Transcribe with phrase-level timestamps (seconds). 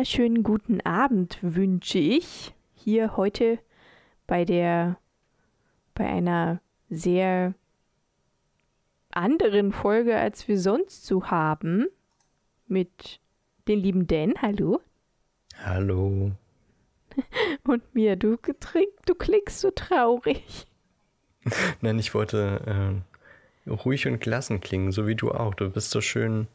[0.00, 3.58] wunderschönen guten Abend wünsche ich hier heute
[4.26, 4.96] bei der
[5.92, 7.52] bei einer sehr
[9.10, 11.86] anderen Folge, als wir sonst so haben,
[12.66, 13.20] mit
[13.68, 14.32] den lieben Dan.
[14.40, 14.80] Hallo.
[15.62, 16.30] Hallo.
[17.64, 18.38] Und mir, du,
[19.04, 20.66] du klingst so traurig.
[21.82, 23.02] Nein, ich wollte
[23.66, 25.52] äh, ruhig und gelassen klingen, so wie du auch.
[25.52, 26.48] Du bist so schön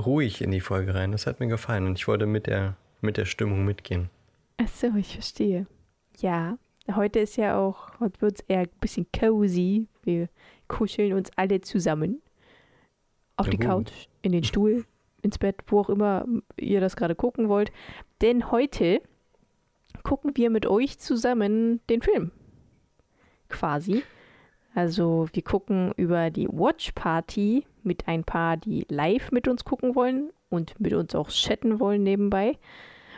[0.00, 1.12] ruhig in die Folge rein.
[1.12, 4.10] Das hat mir gefallen und ich wollte mit der, mit der Stimmung mitgehen.
[4.56, 5.66] Ach so, ich verstehe.
[6.18, 6.58] Ja,
[6.94, 9.86] heute ist ja auch, heute wird es eher ein bisschen cozy.
[10.02, 10.28] Wir
[10.68, 12.20] kuscheln uns alle zusammen.
[13.36, 13.92] Auf ja, die Couch,
[14.22, 14.84] in den Stuhl,
[15.22, 16.26] ins Bett, wo auch immer
[16.56, 17.72] ihr das gerade gucken wollt.
[18.20, 19.00] Denn heute
[20.02, 22.32] gucken wir mit euch zusammen den Film.
[23.48, 24.02] Quasi.
[24.80, 29.94] Also wir gucken über die Watch Party mit ein paar, die live mit uns gucken
[29.94, 32.56] wollen und mit uns auch chatten wollen nebenbei.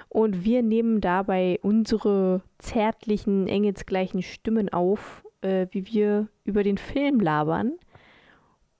[0.08, 7.20] Und wir nehmen dabei unsere zärtlichen, engelsgleichen Stimmen auf, äh, wie wir über den Film
[7.20, 7.74] labern.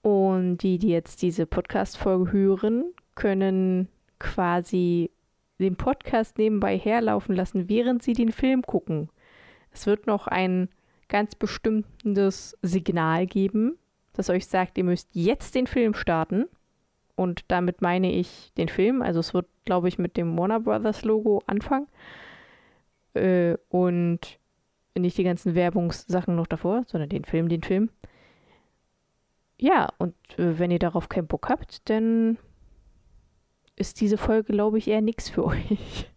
[0.01, 2.83] Und die, die jetzt diese Podcast-Folge hören,
[3.15, 3.87] können
[4.19, 5.09] quasi
[5.57, 9.07] den Podcast nebenbei herlaufen lassen, während sie den Film gucken.
[9.71, 10.67] Es wird noch ein
[11.07, 13.77] ganz bestimmtes Signal geben,
[14.13, 16.45] das euch sagt, ihr müsst jetzt den Film starten.
[17.15, 19.01] Und damit meine ich den Film.
[19.01, 21.87] Also es wird, glaube ich, mit dem Warner Brothers Logo anfangen.
[23.13, 24.39] Äh, und
[24.95, 27.89] nicht die ganzen Werbungssachen noch davor, sondern den Film, den Film.
[29.59, 32.37] Ja, und äh, wenn ihr darauf keinen Bock habt, dann
[33.75, 36.09] ist diese Folge, glaube ich, eher nichts für euch.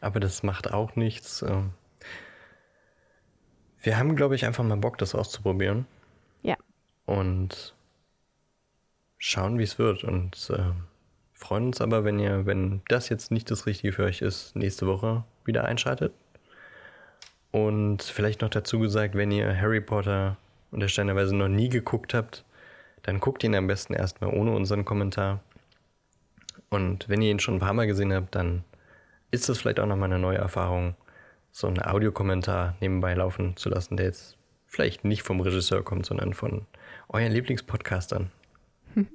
[0.00, 1.42] Aber das macht auch nichts.
[1.42, 1.72] Ähm,
[3.86, 5.86] wir haben, glaube ich, einfach mal Bock, das auszuprobieren.
[6.42, 6.56] Ja.
[7.06, 7.74] Und
[9.16, 10.02] schauen, wie es wird.
[10.02, 10.72] Und äh,
[11.32, 14.88] freuen uns aber, wenn ihr, wenn das jetzt nicht das Richtige für euch ist, nächste
[14.88, 16.12] Woche wieder einschaltet.
[17.52, 20.36] Und vielleicht noch dazu gesagt, wenn ihr Harry Potter
[20.72, 22.44] und der Stein der Weise noch nie geguckt habt,
[23.02, 25.40] dann guckt ihn am besten erstmal ohne unseren Kommentar.
[26.70, 28.64] Und wenn ihr ihn schon ein paar Mal gesehen habt, dann
[29.30, 30.96] ist das vielleicht auch nochmal eine neue Erfahrung
[31.56, 34.36] so einen Audiokommentar nebenbei laufen zu lassen, der jetzt
[34.66, 36.66] vielleicht nicht vom Regisseur kommt, sondern von
[37.08, 38.30] euren Lieblingspodcastern.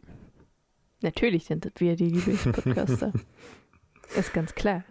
[1.02, 3.14] Natürlich sind das wir die Lieblingspodcaster.
[4.16, 4.84] ist ganz klar.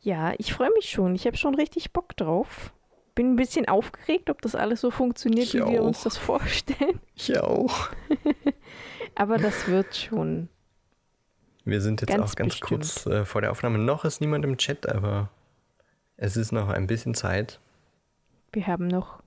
[0.00, 1.16] Ja, ich freue mich schon.
[1.16, 2.72] Ich habe schon richtig Bock drauf.
[3.16, 5.72] Bin ein bisschen aufgeregt, ob das alles so funktioniert, ich wie auch.
[5.72, 7.00] wir uns das vorstellen.
[7.16, 7.88] Ich auch.
[9.16, 10.48] Aber das wird schon.
[11.64, 12.80] Wir sind jetzt ganz auch ganz bestimmt.
[12.80, 13.78] kurz äh, vor der Aufnahme.
[13.78, 15.30] Noch ist niemand im Chat, aber
[16.16, 17.60] es ist noch ein bisschen Zeit.
[18.52, 19.22] Wir haben noch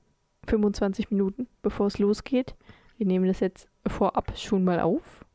[0.47, 2.55] 25 Minuten, bevor es losgeht.
[2.97, 5.25] Wir nehmen das jetzt vorab schon mal auf.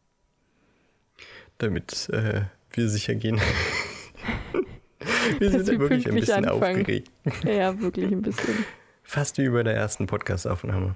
[1.58, 3.40] Damit äh, wir sicher gehen.
[5.38, 6.80] wir sind ja wirklich ein bisschen anfangen.
[6.80, 7.10] aufgeregt.
[7.44, 8.64] Ja, wirklich ein bisschen.
[9.02, 10.94] Fast wie bei der ersten Podcast-Aufnahme.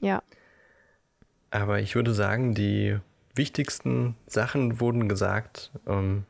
[0.00, 0.22] Ja.
[1.50, 2.98] Aber ich würde sagen, die
[3.34, 5.72] wichtigsten Sachen wurden gesagt.
[5.86, 6.24] Ähm,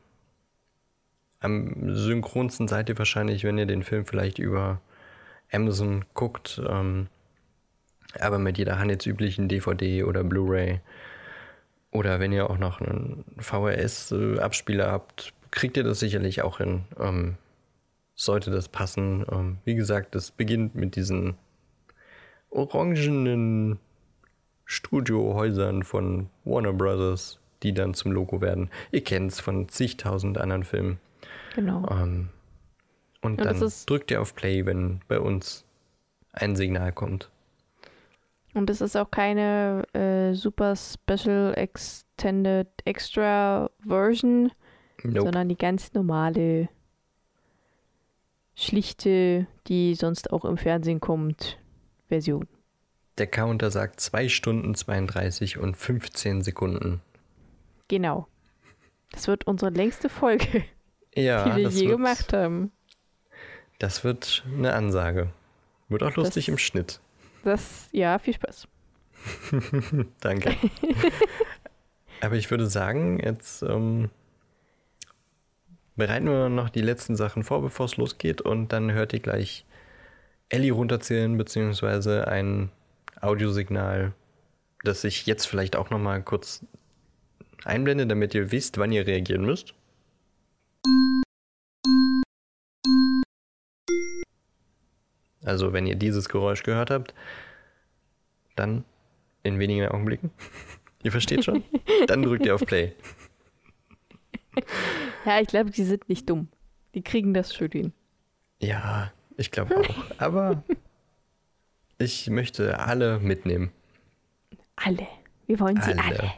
[1.39, 4.81] am synchronsten seid ihr wahrscheinlich, wenn ihr den Film vielleicht über
[5.51, 7.07] Amazon guckt, ähm,
[8.19, 10.81] aber mit jeder handelsüblichen DVD oder Blu-ray.
[11.91, 16.83] Oder wenn ihr auch noch einen VHS-Abspieler habt, kriegt ihr das sicherlich auch hin.
[16.99, 17.37] Ähm,
[18.15, 19.25] sollte das passen.
[19.31, 21.35] Ähm, wie gesagt, es beginnt mit diesen
[22.49, 23.79] orangenen
[24.65, 28.69] Studiohäusern von Warner Brothers, die dann zum Logo werden.
[28.91, 30.99] Ihr kennt es von zigtausend anderen Filmen.
[31.55, 31.87] Genau.
[31.89, 32.29] Ähm,
[33.21, 35.65] und, und dann drückt ihr auf Play, wenn bei uns
[36.31, 37.29] ein Signal kommt.
[38.53, 44.51] Und es ist auch keine äh, super Special Extended Extra Version,
[45.03, 45.21] nope.
[45.21, 46.69] sondern die ganz normale,
[48.55, 51.59] schlichte, die sonst auch im Fernsehen kommt,
[52.07, 52.47] Version.
[53.17, 57.01] Der Counter sagt 2 Stunden 32 und 15 Sekunden.
[57.87, 58.27] Genau.
[59.11, 60.63] Das wird unsere längste Folge
[61.15, 62.71] ja, die wir je wird, gemacht haben.
[63.79, 65.31] Das wird eine Ansage.
[65.87, 66.99] Wird auch lustig das, im Schnitt.
[67.43, 68.67] Das, ja, viel Spaß.
[70.19, 70.55] Danke.
[72.21, 74.09] Aber ich würde sagen, jetzt ähm,
[75.95, 78.41] bereiten wir noch die letzten Sachen vor, bevor es losgeht.
[78.41, 79.65] Und dann hört ihr gleich
[80.49, 82.69] Ellie runterzählen, beziehungsweise ein
[83.21, 84.13] Audiosignal,
[84.83, 86.65] das ich jetzt vielleicht auch noch mal kurz
[87.65, 89.73] einblende, damit ihr wisst, wann ihr reagieren müsst.
[95.43, 97.13] Also wenn ihr dieses Geräusch gehört habt,
[98.55, 98.83] dann
[99.43, 100.31] in wenigen Augenblicken,
[101.03, 101.63] ihr versteht schon,
[102.07, 102.93] dann drückt ihr auf Play.
[105.25, 106.49] ja, ich glaube, die sind nicht dumm.
[106.93, 107.93] Die kriegen das schon hin.
[108.59, 109.95] Ja, ich glaube auch.
[110.17, 110.63] Aber
[111.97, 113.71] ich möchte alle mitnehmen.
[114.75, 115.07] Alle.
[115.47, 116.19] Wir wollen sie alle.
[116.19, 116.33] alle.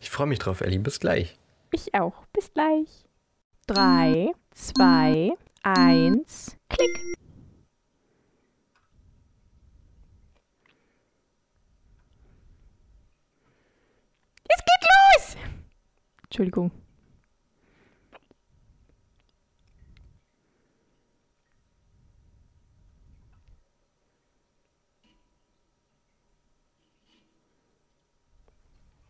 [0.00, 0.78] Ich freue mich drauf, Ellie.
[0.78, 1.36] Bis gleich.
[1.72, 2.26] Ich auch.
[2.32, 3.06] Bis gleich.
[3.66, 5.32] Drei, zwei,
[5.62, 6.88] eins, klick.
[14.48, 15.36] Es geht los!
[16.24, 16.70] Entschuldigung.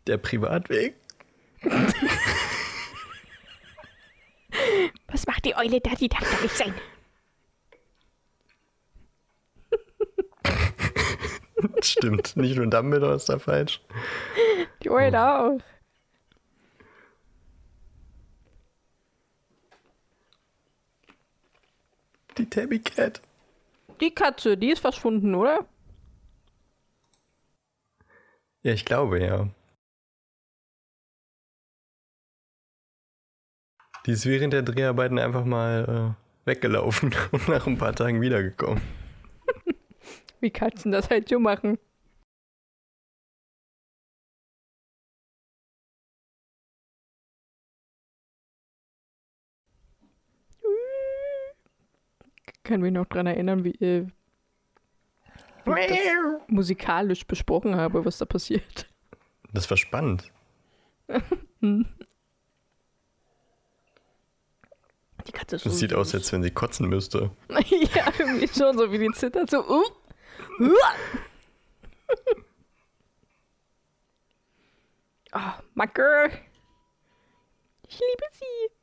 [0.07, 1.06] Der Privatweg?
[5.09, 5.95] Was macht die Eule da?
[5.95, 6.75] Die darf doch nicht sein.
[11.83, 13.81] Stimmt, nicht nur Dumbledore ist da falsch.
[14.83, 15.59] Die Eule auch.
[22.39, 23.23] Die Tabby Cat.
[24.01, 25.67] Die Katze, die ist verschwunden, oder?
[28.63, 29.49] Ja, ich glaube, ja.
[34.07, 36.15] Die ist während der Dreharbeiten einfach mal
[36.47, 38.81] äh, weggelaufen und nach ein paar Tagen wiedergekommen.
[40.41, 41.79] Wie Katzen das halt so machen.
[52.67, 54.07] kann mich noch daran erinnern, wie, äh,
[55.65, 55.99] wie ich das
[56.49, 58.89] musikalisch besprochen habe, was da passiert.
[59.53, 60.31] Das war spannend.
[61.61, 61.87] hm.
[65.27, 65.99] Die Katze ist Das so sieht süß.
[65.99, 67.31] aus, als wenn sie kotzen müsste.
[67.49, 69.59] ja, irgendwie schon so wie die zittert, so.
[69.69, 69.85] Uh.
[75.35, 76.31] oh, my girl.
[77.89, 78.76] Ich liebe sie.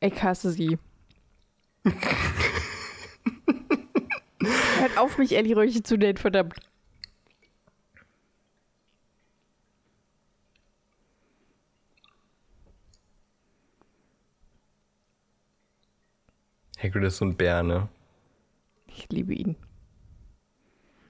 [0.00, 0.78] Ich hasse sie.
[4.78, 6.54] Hört auf, mich Ellie Röche zu nennen, verdammt.
[16.78, 17.88] Hagrid ist so ein Bär, ne?
[18.86, 19.56] Ich liebe ihn.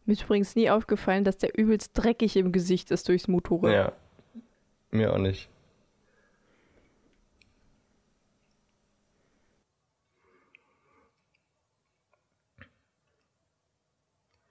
[0.04, 3.72] Mir ist übrigens nie aufgefallen, dass der übelst dreckig im Gesicht ist durchs Motorrad.
[3.72, 3.92] Ja.
[4.90, 5.48] Mir auch nicht.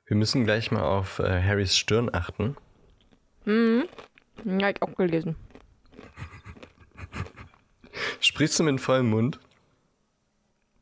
[0.07, 2.55] Wir müssen gleich mal auf äh, Harrys Stirn achten.
[3.45, 3.87] Mhm.
[4.43, 5.35] Ja, ich auch gelesen.
[8.19, 9.39] Sprichst du mit vollem Mund?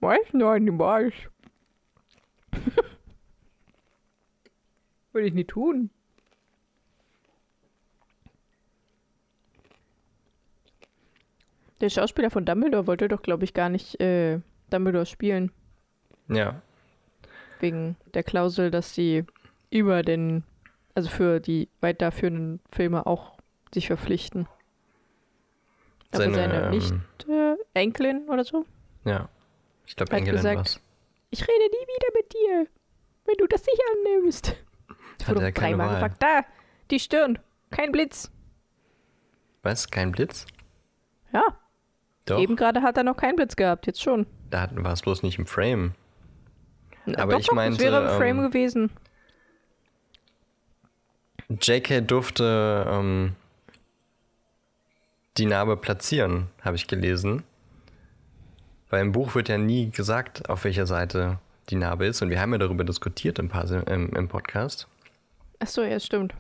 [0.02, 0.20] Was?
[0.34, 1.14] Nein, niemals.
[5.14, 5.90] Würde ich nie tun.
[11.80, 14.40] Der Schauspieler von Dumbledore wollte doch, glaube ich, gar nicht äh,
[14.70, 15.52] Dumbledore spielen.
[16.28, 16.62] Ja.
[17.64, 19.24] Wegen der Klausel, dass sie
[19.70, 20.44] über den,
[20.96, 23.38] also für die weiterführenden Filme auch
[23.74, 24.48] sich verpflichten.
[26.12, 26.94] Aber Seine, seine, ähm, nicht
[27.30, 28.66] äh, Enkelin oder so?
[29.06, 29.30] Ja.
[29.88, 30.82] Ich glaube, Hat Engelin gesagt, war's.
[31.30, 32.68] Ich rede nie wieder mit dir,
[33.26, 34.56] wenn du das nicht annimmst.
[35.22, 35.94] Hat wurde er dreimal Wahl.
[35.96, 36.18] gefragt.
[36.22, 36.42] Da,
[36.92, 37.40] die Stirn,
[37.72, 38.30] kein Blitz.
[39.64, 39.90] Was?
[39.90, 40.46] Kein Blitz?
[41.32, 41.44] Ja,
[42.26, 42.40] Doch.
[42.40, 44.28] eben gerade hat er noch keinen Blitz gehabt, jetzt schon.
[44.50, 45.96] Da war es bloß nicht im Frame.
[47.18, 48.90] Aber doch, ich meinte, es wäre im Frame ähm, gewesen.
[51.50, 53.36] JK durfte ähm,
[55.38, 57.44] die Narbe platzieren, habe ich gelesen.
[58.90, 62.22] Weil im Buch wird ja nie gesagt, auf welcher Seite die Narbe ist.
[62.22, 64.88] Und wir haben ja darüber diskutiert im, Pas- im, im Podcast.
[65.60, 66.34] Achso, ja, stimmt.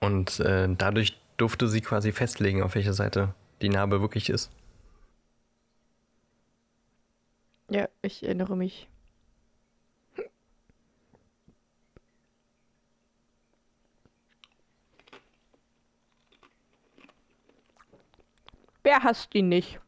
[0.00, 4.50] Und äh, dadurch durfte sie quasi festlegen, auf welcher Seite die Narbe wirklich ist.
[7.70, 8.88] Ja, ich erinnere mich.
[18.82, 19.78] Wer hasst ihn nicht?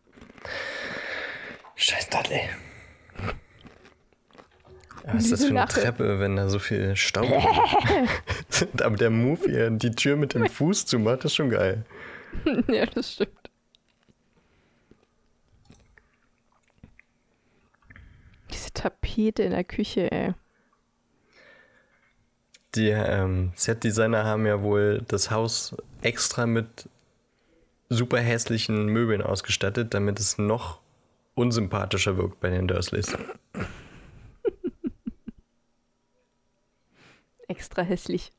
[1.74, 2.48] Scheiß Dudley.
[5.06, 5.80] Was ist das für eine Lache.
[5.82, 7.30] Treppe, wenn da so viel Staub
[8.50, 8.68] ist?
[8.82, 11.84] Aber der Move, wie er die Tür mit dem Fuß zumacht, ist schon geil.
[12.68, 13.50] ja, das stimmt.
[18.50, 20.34] Diese Tapete in der Küche, ey.
[22.74, 26.88] Die ähm, Set-Designer haben ja wohl das Haus extra mit
[27.88, 30.80] super hässlichen Möbeln ausgestattet, damit es noch
[31.34, 33.16] unsympathischer wirkt bei den Dursleys.
[37.48, 38.32] Extra hässlich.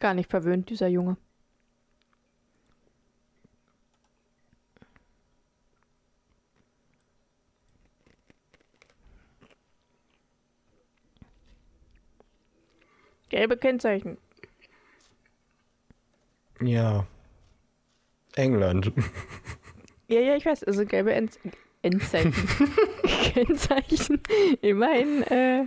[0.00, 1.16] Gar nicht verwöhnt, dieser Junge.
[13.32, 14.18] Gelbe Kennzeichen.
[16.60, 17.06] Ja.
[18.36, 18.92] England.
[20.08, 20.64] Ja, ja, ich weiß.
[20.64, 21.38] Also gelbe End
[21.80, 22.34] Endzeichen.
[23.04, 24.20] Kennzeichen.
[24.60, 25.64] Immerhin, äh,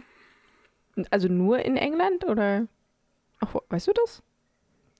[1.10, 2.67] also nur in England oder?
[3.39, 4.22] Ach, weißt du das?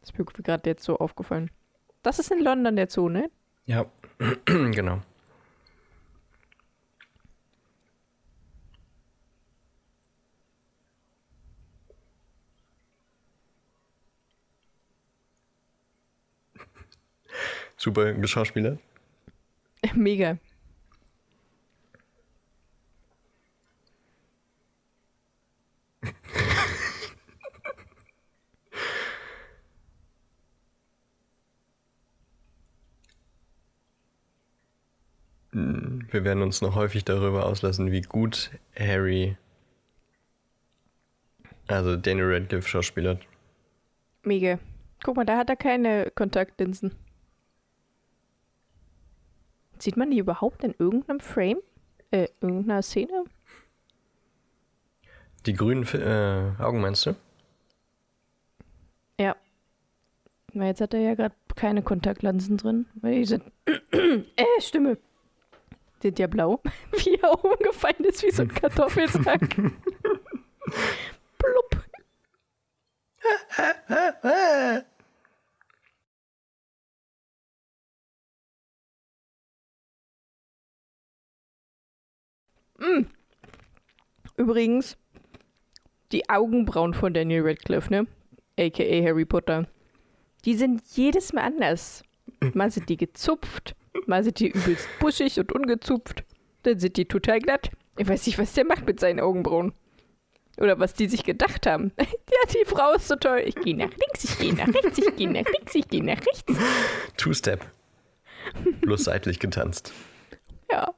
[0.02, 1.52] Das ist mir gerade jetzt so aufgefallen.
[2.02, 3.30] Das ist in London der Zoo, ne?
[3.68, 3.86] Ja,
[4.46, 5.02] genau.
[17.86, 18.80] Super geschauspielert.
[19.94, 20.40] Mega.
[35.52, 39.38] Wir werden uns noch häufig darüber auslassen, wie gut Harry,
[41.68, 43.22] also Daniel Radcliffe schauspielert.
[44.24, 44.58] Mega.
[45.04, 47.05] Guck mal, da hat er keine Kontaktlinsen.
[49.80, 51.60] Sieht man die überhaupt in irgendeinem Frame?
[52.12, 53.26] Äh, irgendeiner Szene?
[55.46, 57.16] Die grünen äh, Augen meinst du?
[59.20, 59.36] Ja.
[60.54, 62.86] Weil jetzt hat er ja gerade keine Kontaktlinsen drin.
[62.96, 63.44] Weil die sind.
[63.66, 64.98] äh, Stimme.
[66.02, 66.62] Die sind ja blau.
[66.92, 69.42] Wie er umgefallen ist, wie so ein Kartoffelsack.
[71.38, 71.84] Plupp.
[82.78, 83.06] Mm.
[84.38, 84.98] Übrigens,
[86.12, 88.08] die Augenbrauen von Daniel Radcliffe, ne?
[88.58, 89.68] AKA Harry Potter.
[90.46, 92.04] Die sind jedes Mal anders.
[92.54, 96.24] Mal sind die gezupft, mal sind die übelst buschig und ungezupft.
[96.64, 97.72] Dann sind die total glatt.
[97.98, 99.74] Ich weiß nicht, was der macht mit seinen Augenbrauen.
[100.58, 101.92] Oder was die sich gedacht haben.
[102.00, 102.06] ja,
[102.54, 103.44] die Frau ist so toll.
[103.46, 106.18] Ich gehe nach links, ich gehe nach rechts, ich gehe nach links, ich gehe nach
[106.26, 106.54] rechts.
[107.18, 107.66] Two-Step.
[108.82, 109.94] Bloß seitlich getanzt.
[110.72, 110.94] Ja.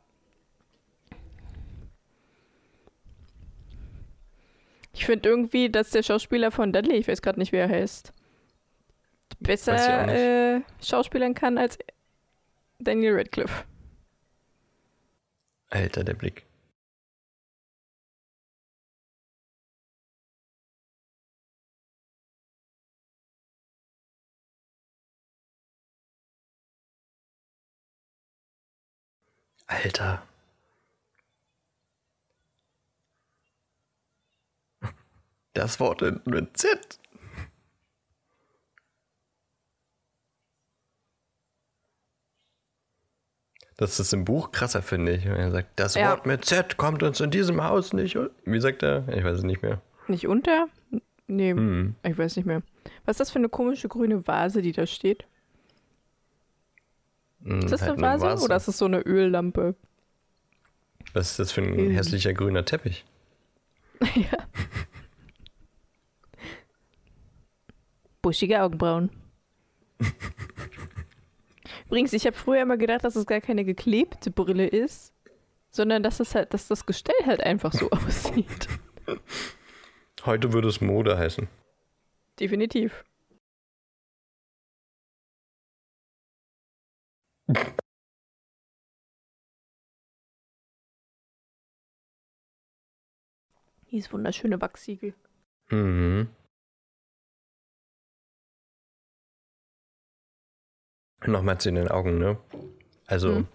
[4.97, 8.11] Ich finde irgendwie, dass der Schauspieler von Dudley, ich weiß gerade nicht, wer er heißt,
[9.39, 11.77] besser äh, schauspielern kann als
[12.79, 13.63] Daniel Radcliffe.
[15.69, 16.45] Alter, der Blick.
[29.67, 30.26] Alter.
[35.57, 36.99] Das Wort in- mit Z.
[43.77, 45.25] Das ist im Buch krasser, finde ich.
[45.25, 46.11] Wenn er sagt, das Ja.
[46.11, 48.17] Wort mit Z kommt uns in diesem Haus nicht.
[48.45, 49.07] Wie sagt er?
[49.09, 49.81] Ich weiß es nicht mehr.
[50.07, 50.67] Nicht unter?
[51.27, 51.95] Nee, Hm.
[52.03, 52.63] ich weiß nicht mehr.
[53.05, 55.25] Was ist das für eine komische grüne Vase, die da steht?
[57.43, 59.75] Hm, Ist das halt eine Vase, oder ist das so eine Öllampe?
[61.13, 61.91] Was ist das für ein Hm.
[61.91, 63.05] hässlicher grüner Teppich?
[64.15, 64.37] ja.
[68.27, 69.09] Buschige Augenbrauen.
[71.85, 75.13] Übrigens, ich habe früher immer gedacht, dass es gar keine geklebte Brille ist,
[75.71, 78.67] sondern dass es halt, dass das Gestell halt einfach so aussieht.
[80.25, 81.47] Heute würde es Mode heißen.
[82.37, 83.05] Definitiv.
[93.89, 95.13] Dieses wunderschöne Wachsiegel.
[95.69, 96.27] Mhm.
[101.27, 102.37] Nochmal zu den Augen, ne?
[103.05, 103.47] Also, Mhm.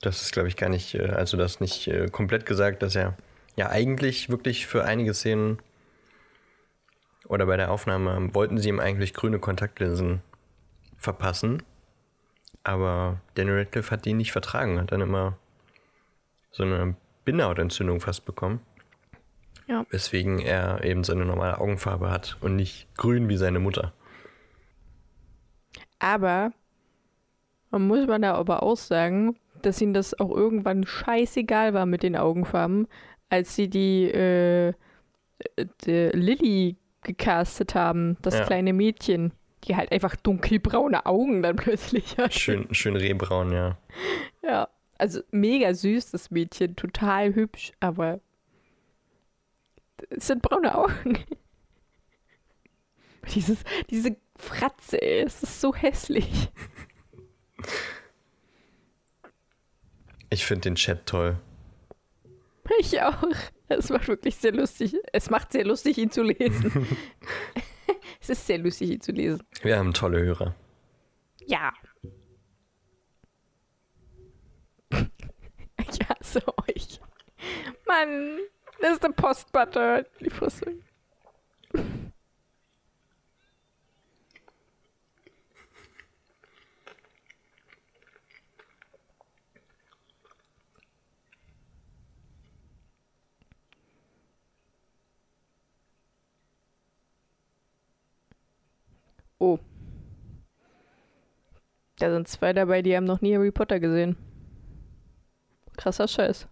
[0.00, 3.16] das ist, glaube ich, gar nicht, äh, also das nicht äh, komplett gesagt, dass er
[3.56, 5.58] ja eigentlich wirklich für einige Szenen
[7.28, 10.22] oder bei der Aufnahme wollten sie ihm eigentlich grüne Kontaktlinsen
[10.96, 11.62] verpassen.
[12.64, 15.36] Aber Daniel Radcliffe hat die nicht vertragen, hat dann immer
[16.50, 16.94] so eine
[17.24, 18.60] Bindehautentzündung fast bekommen.
[19.68, 19.86] Ja.
[19.90, 23.92] Weswegen er eben seine normale Augenfarbe hat und nicht grün wie seine Mutter.
[26.02, 26.52] Aber
[27.70, 32.02] man muss man da aber auch sagen, dass ihnen das auch irgendwann scheißegal war mit
[32.02, 32.88] den Augenfarben,
[33.30, 34.72] als sie die, äh,
[35.86, 38.44] die Lilly gecastet haben, das Ja.
[38.44, 39.32] kleine Mädchen,
[39.64, 41.54] die halt einfach dunkelbraune Augen dann
[41.96, 42.34] plötzlich hat.
[42.34, 43.78] Schön, schön rehbraun, ja.
[44.42, 44.68] Ja,
[44.98, 48.18] also mega süß, das Mädchen, total hübsch, aber
[50.10, 51.16] es sind braune Augen.
[53.34, 56.50] Dieses, diese Fratze, ey, es ist so hässlich.
[60.30, 61.38] Ich finde den Chat toll.
[62.80, 63.22] Ich auch.
[63.68, 64.96] Es macht wirklich sehr lustig.
[65.12, 66.86] Es macht sehr lustig, ihn zu lesen.
[68.20, 69.42] es ist sehr lustig, ihn zu lesen.
[69.62, 70.54] Wir haben tolle Hörer.
[71.46, 71.72] Ja.
[75.90, 77.00] Ich hasse euch.
[77.86, 78.38] Mann,
[78.80, 80.04] das ist der Postbutter.
[80.20, 80.78] Die Fresse.
[99.42, 99.58] Oh.
[101.98, 104.16] Da sind zwei dabei, die haben noch nie Harry Potter gesehen.
[105.76, 106.46] Krasser Scheiß.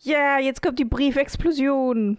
[0.00, 2.18] Ja, jetzt kommt die Briefexplosion.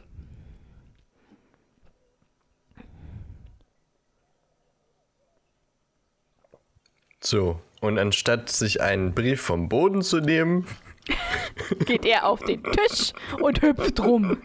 [7.22, 10.66] So, und anstatt sich einen Brief vom Boden zu nehmen,
[11.86, 14.42] Geht er auf den Tisch und hüpft rum.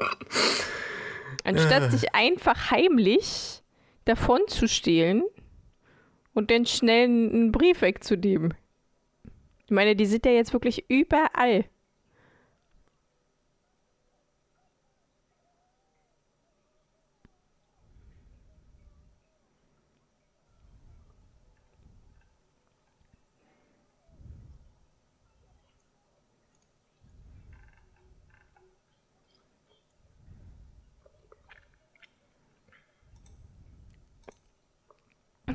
[1.44, 3.63] Anstatt sich einfach heimlich
[4.04, 5.22] davon zu stehlen
[6.34, 8.54] und dann schnell einen Brief wegzunehmen.
[9.64, 11.64] Ich meine, die sind ja jetzt wirklich überall.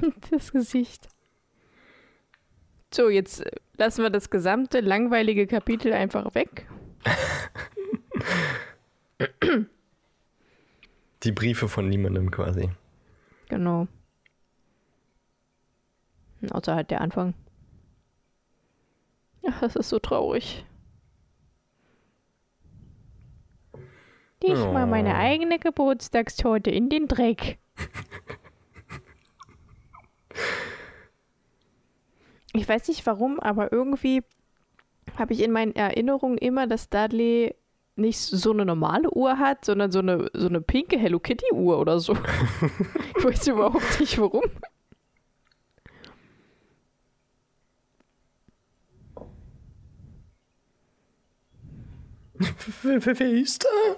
[0.31, 1.07] Das Gesicht.
[2.93, 6.67] So, jetzt äh, lassen wir das gesamte langweilige Kapitel einfach weg.
[11.23, 12.69] die Briefe von niemandem quasi.
[13.47, 13.87] Genau.
[16.51, 17.33] Außer halt der Anfang.
[19.47, 20.65] Ach, das ist so traurig.
[24.41, 25.17] Ich mal meine Oh.
[25.17, 27.57] eigene Geburtstagstorte in den Dreck.
[32.59, 34.21] Ich weiß nicht warum, aber irgendwie
[35.17, 37.55] habe ich in meinen Erinnerungen immer, dass Dudley
[37.95, 41.79] nicht so eine normale Uhr hat, sondern so eine, so eine pinke Hello Kitty Uhr
[41.79, 42.13] oder so.
[43.17, 44.43] ich weiß überhaupt nicht warum.
[52.83, 53.95] Wer, wer, wer ist da?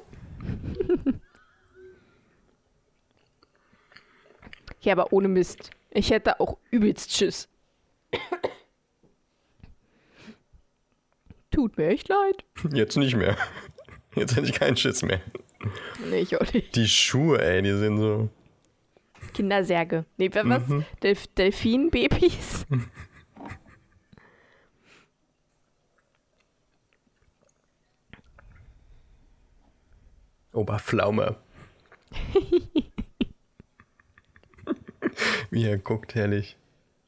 [4.81, 5.71] Ja, aber ohne Mist.
[5.89, 7.50] Ich hätte auch übelst Schiss.
[11.51, 12.43] Tut mir echt leid.
[12.73, 13.37] Jetzt nicht mehr.
[14.15, 15.21] Jetzt hätte ich keinen Schiss mehr.
[16.09, 16.75] Nee, ich auch nicht.
[16.75, 18.29] Die Schuhe, ey, die sind so.
[19.33, 20.05] Kindersärge.
[20.17, 20.63] Nee, was?
[21.01, 22.65] Delf Delfinbabys?
[30.53, 31.37] Oberpflaume.
[35.49, 36.57] Wie er guckt, herrlich.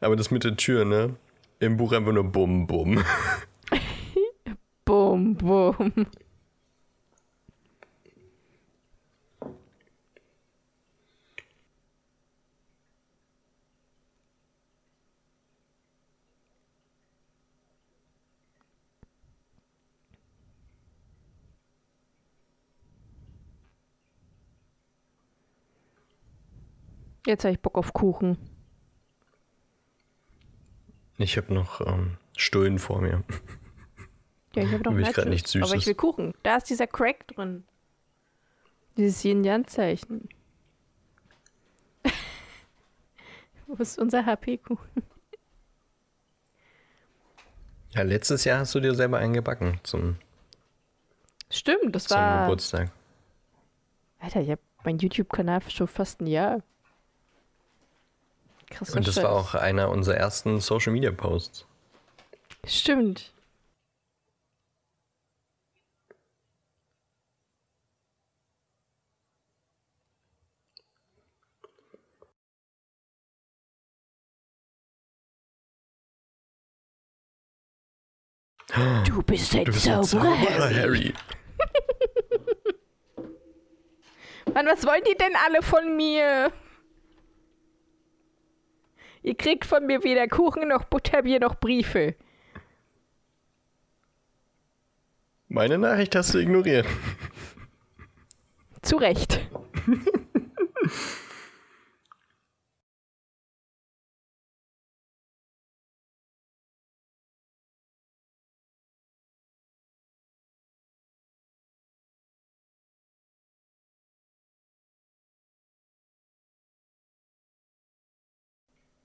[0.04, 1.16] Aber das mit der Tür, ne?
[1.60, 3.04] Im Buch einfach nur Bum Bum.
[4.86, 6.08] Bum, bum.
[27.26, 28.53] Jetzt habe ich Bock auf Kuchen.
[31.24, 33.24] Ich habe noch ähm, Stullen vor mir.
[34.56, 35.88] Ja, ich habe noch Will ich nichts Aber ich Süßes.
[35.88, 36.34] will Kuchen.
[36.44, 37.64] Da ist dieser Crack drin.
[38.98, 40.28] Dieses Yin-Yang-Zeichen.
[43.68, 45.04] Wo ist unser HP-Kuchen?
[47.92, 50.18] Ja, letztes Jahr hast du dir selber einen gebacken zum
[51.50, 52.42] Stimmt, das zum war.
[52.46, 52.92] Geburtstag.
[54.20, 56.62] Alter, ich habe meinen YouTube-Kanal schon fast ein Jahr.
[58.74, 58.96] Krass.
[58.96, 61.66] Und das war auch einer unserer ersten Social Media Posts.
[62.66, 63.32] Stimmt.
[79.06, 80.74] Du bist ein Du bist Zauberer, Harry.
[80.74, 81.14] Harry.
[84.54, 86.52] Mann, was wollen die denn alle von mir?
[89.24, 92.16] Ihr kriegt von mir weder Kuchen noch Butterbier noch Briefe.
[95.48, 96.86] Meine Nachricht hast du ignoriert.
[98.82, 99.40] Zu Recht.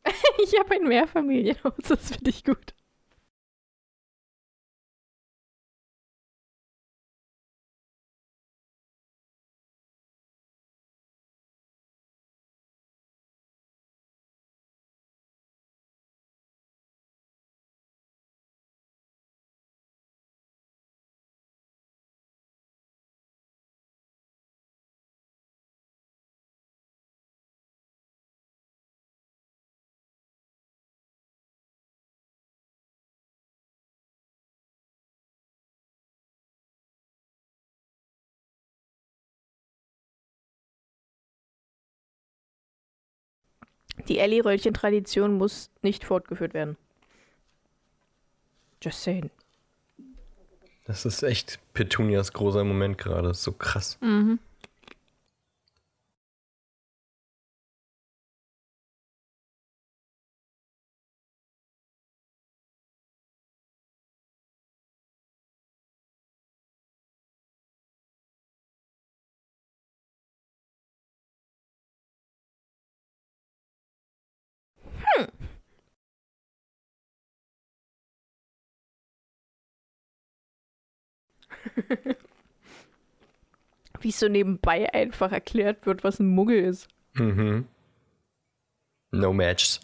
[0.42, 2.74] ich habe ein Mehrfamilienhaus, das finde ich gut.
[44.08, 46.76] Die Ellie-Röllchen-Tradition muss nicht fortgeführt werden.
[48.82, 49.30] Just saying.
[50.86, 53.28] Das ist echt Petunias großer Moment gerade.
[53.28, 53.98] Das ist so krass.
[54.00, 54.38] Mhm.
[84.00, 86.88] Wie so nebenbei einfach erklärt wird, was ein Muggel ist.
[87.14, 87.66] Mhm.
[89.10, 89.80] No matches.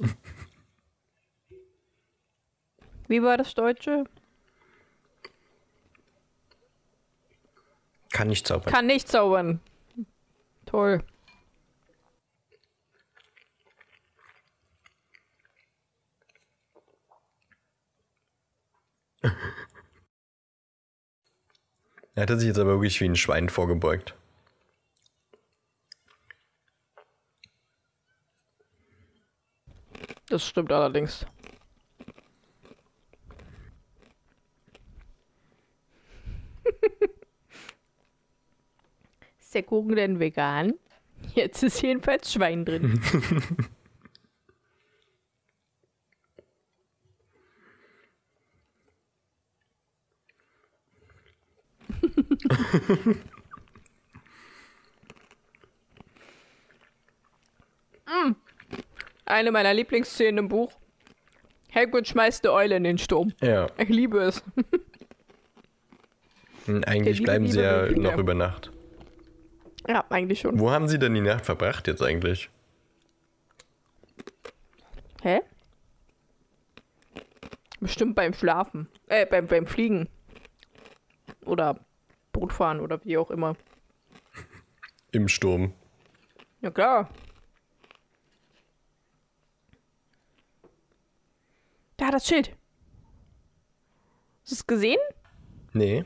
[3.08, 4.04] Wie war das Deutsche?
[8.12, 8.72] Kann nicht zaubern.
[8.72, 9.60] Kann nicht zaubern.
[10.66, 11.02] Toll.
[22.16, 24.14] Er hatte sich jetzt aber wirklich wie ein Schwein vorgebeugt.
[30.28, 31.26] Das stimmt allerdings.
[39.40, 40.74] ist der Kuchen denn vegan?
[41.34, 43.00] Jetzt ist jedenfalls Schwein drin.
[52.16, 52.43] Mm.
[59.26, 60.72] Eine meiner Lieblingsszenen im Buch.
[61.74, 63.32] Hagrid schmeißt eine Eule in den Sturm.
[63.40, 63.66] Ja.
[63.78, 64.42] Ich liebe es.
[66.66, 68.10] Und eigentlich liebe, bleiben sie liebe ja Kinder.
[68.12, 68.70] noch über Nacht.
[69.88, 70.58] Ja, eigentlich schon.
[70.58, 72.48] Wo haben sie denn die Nacht verbracht jetzt eigentlich?
[75.22, 75.40] Hä?
[77.80, 78.88] Bestimmt beim Schlafen.
[79.08, 80.08] Äh, beim, beim Fliegen.
[81.44, 81.80] Oder
[82.34, 83.56] Bootfahren oder wie auch immer.
[85.12, 85.72] Im Sturm.
[86.60, 87.08] Ja, klar.
[91.96, 92.54] Da, das Schild.
[94.42, 95.00] Hast du es gesehen?
[95.72, 96.04] Nee.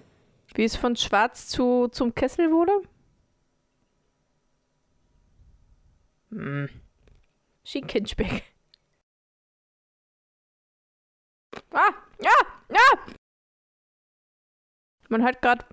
[0.54, 2.72] Wie es von schwarz zu, zum Kessel wurde?
[6.30, 6.68] Hm.
[7.64, 8.44] Schinkenschbeck.
[11.72, 11.94] Ah!
[12.20, 12.30] Ja!
[12.68, 13.14] Ja!
[15.08, 15.64] Man hat gerade,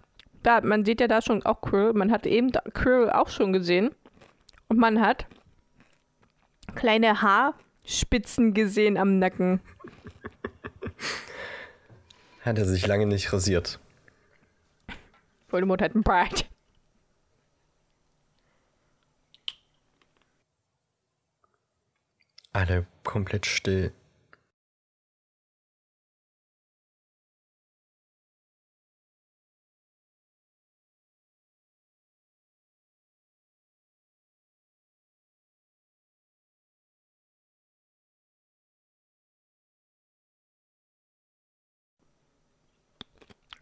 [0.46, 1.94] da, man sieht ja da schon auch Krill.
[1.94, 3.94] Man hat eben da Krill auch schon gesehen.
[4.68, 5.26] Und man hat
[6.76, 9.62] kleine Haarspitzen gesehen am Nacken.
[12.42, 13.80] Hat er sich lange nicht rasiert.
[15.48, 16.48] Voldemort hat einen Bart.
[22.54, 23.92] Alle komplett still.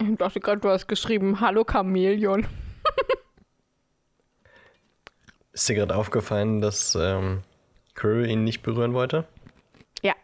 [0.00, 2.46] Ich dachte gerade, du hast geschrieben, Hallo Chamäleon.
[5.52, 7.42] Ist dir gerade aufgefallen, dass ähm,
[7.94, 9.24] Curry ihn nicht berühren wollte?
[10.02, 10.14] Ja.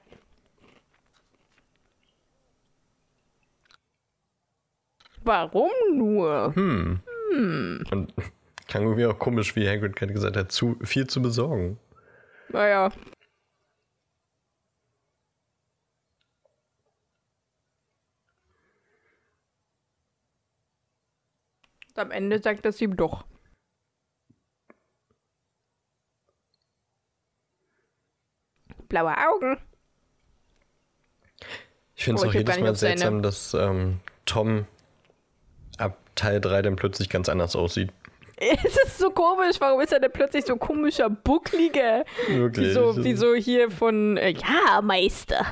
[5.22, 6.52] Warum nur?
[6.54, 7.00] Hm.
[7.90, 8.12] Und
[8.66, 11.78] klang irgendwie auch komisch, wie Hagrid gerade gesagt hat, zu viel zu besorgen.
[12.48, 12.90] Naja.
[22.00, 23.24] Am Ende sagt das ihm doch.
[28.88, 29.58] Blaue Augen.
[31.94, 34.66] Ich finde es Oh, auch jedes Mal auf seine- seltsam, dass ähm, Tom
[35.78, 37.92] ab Teil 3 dann plötzlich ganz anders aussieht.
[38.42, 42.06] Es ist so komisch, warum ist er denn plötzlich so komischer, buckliger?
[42.26, 42.68] Wirklich.
[42.68, 45.44] Wie so, wie so hier von, äh, ja, Meister.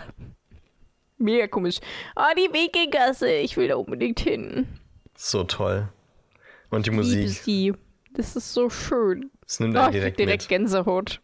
[1.18, 1.80] Mega komisch.
[2.16, 4.66] Ah, die Weggasse, ich will da unbedingt hin.
[5.14, 5.90] So toll.
[6.70, 7.28] Und die Ich liebe Musik.
[7.42, 7.74] sie.
[8.14, 9.30] Das ist so schön.
[9.42, 10.48] Das nimmt Oh, einen krieg direkt, direkt mit.
[10.48, 11.20] Gänsehaut.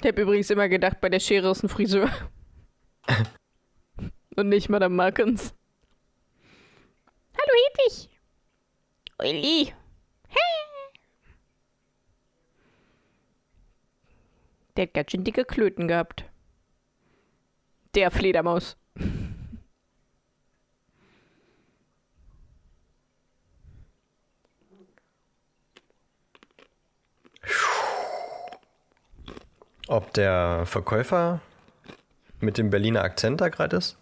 [0.00, 2.10] Ich habe übrigens immer gedacht, bei der Schere ist ein Friseur.
[4.36, 5.54] Und nicht Madame Markens.
[7.36, 7.52] Hallo
[7.88, 8.08] Hedwig.
[9.18, 9.72] Uli.
[10.28, 10.38] Hä?
[14.78, 16.24] Der hat ganz schön dicke Klöten gehabt.
[17.96, 18.76] Der Fledermaus.
[29.88, 31.40] Ob der Verkäufer
[32.38, 33.98] mit dem Berliner Akzent da gerade ist?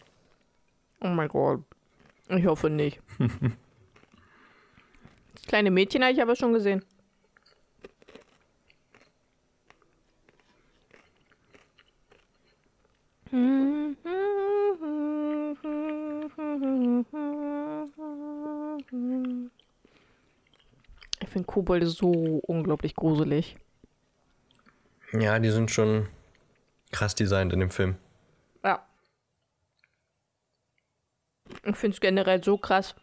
[1.01, 1.63] Oh mein Gott.
[2.29, 3.01] Ich hoffe nicht.
[5.37, 6.85] Das kleine Mädchen habe ich aber schon gesehen.
[13.27, 13.33] Ich
[21.29, 22.11] finde Kobolde so
[22.47, 23.57] unglaublich gruselig.
[25.13, 26.09] Ja, die sind schon
[26.93, 27.97] krass designt in dem Film.
[28.63, 28.87] Ja.
[31.65, 32.95] Ich finde es generell so krass,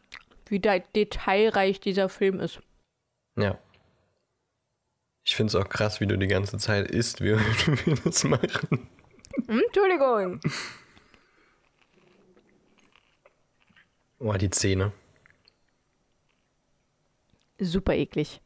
[0.48, 2.62] wie de detailreich dieser Film ist.
[3.36, 3.58] Ja.
[5.26, 8.88] Ich finde es auch krass, wie du die ganze Zeit isst, während wir das machen.
[9.48, 10.40] Entschuldigung.
[14.20, 14.94] Oh, die Zähne.
[17.60, 18.42] Super eklig.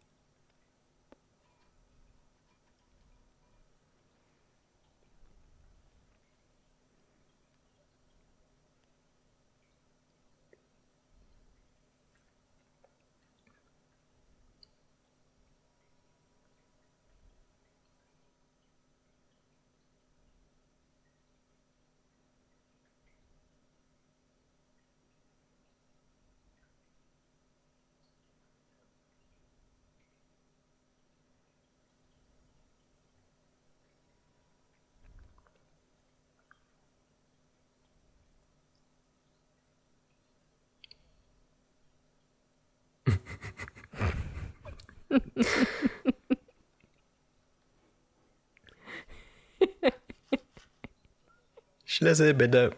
[51.86, 52.72] Schlüssel bitte.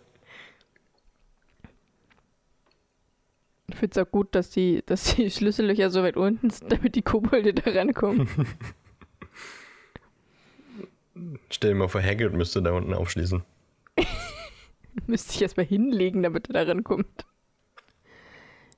[3.67, 6.95] Ich finde es auch gut, dass die, dass die Schlüssellöcher so weit unten sind, damit
[6.95, 8.28] die Kobolde da rankommen.
[11.49, 13.43] Stell dir mal vor, Hagrid müsste da unten aufschließen.
[15.08, 17.25] Müsste ich erstmal hinlegen, damit er da rankommt.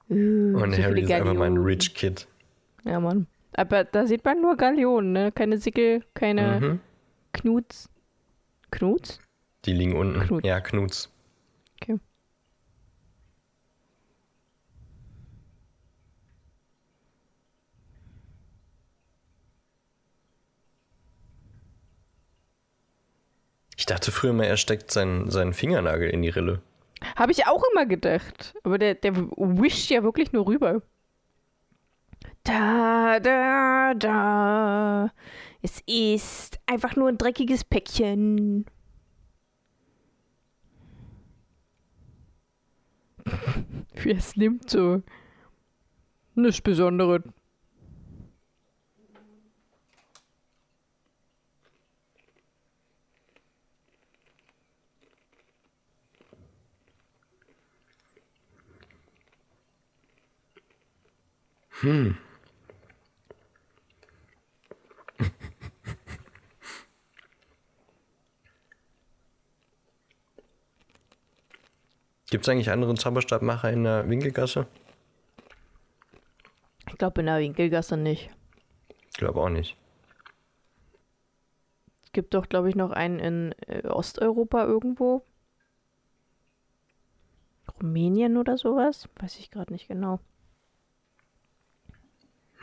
[0.07, 1.63] Und Harry ist einfach mal ein Galeonen.
[1.63, 2.27] Rich Kid.
[2.83, 3.27] Ja, Mann.
[3.53, 5.31] Aber da sieht man nur Galeonen, ne?
[5.31, 6.79] Keine Sickel, keine Mhm.
[7.33, 7.89] Knuts.
[8.71, 9.19] Knuts?
[9.65, 10.19] Die liegen unten.
[10.21, 10.45] Knut.
[10.45, 11.09] Ja, Knuts.
[11.81, 11.99] Okay.
[23.77, 26.61] Ich dachte früher mal, er steckt seinen, seinen Fingernagel in die Rille.
[27.15, 28.53] Habe ich auch immer gedacht.
[28.63, 30.81] Aber der, der wischt ja wirklich nur rüber.
[32.43, 35.11] Da, da, da.
[35.61, 38.65] Es ist einfach nur ein dreckiges Päckchen.
[44.03, 45.03] Wie es nimmt, so.
[46.35, 47.21] Nichts Besonderes.
[72.31, 74.65] Gibt es eigentlich andere Zauberstabmacher in der Winkelgasse?
[76.87, 78.29] Ich glaube in der Winkelgasse nicht.
[79.11, 79.75] Ich glaube auch nicht.
[82.05, 85.23] Es gibt doch, glaube ich, noch einen in äh, Osteuropa irgendwo.
[87.81, 89.09] Rumänien oder sowas?
[89.19, 90.21] Weiß ich gerade nicht genau.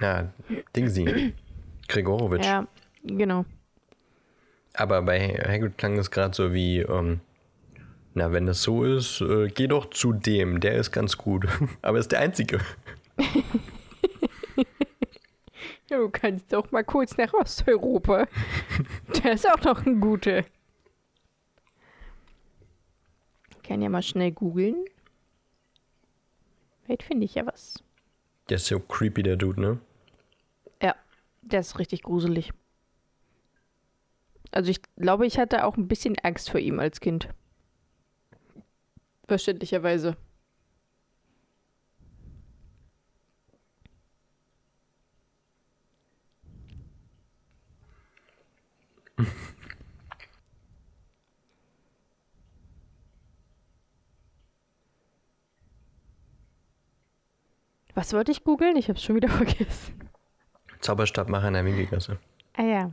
[0.01, 0.33] Ja,
[0.75, 1.35] Dingsy.
[1.89, 2.47] Gregorowitsch.
[2.47, 2.67] Ja,
[3.03, 3.45] genau.
[4.73, 7.21] Aber bei Hagrid klang es gerade so wie, ähm,
[8.15, 11.47] na, wenn das so ist, äh, geh doch zu dem, der ist ganz gut.
[11.83, 12.61] Aber ist der Einzige.
[15.91, 18.27] Ja, du kannst doch mal kurz nach Osteuropa.
[19.25, 20.45] Der ist auch noch ein guter.
[23.51, 24.85] Ich kann ja mal schnell googeln.
[26.85, 27.83] Vielleicht finde ich ja was.
[28.51, 29.79] Der ist so creepy, der Dude, ne?
[30.83, 30.95] Ja,
[31.43, 32.53] der ist richtig gruselig.
[34.51, 37.29] Also ich glaube, ich hatte auch ein bisschen Angst vor ihm als Kind.
[39.29, 40.17] Verständlicherweise.
[57.95, 58.77] Was wollte ich googeln?
[58.77, 60.09] Ich habe es schon wieder vergessen.
[60.81, 62.19] Zauberstabmacher in der Winkelgasse.
[62.55, 62.93] Ah ja.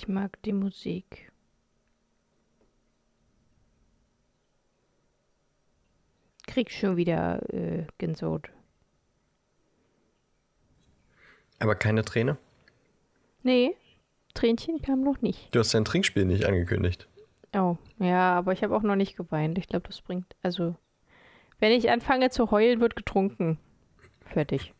[0.00, 1.30] Ich mag die Musik.
[6.46, 8.48] Krieg schon wieder äh, Gänsehaut.
[11.58, 12.38] Aber keine Träne?
[13.42, 13.76] Nee,
[14.32, 15.54] Tränchen kam noch nicht.
[15.54, 17.06] Du hast dein Trinkspiel nicht angekündigt.
[17.54, 19.58] Oh, ja, aber ich habe auch noch nicht geweint.
[19.58, 20.34] Ich glaube, das bringt.
[20.40, 20.76] Also,
[21.58, 23.58] wenn ich anfange zu heulen, wird getrunken.
[24.24, 24.72] Fertig.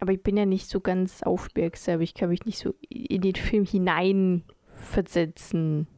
[0.00, 2.00] Aber ich bin ja nicht so ganz aufmerksam.
[2.00, 5.88] Ich kann mich nicht so in den Film hineinversetzen.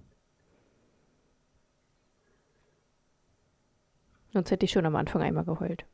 [4.32, 5.84] Sonst hätte ich schon am Anfang einmal geheult.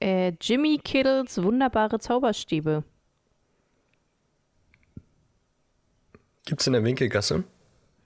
[0.00, 2.84] Äh, Jimmy Kittles wunderbare Zauberstäbe.
[6.46, 7.44] Gibt's in der Winkelgasse?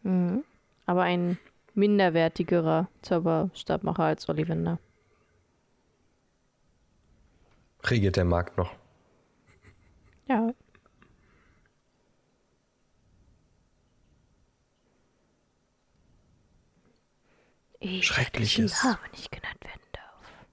[0.02, 0.44] Mhm.
[0.86, 1.38] Aber ein
[1.74, 4.78] minderwertigerer Zauberstabmacher als Ollivander.
[7.84, 8.74] Regiert der Markt noch?
[10.28, 10.54] Ja.
[17.80, 18.70] Ich Schreckliches.
[18.72, 20.46] dessen Name nicht genannt werden darf.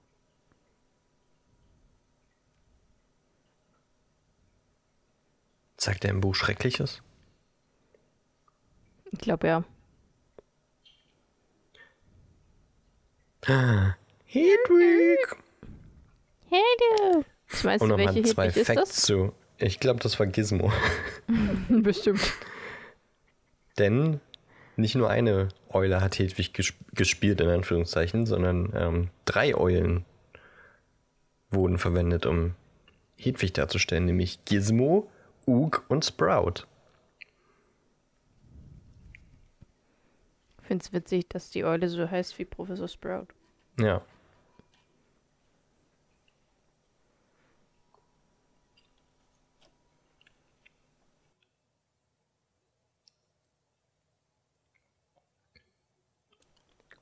[5.76, 7.02] Sagt er im Buch Schreckliches?
[9.12, 9.64] Ich glaube ja.
[14.26, 15.18] Hedwig!
[16.48, 17.24] Hey du!
[17.50, 19.02] Was meinst Und du, nochmal welche zwei Hedwig ist Facts das?
[19.02, 19.32] zu.
[19.58, 20.72] Ich glaube, das war Gizmo.
[21.68, 22.20] Bestimmt.
[23.78, 24.20] Denn
[24.76, 30.04] nicht nur eine Eule hat Hedwig gesp gespielt, in Anführungszeichen, sondern ähm, drei Eulen
[31.50, 32.54] wurden verwendet, um
[33.16, 35.10] Hedwig darzustellen, nämlich Gizmo,
[35.46, 36.66] Ook und Sprout.
[40.70, 43.26] Finde es witzig, dass die Eule so heißt wie Professor Sprout.
[43.80, 44.02] Ja.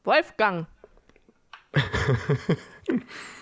[0.03, 0.67] Wolfgang!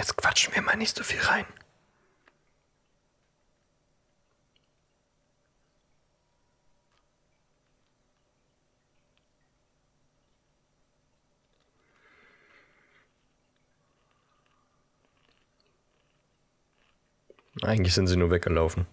[0.00, 1.44] Jetzt quatschen wir mal nicht so viel rein.
[17.60, 18.86] Eigentlich sind sie nur weggelaufen.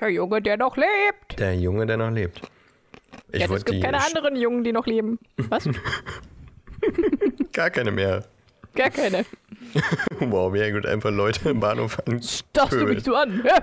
[0.00, 1.38] Der Junge, der noch lebt.
[1.38, 2.40] Der Junge, der noch lebt.
[3.32, 5.18] Ich ja, es gibt keine anderen Jungen, die noch leben.
[5.36, 5.68] Was?
[7.52, 8.24] Gar keine mehr.
[8.74, 9.24] Gar keine.
[10.18, 12.20] Wow, wie gut einfach Leute im Bahnhof an.
[12.22, 13.42] Starrst du mich so an?
[13.44, 13.60] Hä?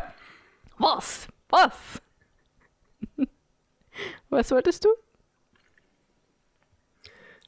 [0.77, 1.27] Was?
[1.49, 1.73] Was?
[4.29, 4.89] Was wolltest du?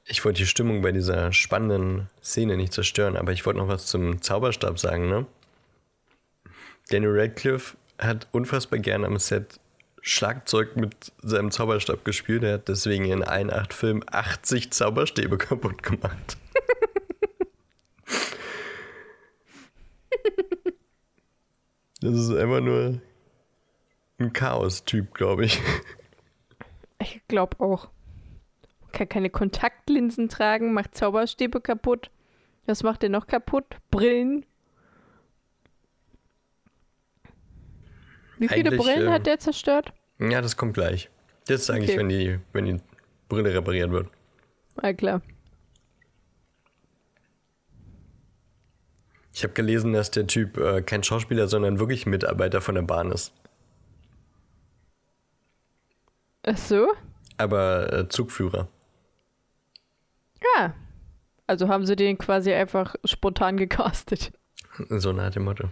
[0.05, 3.85] Ich wollte die Stimmung bei dieser spannenden Szene nicht zerstören, aber ich wollte noch was
[3.85, 5.25] zum Zauberstab sagen, ne?
[6.89, 9.59] Daniel Radcliffe hat unfassbar gern am Set
[10.01, 12.43] Schlagzeug mit seinem Zauberstab gespielt.
[12.43, 16.37] Er hat deswegen in allen acht Filmen 80 Zauberstäbe kaputt gemacht.
[22.01, 23.01] das ist einfach nur
[24.19, 25.61] ein Chaos-Typ, glaube ich.
[27.01, 27.89] Ich glaube auch.
[28.91, 32.09] Kann keine Kontaktlinsen tragen, macht Zauberstäbe kaputt.
[32.65, 33.77] Was macht er noch kaputt?
[33.91, 34.45] Brillen.
[38.39, 39.93] Wie viele Brillen äh, hat der zerstört?
[40.19, 41.09] Ja, das kommt gleich.
[41.47, 41.99] Das ist eigentlich, Okay.
[41.99, 42.77] wenn, die, wenn die
[43.27, 44.07] Brille repariert wird.
[44.77, 45.21] Ah, klar.
[49.33, 53.11] Ich habe gelesen, dass der Typ äh, kein Schauspieler, sondern wirklich Mitarbeiter von der Bahn
[53.11, 53.33] ist.
[56.43, 56.87] Ach so?
[57.37, 58.67] Aber äh, Zugführer.
[60.55, 60.73] Ja.
[61.47, 64.31] Also haben sie den quasi einfach spontan gecastet.
[64.89, 65.69] So nach dem Motto.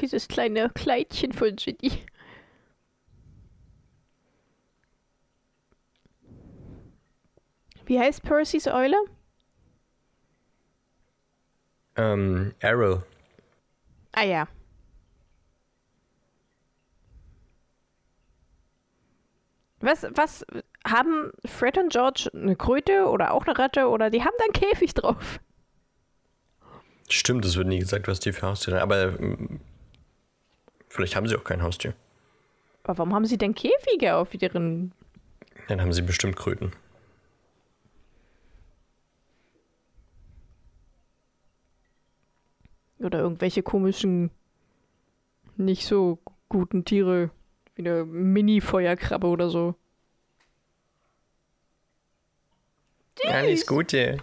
[0.00, 2.04] Dieses kleine Kleidchen von Ginny.
[7.84, 8.96] Wie heißt Percys Eule?
[11.96, 13.04] Ähm, Errol.
[14.12, 14.48] Ah ja.
[19.80, 20.46] Was, was
[20.86, 24.52] haben Fred und George eine Kröte oder auch eine Ratte oder die haben da einen
[24.52, 25.40] Käfig drauf?
[27.10, 28.90] Stimmt, es wird nie gesagt, was die für Haustiere haben.
[28.90, 29.60] Aber ähm,
[30.92, 31.94] vielleicht haben sie auch kein Haustier.
[32.84, 34.92] Aber warum haben sie denn Käfige auf ihren.
[35.68, 36.72] Dann haben sie bestimmt Kröten.
[42.98, 44.30] Oder irgendwelche komischen,
[45.56, 46.18] nicht so
[46.48, 47.30] guten Tiere,
[47.74, 49.74] wie eine Mini-Feuerkrabbe oder so.
[53.24, 54.18] Alles Gute.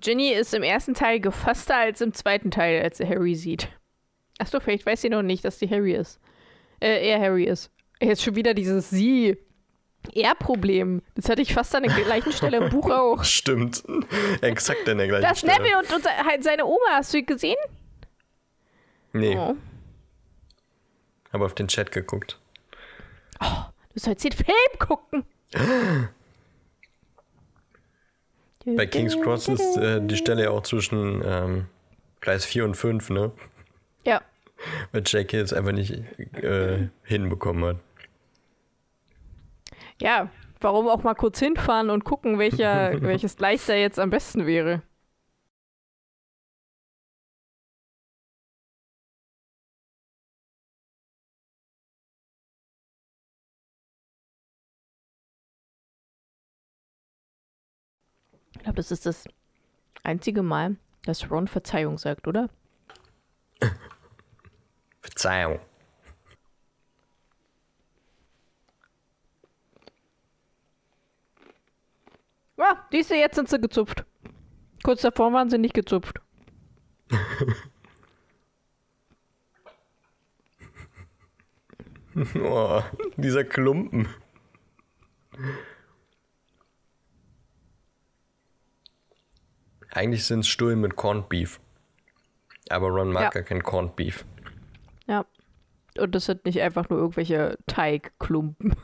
[0.00, 3.68] Ginny ist im ersten Teil gefasster als im zweiten Teil, als sie Harry sieht.
[4.38, 6.20] Achso, vielleicht weiß sie noch nicht, dass sie Harry ist.
[6.80, 7.70] Äh, er Harry ist.
[8.00, 9.36] Jetzt schon wieder dieses Sie.
[10.14, 11.00] Er-Problem.
[11.14, 13.22] Das hatte ich fast an der gleichen Stelle im Buch auch.
[13.22, 13.84] Stimmt.
[14.40, 15.58] Exakt an der gleichen Das Stelle.
[15.60, 17.56] Neville und, und halt seine Oma, hast du die gesehen?
[19.12, 19.54] Nee, Oh.
[21.32, 22.40] habe auf den Chat geguckt.
[23.40, 25.24] Du sollst den Film gucken.
[28.64, 31.66] Bei King's Cross ist äh, die Stelle ja auch zwischen ähm,
[32.20, 33.32] Gleis 4 und 5, ne?
[34.04, 34.20] Ja.
[34.92, 35.92] Weil Jackie es einfach nicht
[36.34, 37.76] äh, hinbekommen hat.
[40.00, 44.46] Ja, warum auch mal kurz hinfahren und gucken, welcher, welches Gleis da jetzt am besten
[44.46, 44.82] wäre.
[58.62, 59.24] Ich glaube, das ist das
[60.04, 62.48] einzige Mal, dass Ron Verzeihung sagt, oder?
[65.00, 65.58] Verzeihung.
[72.56, 74.04] Ja, ist ja jetzt sind sie gezupft.
[74.84, 76.20] Kurz davor waren sie nicht gezupft.
[82.36, 82.82] Oh,
[83.16, 84.06] dieser Klumpen.
[89.92, 91.60] Eigentlich sind es Stullen mit Corned Beef.
[92.70, 93.28] Aber Ron mag Ja.
[93.30, 94.24] gar kein Corned Beef.
[95.06, 95.26] Ja.
[95.98, 98.74] Und das sind nicht einfach nur irgendwelche Teigklumpen.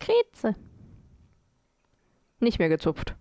[0.00, 0.54] Kretze.
[2.40, 3.14] Nicht mehr gezupft.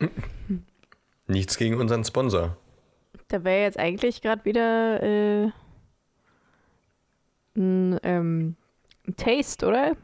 [1.26, 2.56] Nichts gegen unseren Sponsor.
[3.28, 5.50] Da wäre jetzt eigentlich gerade wieder äh,
[7.56, 8.56] ein, ähm,
[9.06, 9.96] ein Taste, oder?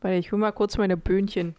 [0.00, 1.56] Warte, ich hol mal kurz meine Böhnchen.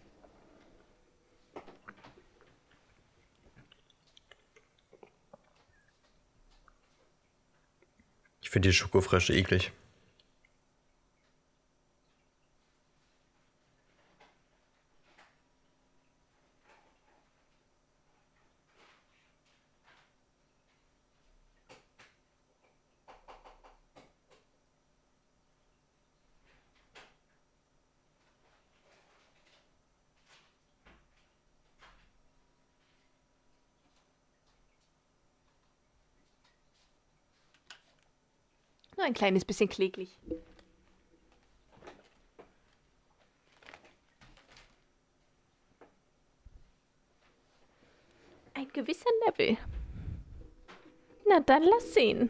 [8.42, 9.72] Ich finde die Schokofrösche eklig.
[39.12, 40.18] Ein kleines bisschen kläglich.
[48.54, 49.58] Ein gewisser Level.
[51.28, 52.30] Na dann lass sehen.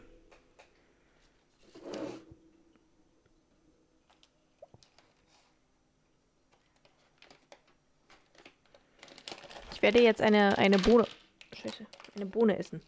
[9.73, 11.07] Ich werde jetzt eine, eine Bohne.
[11.53, 11.85] Scheiße.
[12.15, 12.81] Eine Bohne essen.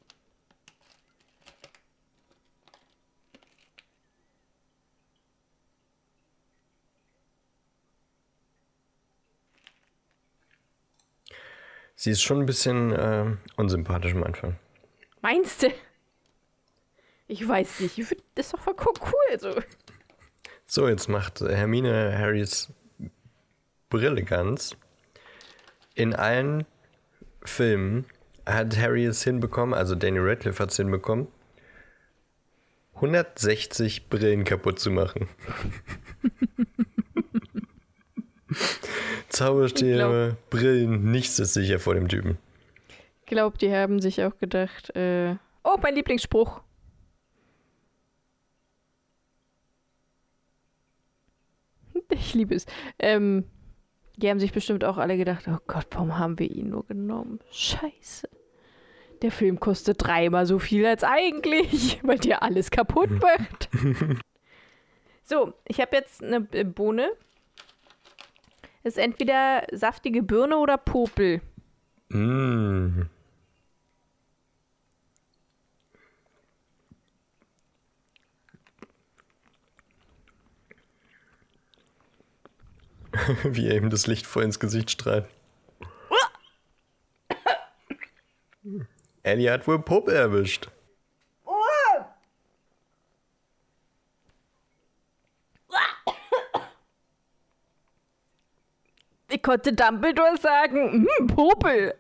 [12.04, 14.60] Sie ist schon ein bisschen ähm, unsympathisch am Anfang.
[15.22, 15.68] Meinst du?
[17.28, 17.98] Ich weiß nicht.
[17.98, 19.40] Ich find das ist doch voll cool.
[19.40, 19.56] So.
[20.66, 22.74] So, jetzt macht äh, Hermine Harrys
[23.90, 24.76] Brille ganz.
[25.96, 26.66] In allen
[27.46, 28.06] Filmen
[28.46, 31.30] hat Harry es hinbekommen, also Danny Radcliffe hat es hinbekommen,
[32.96, 35.30] 160 Brillen kaputt zu machen.
[39.34, 42.38] Zauberstäbe, Brillen, nichts ist sicher vor dem Typen.
[43.22, 46.62] Ich glaube, die haben sich auch gedacht, äh, oh, mein Lieblingsspruch.
[52.10, 52.68] Ich liebe es.
[53.00, 53.46] Ähm,
[54.18, 57.40] die haben sich bestimmt auch alle gedacht, oh Gott, warum haben wir ihn nur genommen?
[57.52, 58.30] Scheiße.
[59.24, 63.70] Der Film kostet dreimal so viel als eigentlich, weil der alles kaputt macht.
[65.24, 67.10] so, ich habe jetzt eine Bohne.
[68.84, 71.42] Ist entweder saftige Birne oder Popel.
[72.10, 73.04] Mm.
[83.44, 85.28] Wie er ihm das Licht voll ins Gesicht strahlt.
[89.24, 90.70] Ellie hat wohl Puppe erwischt.
[99.44, 101.94] Konnte Dumbledore sagen, hm, Popel.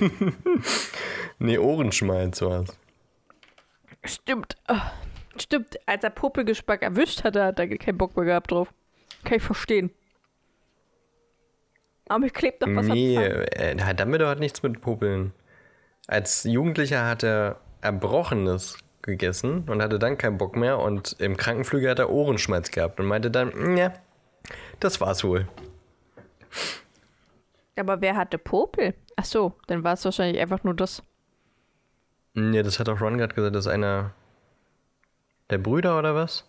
[1.38, 2.76] Nee, Ohrenschmalz war's.
[4.04, 4.56] Stimmt.
[5.38, 8.72] Stimmt, als er Popelgeschmack erwischt hatte, hat er keinen Bock mehr gehabt drauf.
[9.24, 9.90] Kann ich verstehen.
[12.08, 15.32] Aber ich klebt doch was Nee, äh, Dumbledore hat nichts mit Popeln.
[16.06, 21.90] Als Jugendlicher hat er Erbrochenes gegessen und hatte dann keinen Bock mehr und im Krankenflügel
[21.90, 23.92] hat er Ohrenschmalz gehabt und meinte dann, ja,
[24.80, 25.48] das war's wohl.
[27.76, 28.94] Aber wer hatte Popel?
[29.16, 31.02] Ach so, dann war es wahrscheinlich einfach nur das.
[32.34, 34.12] Nee, das hat auch Ron gerade gesagt, das ist einer
[35.50, 36.44] der Brüder oder was?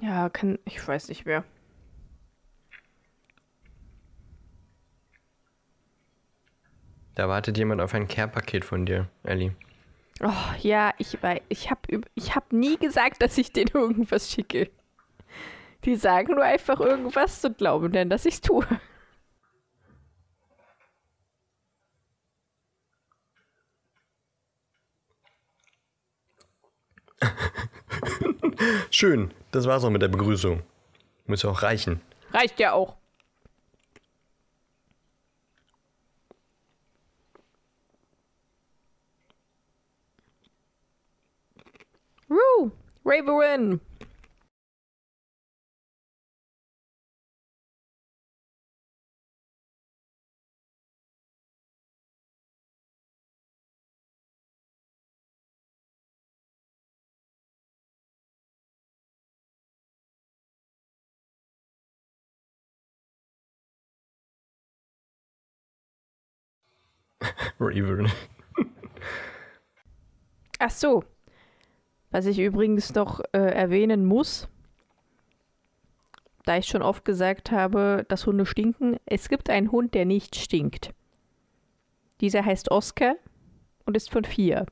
[0.00, 1.44] Ja, kann, ich weiß nicht mehr.
[7.14, 9.52] Da wartet jemand auf ein Care-Paket von dir, Ellie.
[10.22, 14.70] Oh, ja, ich weiß, ich habe ich hab nie gesagt, dass ich denen irgendwas schicke.
[15.84, 18.66] Die sagen nur einfach irgendwas und glauben dann, dass ich's tue.
[28.90, 30.62] Schön, das war's auch mit der Begrüßung.
[31.26, 32.00] Muss ja auch reichen.
[32.32, 32.96] Reicht ja auch.
[42.28, 42.72] Woo!
[43.04, 43.80] Raverin!
[67.60, 68.10] Raven.
[70.58, 71.04] Ach so.
[72.10, 74.48] Was ich übrigens noch äh, erwähnen muss,
[76.44, 80.34] da ich schon oft gesagt habe, dass Hunde stinken, es gibt einen Hund, der nicht
[80.34, 80.94] stinkt.
[82.22, 83.16] Dieser heißt Oscar
[83.84, 84.64] und ist von vier.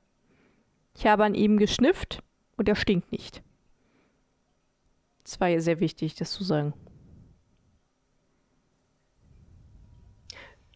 [0.97, 2.22] Ich habe an ihm geschnifft
[2.57, 3.42] und er stinkt nicht.
[5.24, 6.72] Das war ja sehr wichtig, das zu sagen.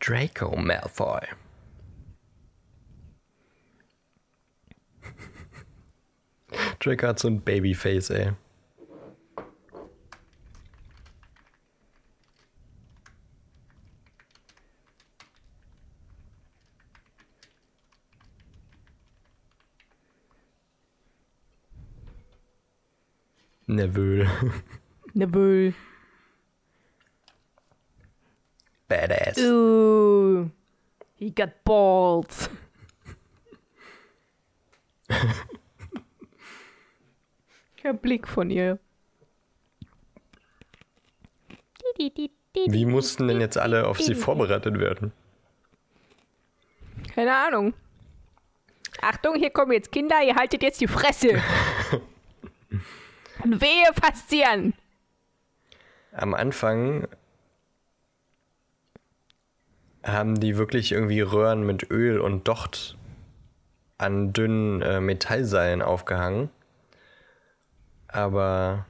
[0.00, 1.20] Draco Malfoy.
[6.78, 8.32] Draco hat so ein Babyface, ey.
[23.70, 24.28] Neville.
[25.14, 25.74] Neville.
[28.88, 29.38] Badass.
[29.38, 30.50] Ooh,
[31.14, 32.48] he got balls.
[37.82, 38.78] Der Blick von ihr.
[41.96, 45.12] Wie mussten denn jetzt alle auf sie vorbereitet werden?
[47.14, 47.74] Keine Ahnung.
[49.00, 51.28] Achtung, hier kommen jetzt Kinder, ihr haltet jetzt die Fresse.
[53.42, 54.74] Und wehe, fasst sie an.
[56.12, 57.08] Am Anfang
[60.02, 62.96] haben die wirklich irgendwie Röhren mit Öl und Docht
[63.98, 66.50] an dünnen äh, Metallseilen aufgehangen.
[68.12, 68.86] Aber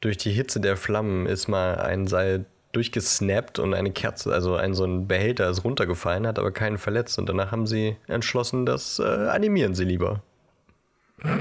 [0.00, 4.74] durch die Hitze der Flammen ist mal ein Seil durchgesnappt und eine Kerze, also ein
[4.74, 7.18] so ein Behälter ist runtergefallen, hat aber keinen verletzt.
[7.18, 10.22] Und danach haben sie entschlossen, das äh, animieren sie lieber.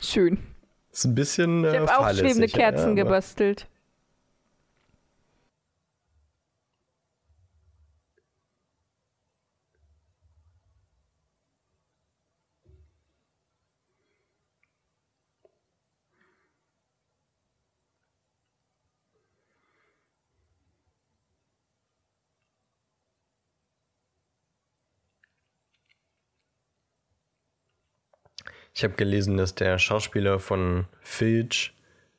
[0.00, 0.38] Schön.
[0.90, 1.64] Ist ein bisschen.
[1.64, 3.66] Ich Äh, habe auch schwebende Kerzen ja, gebastelt.
[28.78, 31.74] Ich habe gelesen, dass der Schauspieler von Filch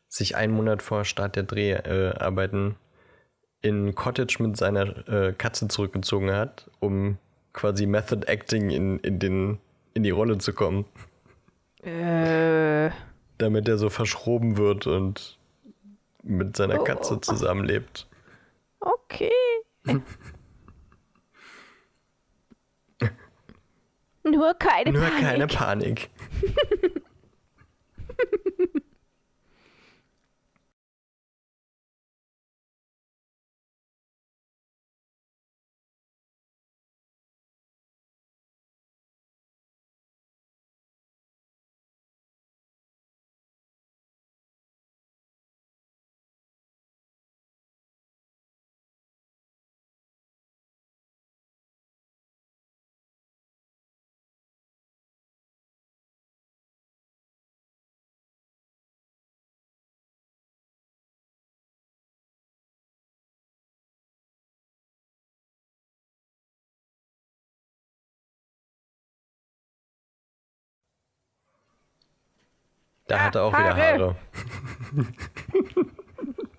[0.10, 2.76] sich einen Monat vor Start der Dreharbeiten
[3.62, 7.18] in ein Cottage mit seiner äh, Katze zurückgezogen hat, um
[7.54, 9.60] quasi Method Acting in, in, den,
[9.94, 10.84] in die Rolle zu kommen,
[11.82, 12.90] Äh,
[13.38, 15.40] damit er so verschroben wird und
[16.24, 16.84] mit seiner Oh.
[16.84, 18.06] Katze zusammenlebt.
[18.82, 19.32] okay.
[24.32, 25.22] Nur keine Nur Panik.
[25.22, 26.10] keine Panik.
[73.10, 73.82] Da Ja, hat er auch wieder Haare.
[73.82, 74.16] Haare.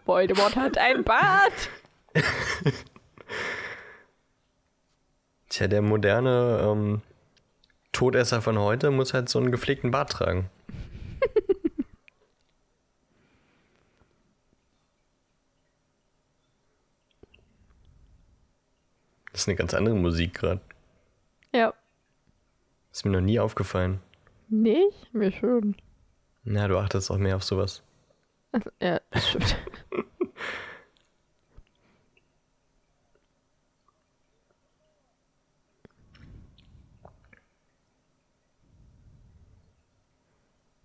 [0.04, 1.70] Voldemort hat ein Bart.
[5.48, 7.02] Tja, der moderne ähm,
[7.92, 10.50] Todesser von heute muss halt so einen gepflegten Bart tragen.
[19.32, 20.60] Das ist eine ganz andere Musik gerade.
[21.54, 21.72] Ja.
[22.92, 24.00] Ist mir noch nie aufgefallen.
[24.48, 25.14] Nicht?
[25.14, 25.76] Mir schon.
[26.52, 27.80] Na, du achtest auch mehr auf sowas.
[28.50, 29.56] Also, ja, das stimmt.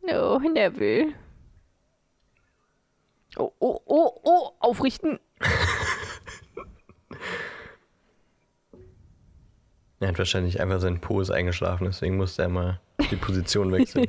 [0.08, 1.16] Oh, Neville.
[3.38, 5.20] Oh, oh, oh, oh, aufrichten.
[10.00, 14.06] Er hat wahrscheinlich einfach sein Po ist eingeschlafen, deswegen musste er mal die Position wechseln.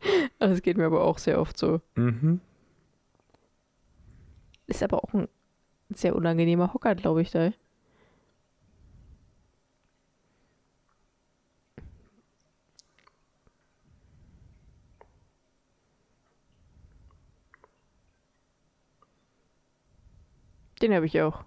[0.38, 1.80] Also, das geht mir aber auch sehr oft so.
[1.96, 2.40] Mhm.
[4.66, 5.28] Ist aber auch ein
[5.94, 7.50] sehr unangenehmer Hocker, glaube ich, da.
[20.80, 21.44] Den habe ich auch.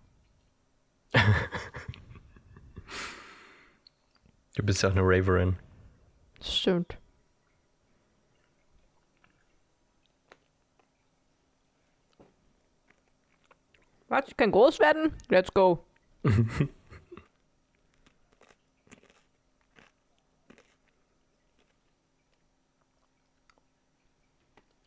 [4.55, 5.57] du bist ja auch eine Raverin.
[6.41, 7.00] Stimmt.
[14.11, 14.27] Was?
[14.27, 15.15] Ich kann groß werden?
[15.29, 15.85] Let's go.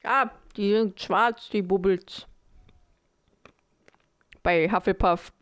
[0.03, 2.27] ah, die sind schwarz, die Bubbles.
[4.43, 5.33] Bei Hufflepuff.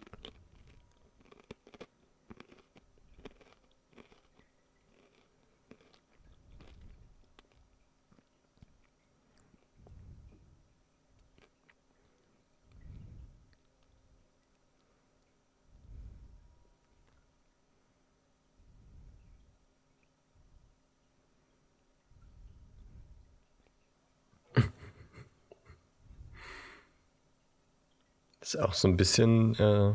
[28.53, 29.95] Ist auch so ein bisschen äh,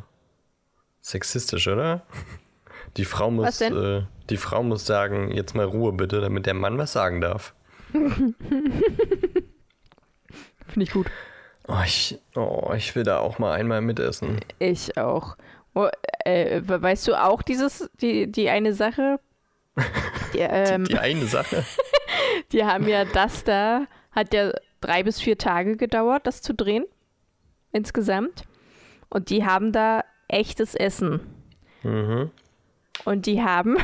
[0.99, 2.01] sexistisch, oder?
[2.97, 4.01] Die Frau muss, äh,
[4.31, 7.53] die Frau muss sagen, jetzt mal Ruhe bitte, damit der Mann was sagen darf.
[7.93, 8.33] Finde
[10.79, 11.05] ich gut.
[11.67, 14.39] Oh ich, oh, ich will da auch mal einmal mitessen.
[14.57, 15.37] Ich auch.
[15.75, 15.89] Oh,
[16.25, 19.19] äh, weißt du auch dieses, die, die eine Sache?
[20.33, 21.63] Die, ähm, Die eine Sache.
[22.51, 24.51] die haben ja das da, hat ja
[24.81, 26.85] drei bis vier Tage gedauert, das zu drehen.
[27.77, 28.43] Insgesamt.
[29.09, 31.21] Und die haben da echtes Essen.
[31.83, 32.31] Mhm.
[33.05, 33.77] Und die haben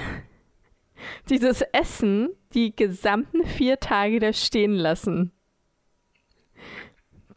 [1.29, 5.31] dieses Essen die gesamten vier Tage da stehen lassen.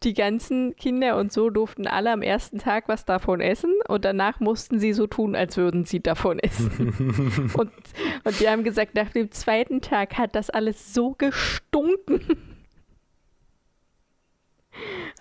[0.03, 4.39] Die ganzen Kinder und so durften alle am ersten Tag was davon essen und danach
[4.39, 7.51] mussten sie so tun, als würden sie davon essen.
[7.57, 7.71] und,
[8.23, 12.46] und die haben gesagt, nach dem zweiten Tag hat das alles so gestunken.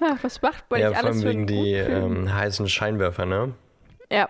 [0.00, 3.26] Ach, was macht man Ja, nicht vor alles allem für wegen die ähm, heißen Scheinwerfer,
[3.26, 3.54] ne?
[4.10, 4.28] Ja.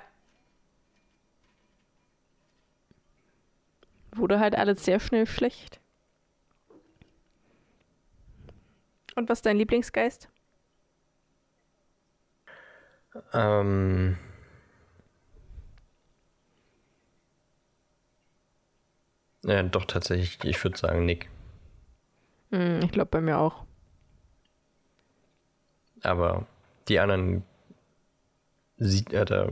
[4.14, 5.80] Wurde halt alles sehr schnell schlecht.
[9.14, 10.28] Und was ist dein Lieblingsgeist?
[13.32, 14.18] Ähm.
[19.44, 21.30] Ja, doch tatsächlich, ich würde sagen Nick.
[22.50, 23.65] Hm, ich glaube bei mir auch.
[26.06, 26.46] Aber
[26.88, 27.42] die anderen
[28.78, 29.48] sieht er da.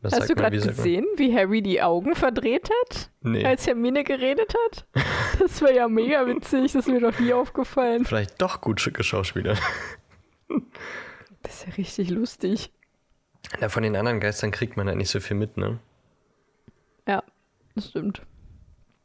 [0.00, 3.44] Was Hast du gerade gesehen, wie Harry die Augen verdreht hat, Nee.
[3.44, 4.86] als Hermine geredet hat?
[5.38, 8.06] Das war ja mega witzig, das ist mir doch nie aufgefallen.
[8.06, 9.60] Vielleicht doch gut geschauspielert.
[11.42, 12.72] Das ist ja richtig lustig.
[13.60, 15.78] Ja, von den anderen Geistern kriegt man halt nicht so viel mit, ne?
[17.06, 17.22] Ja,
[17.74, 18.22] das stimmt.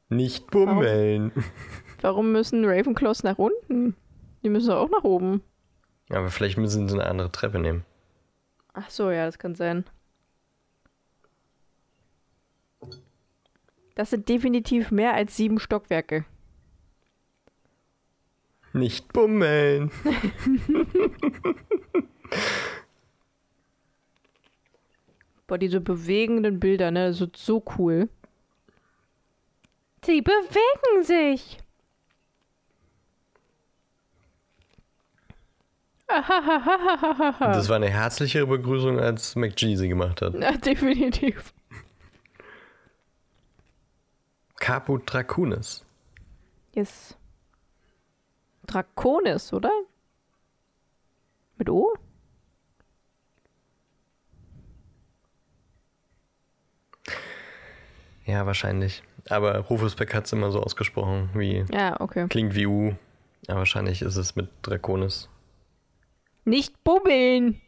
[0.07, 1.31] Nicht bummeln.
[2.01, 3.95] Warum müssen Ravenclaws nach unten?
[4.43, 5.43] Die müssen auch nach oben.
[6.09, 7.85] Aber vielleicht müssen sie eine andere Treppe nehmen.
[8.73, 9.85] Ach so, ja, das kann sein.
[13.95, 16.25] Das sind definitiv mehr als sieben Stockwerke.
[18.73, 19.91] Nicht bummeln.
[25.47, 27.07] Boah, diese bewegenden Bilder, ne?
[27.07, 28.07] Das ist so cool.
[30.05, 31.60] Sie bewegen sich.
[37.39, 40.33] Das war eine herzlichere Begrüßung, als McGee sie gemacht hat.
[40.35, 41.53] Ja, definitiv.
[44.59, 45.83] Caput Dracunis.
[46.73, 47.17] Yes.
[48.67, 49.71] Draconis, oder?
[51.57, 51.93] Mit O?
[58.25, 59.03] Ja, wahrscheinlich.
[59.29, 62.27] Aber Rufus Beck hat es immer so ausgesprochen, wie Ja, okay.
[62.29, 62.95] klingt wie U.
[63.47, 65.27] Ja, wahrscheinlich ist es mit Draconis.
[66.45, 67.61] Nicht bubbeln!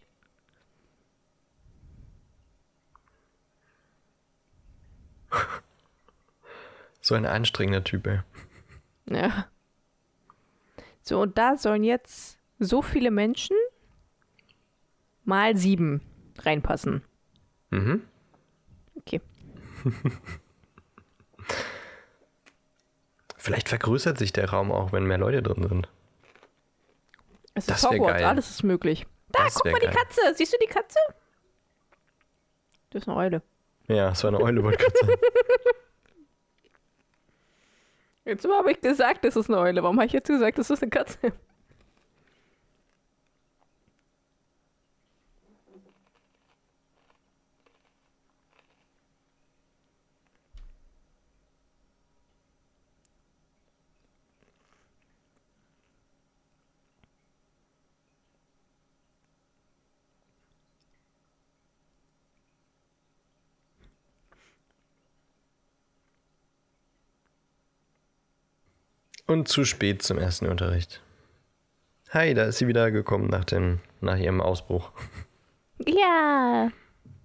[7.06, 8.22] So ein anstrengender Typ, ey.
[9.10, 9.48] Ja.
[11.02, 13.58] So, und da sollen jetzt so viele Menschen
[15.26, 16.00] mal sieben
[16.40, 17.04] reinpassen.
[17.72, 18.04] Mhm.
[18.96, 19.20] Okay.
[23.38, 25.90] Vielleicht vergrößert sich der Raum auch, wenn mehr Leute drin sind.
[27.54, 28.26] Es Das ist Hogwarts, geil.
[28.26, 29.06] alles ist möglich.
[29.32, 29.96] Da, Das guck mal die geil.
[29.96, 30.22] Katze.
[30.36, 31.00] Siehst du die Katze?
[32.90, 33.42] Das ist eine Eule.
[33.88, 35.20] Ja, es war eine Eule, wollte ich gerade sagen.
[38.26, 39.84] Jetzt habe ich gesagt, das ist eine Eule.
[39.84, 41.18] Warum habe ich jetzt gesagt, das ist eine Katze?
[69.34, 71.02] Und zu spät zum ersten Unterricht.
[72.12, 74.92] Hi, da ist sie wieder gekommen nach, dem, nach ihrem Ausbruch.
[75.88, 76.70] Ja,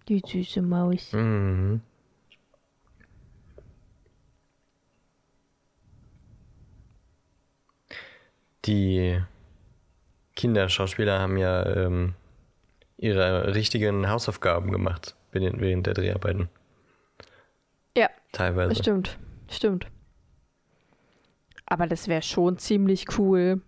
[0.09, 1.13] die süße Maus.
[1.13, 1.83] Mhm.
[8.65, 9.21] Die
[10.35, 12.15] Kinderschauspieler haben ja ähm,
[12.97, 16.49] ihre richtigen Hausaufgaben gemacht während während der Dreharbeiten.
[17.95, 18.77] Ja, Teilweise.
[18.77, 19.19] stimmt,
[19.51, 19.89] stimmt.
[21.71, 23.61] Aber das wäre schon ziemlich cool,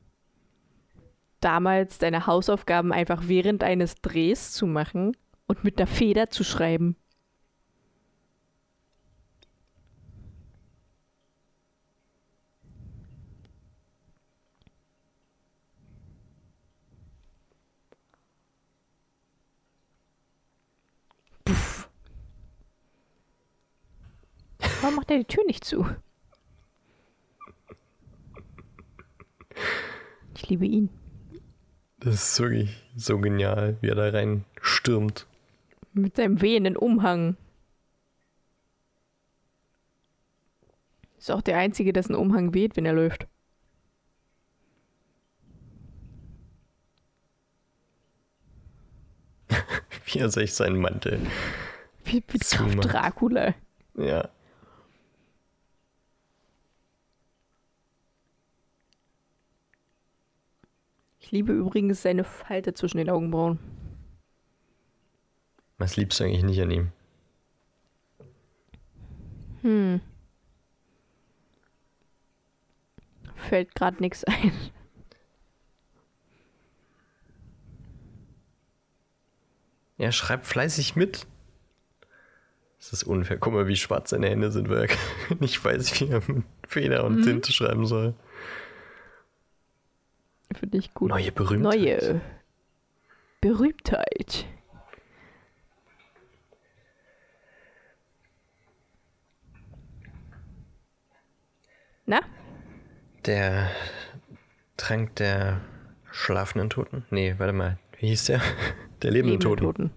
[1.40, 6.96] damals deine Hausaufgaben einfach während eines Drehs zu machen und mit einer Feder zu schreiben.
[21.44, 21.88] Puff.
[24.80, 25.84] Warum macht er die Tür nicht zu?
[30.34, 30.88] Ich liebe ihn.
[31.98, 35.26] Das ist wirklich so genial, wie er da rein stürmt.
[35.92, 37.36] Mit seinem wehenden Umhang.
[41.18, 43.26] Ist auch der Einzige, dessen Umhang weht, wenn er läuft.
[50.06, 51.20] Wie er sich seinen Mantel.
[52.04, 53.54] Wie, wie Dracula.
[53.94, 54.30] Ja.
[61.30, 63.60] Ich liebe übrigens seine Falte zwischen den Augenbrauen.
[65.78, 66.92] Was liebst du eigentlich nicht an ihm?
[69.62, 70.00] Hm.
[73.36, 74.52] Fällt gerade nichts ein.
[79.98, 81.28] Er schreibt fleißig mit.
[82.78, 83.36] Das ist unfair.
[83.38, 87.04] Guck mal, wie schwarz seine Hände sind, weil er nicht weiß, wie er mit Feder
[87.04, 88.16] und Tinte schreiben soll.
[90.60, 91.08] Finde ich gut.
[91.08, 91.80] Neue Berühmtheit.
[91.80, 92.20] Neue
[93.40, 94.44] Berühmtheit.
[102.04, 102.20] Na?
[103.24, 103.70] Der
[104.76, 105.62] Trank der
[106.10, 107.06] schlafenden Toten?
[107.08, 107.78] Nee, warte mal.
[107.98, 108.42] Wie hieß der?
[109.00, 109.88] Der lebenden Lebende Toten.
[109.88, 109.94] Toten.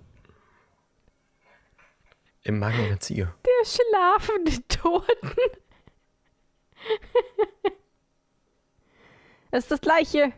[2.44, 3.34] Im Magen einer Ziege.
[3.46, 5.30] Der schlafende Toten.
[9.52, 10.32] das ist das gleiche.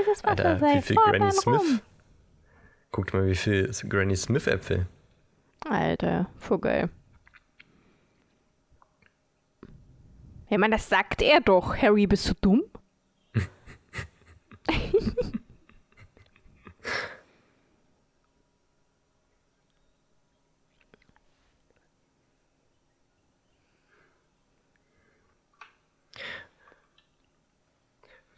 [0.00, 1.60] Dieses Wasser Alter, sei wie viel Granny Smith?
[1.60, 1.80] Rum.
[2.92, 4.86] Guckt mal, wie viel Granny Smith Äpfel.
[5.68, 6.28] Alter,
[6.58, 6.90] geil.
[10.50, 11.76] Ja, man, das sagt er doch.
[11.76, 12.64] Harry, bist du dumm?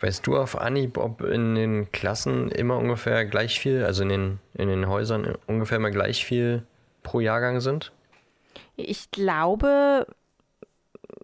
[0.01, 4.39] Weißt du auf Anhieb, ob in den Klassen immer ungefähr gleich viel, also in den,
[4.55, 6.65] in den Häusern ungefähr mal gleich viel
[7.03, 7.93] pro Jahrgang sind?
[8.77, 10.07] Ich glaube,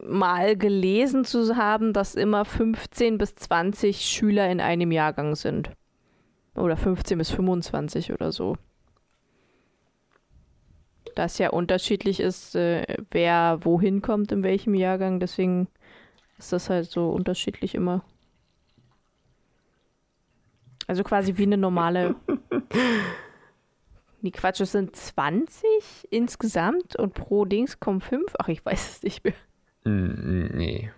[0.02, 5.70] mal gelesen zu haben, dass immer 15 bis 20 Schüler in einem Jahrgang sind.
[6.54, 8.56] Oder 15 bis 25 oder so.
[11.14, 15.20] Das ja unterschiedlich ist, äh, wer wohin kommt, in welchem Jahrgang.
[15.20, 15.68] Deswegen
[16.38, 18.02] ist das halt so unterschiedlich immer.
[20.86, 22.14] Also quasi wie eine normale.
[24.24, 25.58] Nee, Quatsch, es sind 20
[26.10, 28.34] insgesamt und pro Dings kommen 5.
[28.38, 29.34] Ach, ich weiß es nicht mehr.
[29.84, 30.92] Hm, Nee.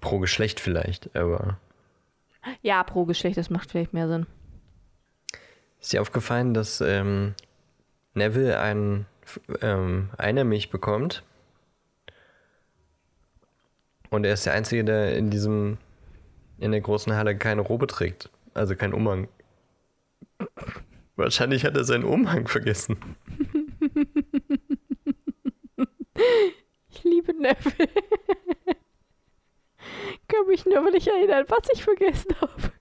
[0.00, 1.58] Pro Geschlecht vielleicht, aber
[2.62, 4.26] Ja, pro Geschlecht, das macht vielleicht mehr Sinn.
[5.78, 7.34] ist dir aufgefallen, dass ähm,
[8.14, 9.04] Neville ein,
[9.60, 11.22] ähm, eine Milch bekommt?
[14.08, 15.76] Und er ist der Einzige, der in diesem,
[16.62, 18.30] in der großen Halle keine Robe trägt.
[18.54, 19.28] Also keinen Umhang.
[21.16, 22.98] Wahrscheinlich hat er seinen Umhang vergessen.
[26.94, 27.88] Ich liebe Neville.
[30.28, 32.72] Kann mich nur nicht erinnern, was ich vergessen habe.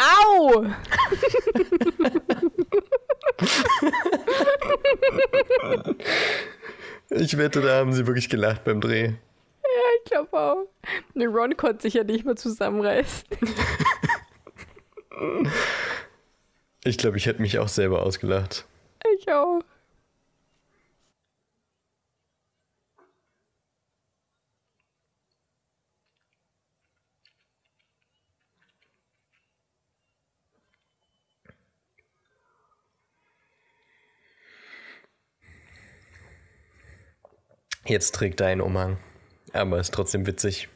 [0.00, 0.64] Au!
[7.10, 9.06] Ich wette, da haben sie wirklich gelacht beim Dreh.
[9.06, 10.68] Ja, ich glaube auch.
[11.14, 13.26] Ne, Ron konnte sich ja nicht mehr zusammenreißen.
[16.84, 18.64] Ich glaube, ich hätte mich auch selber ausgelacht.
[19.18, 19.60] Ich auch.
[37.90, 38.98] Jetzt trägt er einen Umhang.
[39.52, 40.68] Aber ist trotzdem witzig.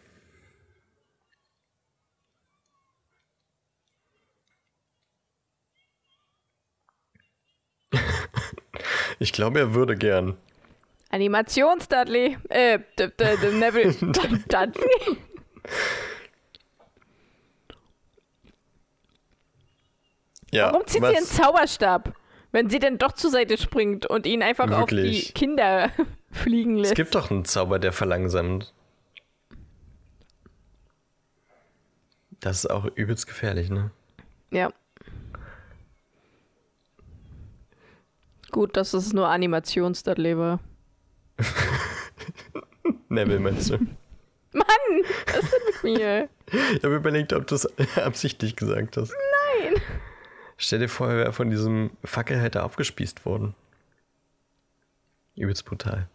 [9.20, 10.36] ich glaube, er würde gern.
[11.10, 12.36] Animations-Dudley.
[12.48, 13.92] Äh, Neville.
[14.48, 15.18] Dudley?
[20.50, 21.10] Ja, Warum zieht was?
[21.12, 22.12] sie einen Zauberstab?
[22.50, 25.32] Wenn sie denn doch zur Seite springt und ihn einfach auf die Wirklich?
[25.34, 25.92] Kinder
[26.34, 26.92] fliegen lässt.
[26.92, 28.72] Es gibt doch einen Zauber, der verlangsamt.
[32.40, 33.90] Das ist auch übelst gefährlich, ne?
[34.50, 34.70] Ja.
[38.50, 40.60] Gut, dass es nur Animations-Dudley war.
[43.08, 43.78] Neville meinst du?
[44.52, 44.66] Mann,
[45.26, 46.28] was ist denn mit mir?
[46.76, 47.66] Ich habe überlegt, ob du es
[47.96, 49.12] absichtlich gesagt hast.
[49.62, 49.74] Nein.
[50.56, 53.54] Stell dir vor, er wäre von diesem Fackelhalter aufgespießt worden.
[55.34, 56.08] Übelst brutal.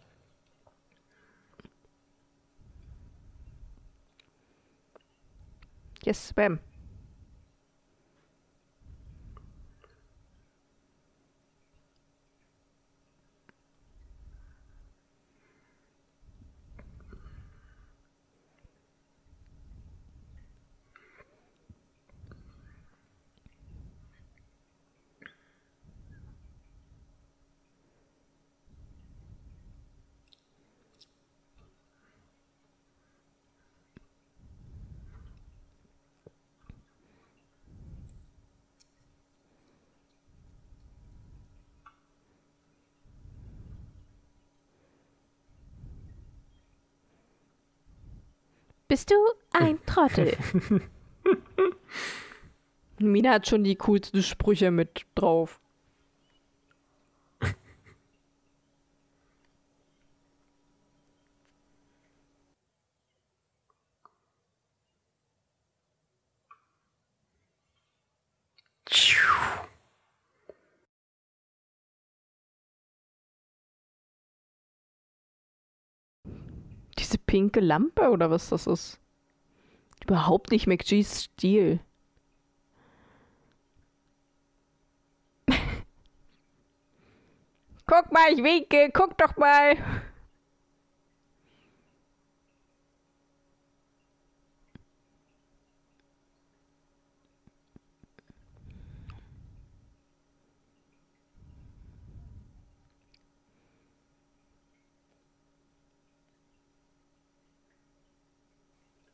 [6.04, 6.58] Yes, Spam.
[48.90, 49.14] Bist du
[49.52, 50.36] ein Trottel?
[52.98, 55.60] Mina hat schon die coolsten Sprüche mit drauf.
[77.00, 79.00] Diese pinke Lampe oder was das ist?
[80.04, 81.80] Überhaupt nicht McGee's Stil.
[87.86, 89.78] Guck mal, ich winke, guck doch mal.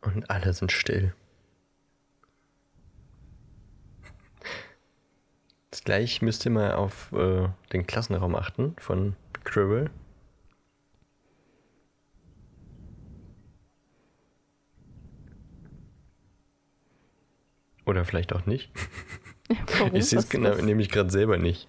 [0.07, 1.13] Und alle sind still.
[5.65, 9.91] Jetzt gleich müsst ihr mal auf äh, den Klassenraum achten von Cribble.
[17.85, 18.71] Oder vielleicht auch nicht.
[19.79, 19.95] Warum?
[19.95, 21.69] Ich sehe es genau, nämlich gerade selber nicht.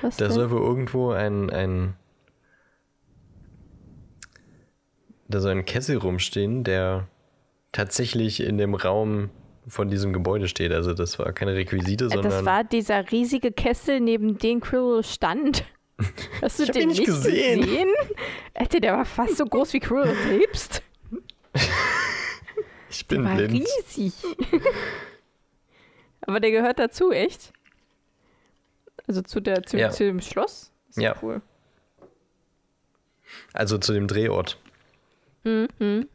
[0.00, 0.34] was Da denn?
[0.34, 1.96] soll wohl irgendwo ein, ein.
[5.28, 7.08] Da soll ein Kessel rumstehen, der
[7.72, 9.30] tatsächlich in dem Raum
[9.66, 10.72] von diesem Gebäude steht.
[10.72, 12.30] Also das war keine Requisite, sondern.
[12.30, 15.64] Das war dieser riesige Kessel, neben dem Quirrell stand.
[16.42, 17.62] Hast du den nicht gesehen.
[17.62, 17.88] gesehen?
[18.52, 20.82] Alter, der war fast so groß wie Quirrell selbst.
[22.90, 23.66] ich bin War blind.
[23.86, 24.12] riesig.
[26.20, 27.52] Aber der gehört dazu, echt?
[29.06, 29.90] Also zu, der, zu, Ja.
[29.90, 30.72] zu dem Schloss?
[30.90, 31.14] Ist Ja.
[31.22, 31.42] Cool.
[33.52, 34.58] Also zu dem Drehort.
[35.44, 36.08] Mhm.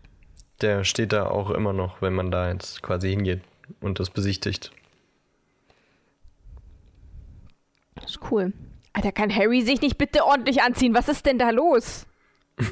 [0.61, 3.41] Der steht da auch immer noch, wenn man da jetzt quasi hingeht
[3.79, 4.71] und das besichtigt.
[7.95, 8.53] Das ist cool.
[8.93, 10.93] Alter, kann Harry sich nicht bitte ordentlich anziehen?
[10.93, 12.05] Was ist denn da los?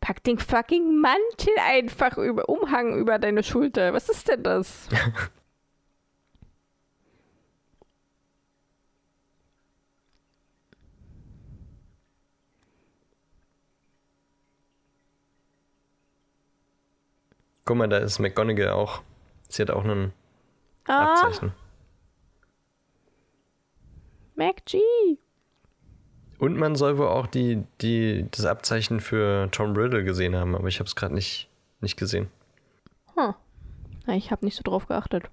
[0.00, 3.94] Pack den fucking Mantel einfach über Umhang über deine Schulter.
[3.94, 4.88] Was ist denn das?
[17.64, 19.02] Guck mal, da ist McGonagall auch.
[19.48, 20.12] Sie hat auch ein
[20.86, 21.52] Ah, Abzeichen.
[24.36, 24.80] MacG.
[26.38, 30.68] Und man soll wohl auch die, die, das Abzeichen für Tom Riddle gesehen haben, aber
[30.68, 31.48] ich habe es gerade nicht,
[31.80, 32.28] nicht gesehen.
[33.14, 33.34] Hm.
[34.08, 35.30] Ich habe nicht so drauf geachtet.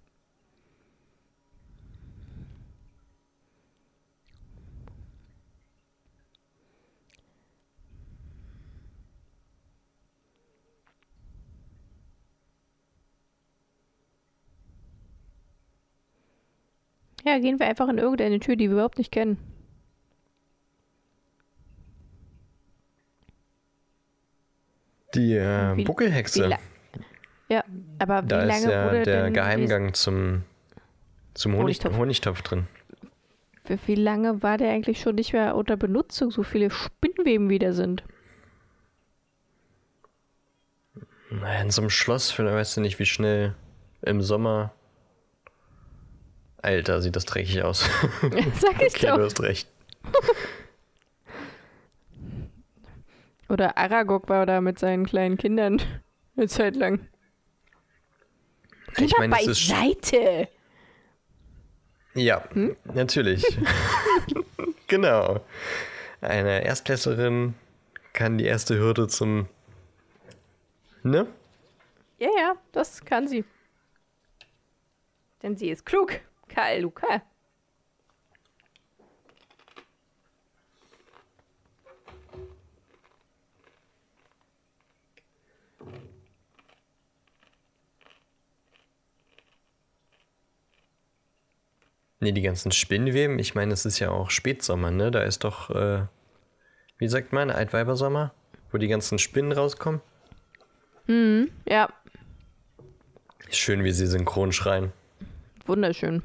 [17.25, 19.37] Ja, gehen wir einfach in irgendeine Tür, die wir überhaupt nicht kennen.
[25.13, 26.49] Die äh, Wie- Buckelhexe.
[26.49, 26.55] Wie
[27.53, 27.65] ja,
[27.99, 30.43] aber wie da lange ist ja wurde der denn Geheimgang zum,
[31.33, 31.97] zum Honig, Honigtopf.
[31.97, 32.67] Honigtopf drin.
[33.65, 37.73] Wie, wie lange war der eigentlich schon nicht mehr unter Benutzung, so viele Spinnweben wieder
[37.73, 38.03] sind?
[41.29, 43.53] Naja, in so einem Schloss, für, weißt du nicht, wie schnell
[44.01, 44.73] im Sommer.
[46.61, 47.81] Alter, sieht das dreckig aus.
[48.59, 49.17] Sag ich okay, doch.
[49.17, 49.67] du hast recht.
[53.49, 55.81] Oder Aragog war da mit seinen kleinen Kindern
[56.37, 57.07] eine Zeit lang.
[58.95, 60.47] Geh Ich mal meine, es ist sch- beiseite!
[62.13, 62.75] Ja, Hm?
[62.93, 63.43] natürlich.
[64.87, 65.39] genau.
[66.21, 67.55] Eine Erstklässlerin
[68.13, 69.47] kann die erste Hürde zum.
[71.03, 71.25] Ne?
[72.19, 73.43] Ja, ja, das kann sie.
[75.41, 76.19] Denn sie ist klug.
[76.53, 77.21] Karl Luca.
[92.19, 93.39] Ne, die ganzen Spinnweben.
[93.39, 95.09] Ich meine, es ist ja auch Spätsommer, ne?
[95.09, 96.03] Da ist doch, äh,
[96.97, 98.33] wie sagt man, Altweibersommer?
[98.71, 100.01] Wo die ganzen Spinnen rauskommen.
[101.67, 101.89] Ja,
[103.49, 104.93] Schön, wie sie synchron schreien.
[105.65, 106.21] wunderschön.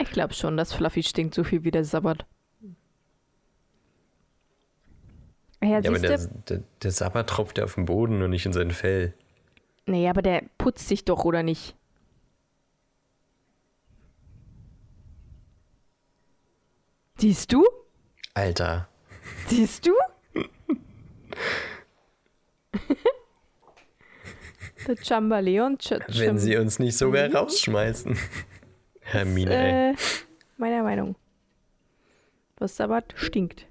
[0.00, 2.24] Ich glaube schon, dass Fluffy stinkt so viel wie der Sabbat.
[5.60, 6.18] Ja, Ja, aber der,
[6.48, 9.12] der, der Sabber tropft ja auf den Boden und nicht in sein Fell.
[9.88, 11.74] Nee, aber der putzt sich doch, oder nicht?
[17.16, 17.64] Siehst du?
[18.34, 18.86] Alter.
[19.46, 19.92] Siehst du?
[24.86, 25.78] Der Chambaleon.
[25.78, 28.16] Ch Wenn sie uns nicht sogar rausschmeißen.
[29.00, 29.92] Hermine, ey.
[29.92, 29.96] äh,
[30.58, 31.16] meiner Meinung.
[32.58, 33.66] Was Sabbat stinkt.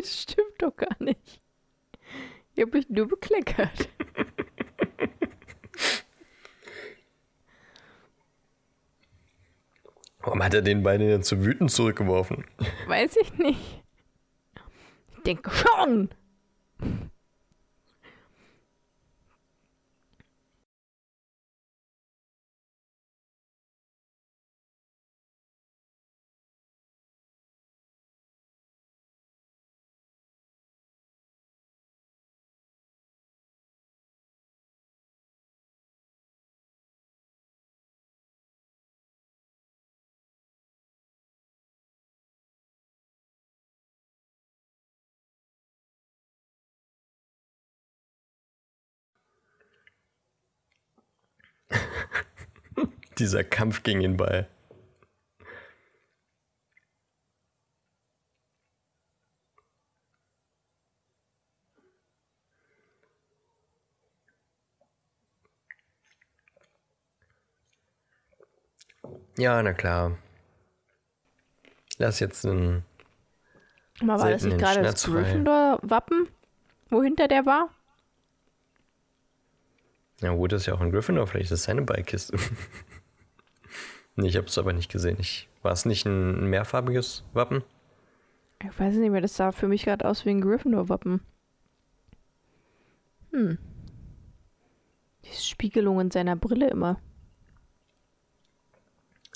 [0.04, 1.42] Das stimmt doch gar nicht.
[2.54, 3.90] Ich hab mich nur bekleckert.
[10.20, 12.46] Warum hat er den beiden denn zu wütend zurückgeworfen?
[12.86, 13.84] Weiß ich nicht.
[15.16, 16.08] Ich denke schon.
[53.20, 54.48] Dieser Kampf gegen den Ball.
[69.36, 70.16] Ja, na klar.
[71.98, 72.84] Lass jetzt einen.
[74.02, 75.04] Mal war das nicht gerade das.
[75.04, 76.26] Gryffindor-Wappen,
[76.88, 77.68] wo hinter der war?
[80.22, 82.38] Ja, gut, das ist ja auch ein Gryffindor, vielleicht ist es seine Ballkiste.
[84.20, 85.16] nee, ich habe es aber nicht gesehen.
[85.18, 87.62] Ich, war es nicht ein mehrfarbiges Wappen?
[88.62, 91.20] Ich weiß nicht mehr, das sah für mich gerade aus wie ein Gryffindor-Wappen.
[93.32, 93.58] Hm.
[95.24, 97.00] Die Spiegelung in seiner Brille immer.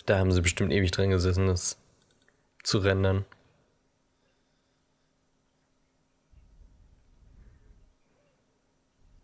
[0.07, 1.79] Da haben sie bestimmt ewig dran gesessen, das
[2.63, 3.25] zu rendern.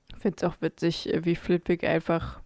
[0.08, 2.40] Ich finde es auch witzig, wie Flitwick einfach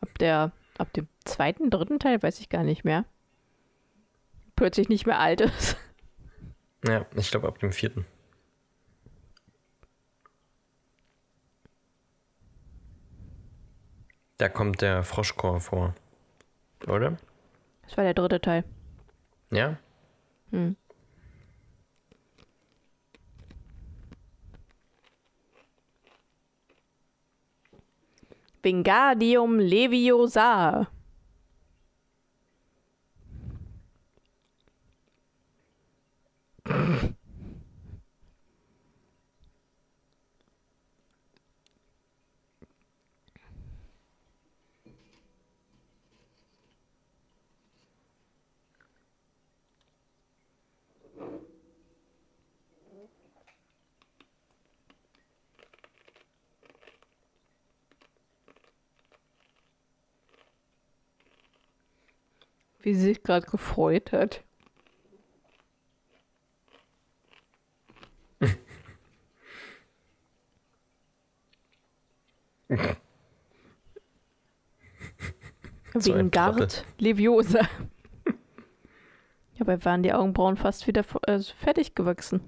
[0.00, 3.04] ab der, ab dem zweiten, dritten Teil, weiß ich gar nicht mehr,
[4.56, 5.76] plötzlich nicht mehr alt ist.
[6.86, 8.06] Ja, ich glaube ab dem vierten.
[14.36, 15.94] Da kommt der Froschchor vor.
[16.86, 17.18] Oder?
[17.82, 18.64] Das war der dritte Teil.
[19.50, 19.78] Ja?
[20.50, 20.76] Hm.
[28.68, 30.97] Wingardium Leviosa.
[62.88, 64.42] Wie sie sich gerade gefreut hat.
[75.92, 77.68] Wegen Gard Leviosa.
[79.58, 82.40] Dabei waren die Augenbrauen fast wieder äh, fertig gewachsen.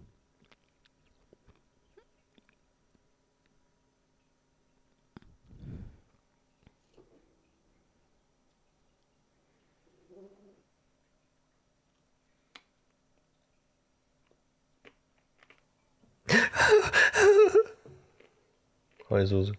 [19.21, 19.53] Heulsoße.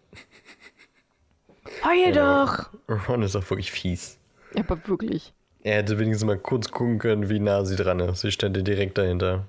[1.84, 2.70] Heul doch!
[3.08, 4.18] Ron ist auch wirklich fies.
[4.56, 5.34] Aber wirklich.
[5.62, 8.22] Er hätte wenigstens mal kurz gucken können, wie nah sie dran ist.
[8.22, 9.48] Sie stand direkt dahinter.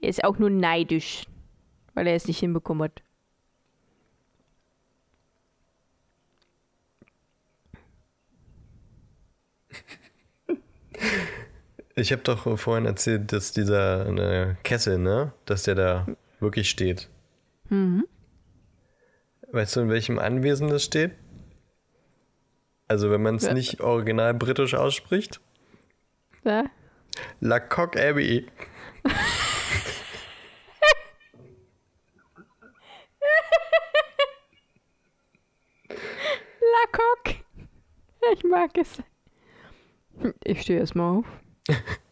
[0.00, 1.24] Er ist auch nur neidisch,
[1.94, 3.02] weil er es nicht hinbekommen hat.
[11.96, 16.06] Ich habe doch vorhin erzählt, dass dieser äh, Kessel, ne, dass der da
[16.40, 17.08] wirklich steht.
[17.68, 18.04] Mhm.
[19.54, 21.12] Weißt du, in welchem Anwesen das steht?
[22.88, 23.54] Also, wenn man es Ja.
[23.54, 25.40] nicht original britisch ausspricht.
[26.42, 26.64] Ja?
[27.38, 28.48] La Coque Abbey.
[36.60, 37.36] Lakok!
[38.32, 39.02] Ich mag es.
[40.44, 41.26] Ich stehe erstmal auf.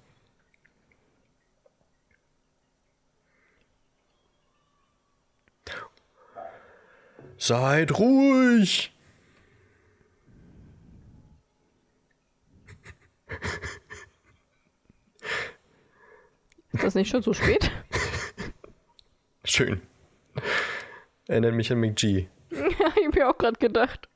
[7.44, 8.92] Seid ruhig!
[16.72, 17.68] Ist das nicht schon so spät?
[19.42, 19.82] Schön.
[21.26, 22.28] Erinnert mich an McG.
[22.78, 24.08] Hab ich mir auch gerade gedacht.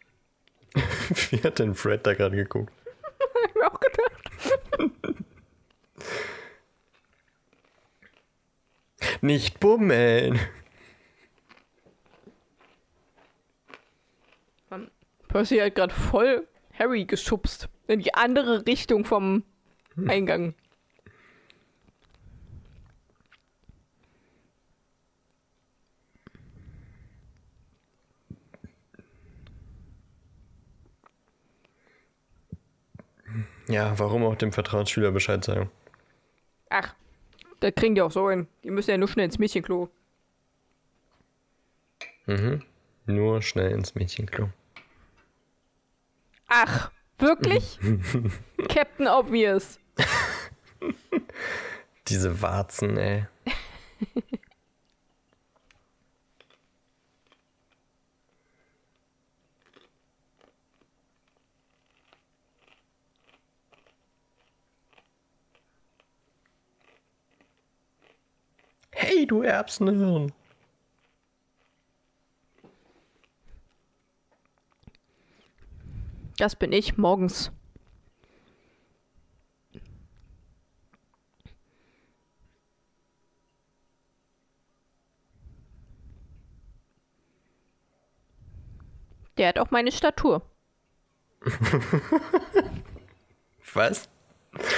[1.30, 2.72] Wie hat denn Fred da gerade geguckt?
[3.18, 5.24] Hab ich mir auch gedacht.
[9.20, 10.38] Nicht bummeln!
[15.36, 16.48] Percy hat gerade voll
[16.78, 17.68] Harry geschubst.
[17.88, 19.44] In die andere Richtung vom
[20.06, 20.54] Eingang.
[33.68, 35.70] Ja, warum auch dem Vertrauensschüler Bescheid sagen?
[36.70, 36.94] Ach,
[37.60, 38.48] da kriegen die auch so hin.
[38.64, 39.90] Die müssen ja nur schnell ins Mädchenklo.
[42.24, 42.62] Mhm.
[43.04, 44.48] Nur schnell ins Mädchenklo.
[46.48, 47.78] Ach, wirklich?
[48.68, 49.78] Captain Obvious.
[52.08, 53.26] Diese Warzen, ey.
[68.92, 70.32] Hey, du Erbsenhirn.
[76.36, 77.50] Das bin ich morgens.
[89.36, 90.42] Der hat auch meine Statur.
[93.74, 94.08] Was?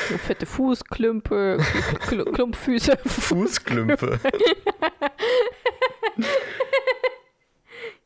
[0.09, 1.59] So fette Fußklümpe,
[2.01, 2.97] Kl Klumpfüße.
[3.05, 4.19] Fußklümpe.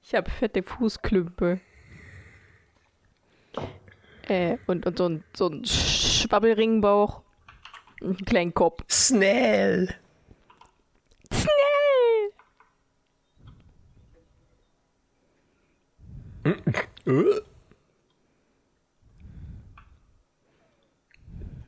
[0.05, 1.61] Ich habe fette Fußklümpe.
[4.29, 7.23] Äh, und, und so ein, so ein Schwabbelringbauch.
[8.01, 8.83] Einen kleinen Kopf.
[8.89, 9.95] Schnell!
[11.33, 11.53] Schnell!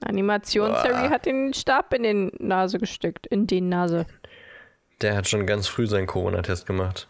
[0.01, 1.11] Animations-Harry Boah.
[1.11, 3.27] hat den Stab in den Nase gesteckt.
[3.27, 4.07] In den Nase.
[5.01, 7.09] Der hat schon ganz früh seinen Corona-Test gemacht.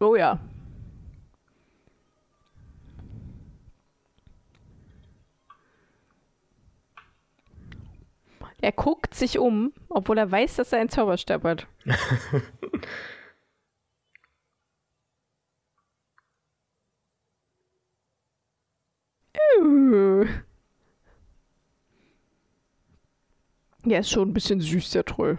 [0.00, 0.38] Oh ja.
[8.60, 11.66] Er guckt sich um, obwohl er weiß, dass er einen Zauberstab hat.
[19.34, 20.26] Äh.
[23.84, 25.38] Ja, ist schon ein bisschen süß, der Troll.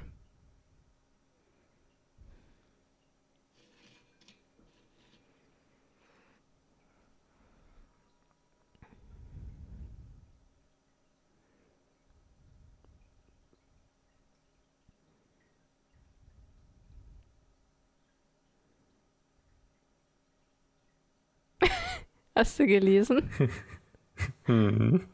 [22.39, 23.29] Hast du gelesen?
[24.47, 25.05] Und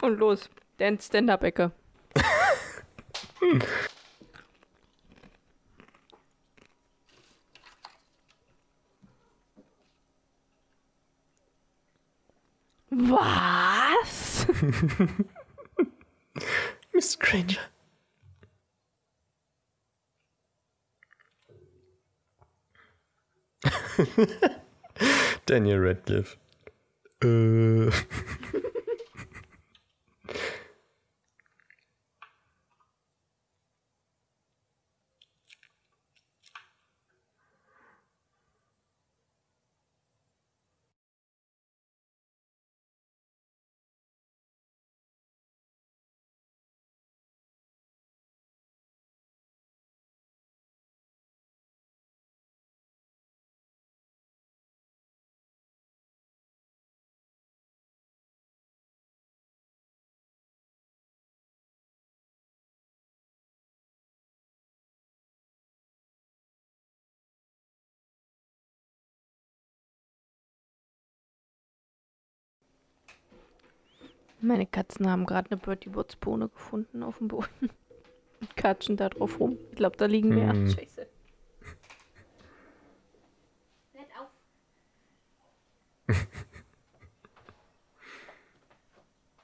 [0.00, 1.72] los, Dan Stand-Up-Ecke.
[12.98, 14.46] Was?
[16.94, 17.60] Miss Stranger.
[25.44, 26.38] Daniel Radcliffe.
[27.22, 27.90] Äh.
[74.46, 77.48] Meine Katzen haben gerade eine Bertie Bots Bohne gefunden auf dem Boden.
[78.40, 79.58] Und katschen da drauf rum.
[79.70, 80.52] Ich glaube, da liegen mehr.
[80.52, 80.68] Hm.
[80.68, 81.06] Scheiße.
[83.92, 84.28] Hört auf.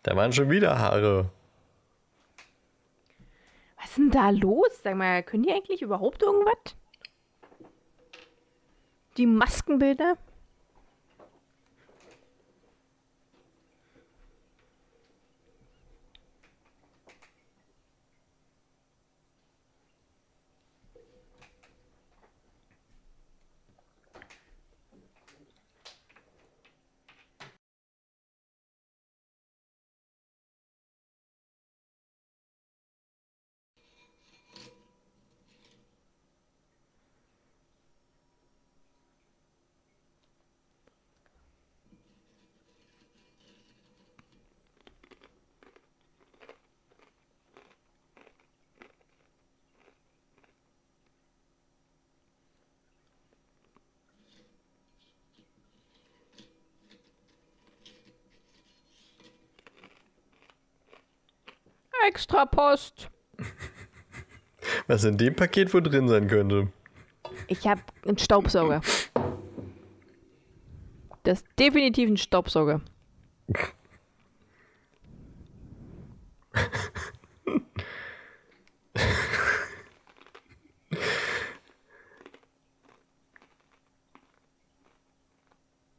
[0.05, 1.31] Da waren schon wieder Haare.
[3.77, 4.83] Was ist denn da los?
[4.83, 6.75] Sag mal, können die eigentlich überhaupt irgendwas?
[9.17, 10.19] Die Maskenbilder?
[62.13, 63.09] Extra Post.
[64.87, 66.71] Was in dem Paket wohl drin sein könnte.
[67.47, 68.83] Ich habe einen Staubsauger.
[71.23, 72.83] Das ist definitiv ein Staubsauger.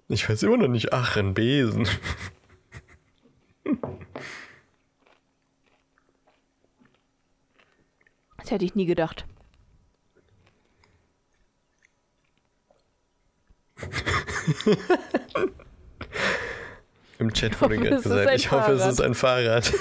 [0.10, 0.94] Ich weiß immer noch nicht.
[0.94, 1.88] Ach, ein Besen.
[8.54, 9.26] Hätte ich nie gedacht.
[17.20, 19.74] Im Chat wurde gerade gesagt, ein ich hoffe, es ist ein Fahrrad.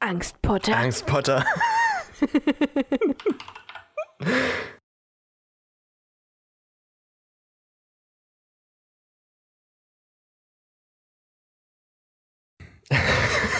[0.00, 1.44] Angst, Potter.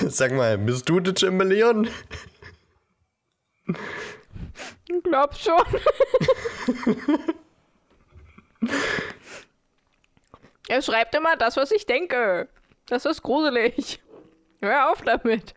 [0.09, 1.89] Sag mal, bist du der Chameleon?
[5.03, 5.59] Glaub schon.
[10.69, 12.51] er schreibt immer das, was ich denke.
[12.87, 14.03] Das ist gruselig.
[14.61, 15.55] Hör auf damit.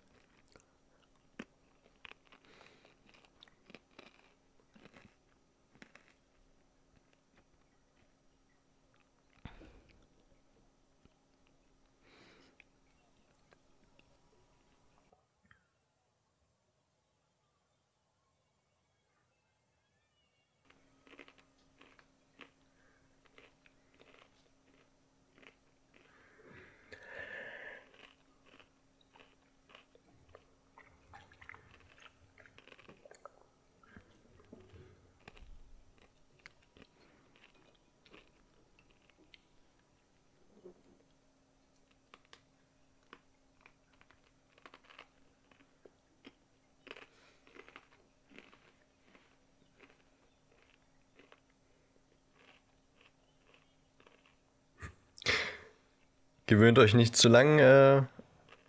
[56.47, 58.01] Gewöhnt euch nicht zu lang äh,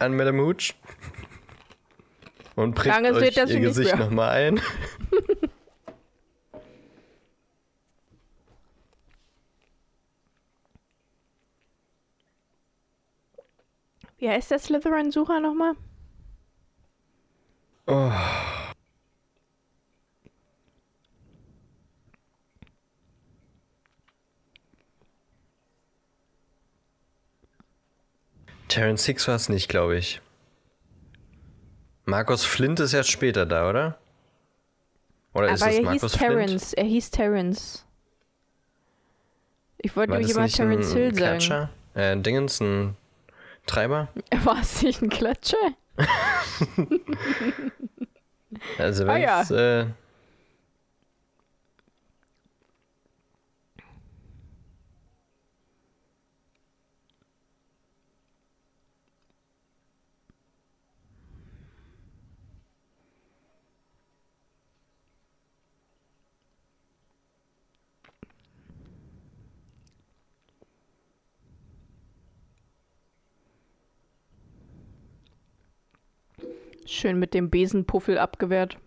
[0.00, 0.74] an Madame Hooch.
[2.56, 4.60] Und prägt Lange euch ihr Gesicht nochmal ein.
[14.18, 15.74] Wie heißt der Slytherin-Sucher nochmal?
[17.86, 18.10] Oh.
[28.69, 30.20] Terence Hicks war es nicht, glaube ich.
[32.05, 33.99] Markus Flint ist erst später da, oder?
[35.35, 36.32] Oder ist Aber es er Markus hieß Flint?
[36.32, 36.73] Terence.
[36.74, 37.85] Er hieß Terence.
[39.78, 41.16] Ich wollte nämlich immer Terence ein Hill sagen.
[41.16, 41.70] Klatscher?
[41.95, 42.97] Äh, Dingens, ein
[43.66, 44.09] Treiber?
[44.45, 45.57] War es nicht ein Klatscher?
[48.78, 49.43] Also Ah, wenn ja.
[49.43, 49.86] es, äh,
[76.90, 78.78] Schön mit dem Besenpuffel abgewehrt.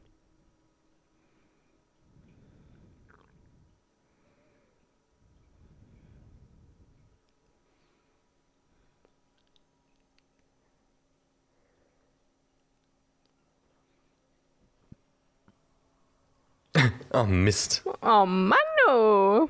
[17.14, 17.84] oh Mist.
[18.02, 18.57] Oh Mann,
[18.90, 19.48] oh.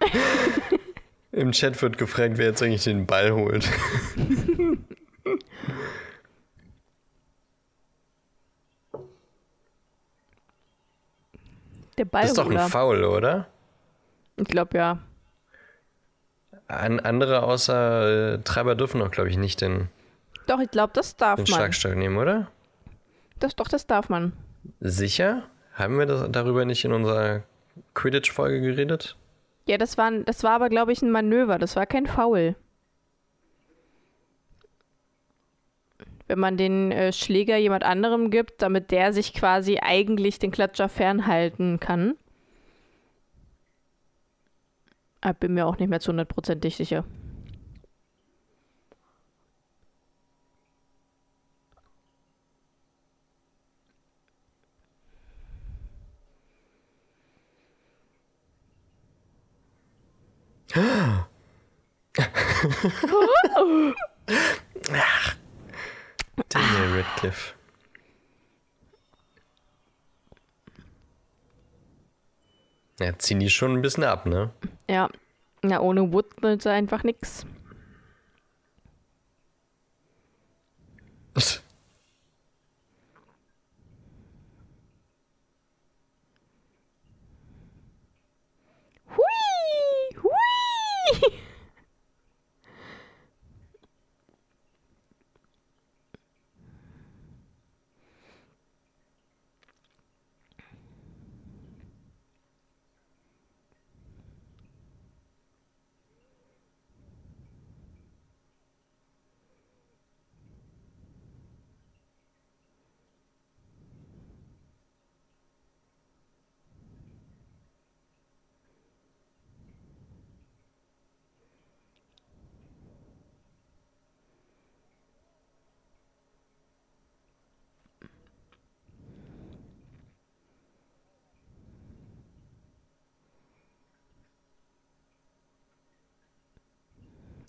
[1.32, 3.68] Im Chat wird gefragt, wer jetzt eigentlich den Ball holt.
[11.98, 12.68] Der Das ist doch ein.
[12.70, 13.46] Foul, oder?
[14.36, 14.98] Ich glaube ja.
[16.68, 19.88] An, andere außer äh, Treiber dürfen doch, glaube ich, nicht den,
[20.46, 21.54] Doch, ich glaube, das darf den man.
[21.54, 22.50] Schlagstock nehmen, oder?
[23.38, 24.32] Das doch, das darf man.
[24.80, 25.42] Sicher?
[25.74, 27.42] Haben wir das, darüber nicht in unserer
[27.94, 29.16] Quidditch-Folge geredet?
[29.66, 31.58] Ja, das war, das war aber, glaube ich, ein Manöver.
[31.58, 32.56] Das war kein Foul.
[36.26, 40.88] Wenn man den äh, Schläger jemand anderem gibt, damit der sich quasi eigentlich den Klatscher
[40.88, 42.14] fernhalten kann.
[45.24, 47.04] Ich bin mir auch nicht mehr zu hundertprozentig sicher.
[66.48, 67.54] Daniel Radcliffe.
[73.00, 74.50] Ja, ziehen die schon ein bisschen ab, ne?
[74.88, 75.10] Ja.
[75.64, 77.46] Ja, ohne Wood ist einfach nix.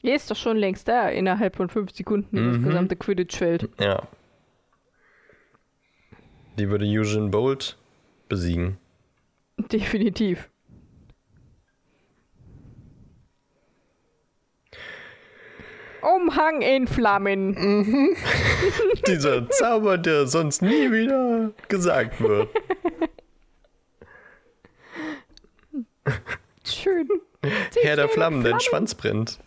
[0.03, 2.63] Hier ist doch schon längst da, innerhalb von fünf Sekunden das Mhm.
[2.65, 3.69] gesamte Quidditch-Feld.
[3.79, 4.05] Ja.
[6.59, 7.77] Die würde Eugene Bolt
[8.27, 8.77] besiegen.
[9.57, 10.49] Definitiv.
[16.01, 17.55] Umhang in Flammen.
[19.07, 22.49] Dieser Zauber, der sonst nie wieder gesagt wird.
[26.65, 27.07] Schön.
[27.81, 28.59] Herr der schönen Flammen, dein Flammen.
[28.59, 29.39] Schwanz brennt.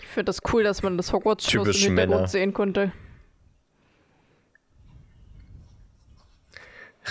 [0.00, 2.26] Ich finde das cool, dass man das Hogwarts-Schloss im Hintergrund Männer.
[2.26, 2.92] sehen konnte.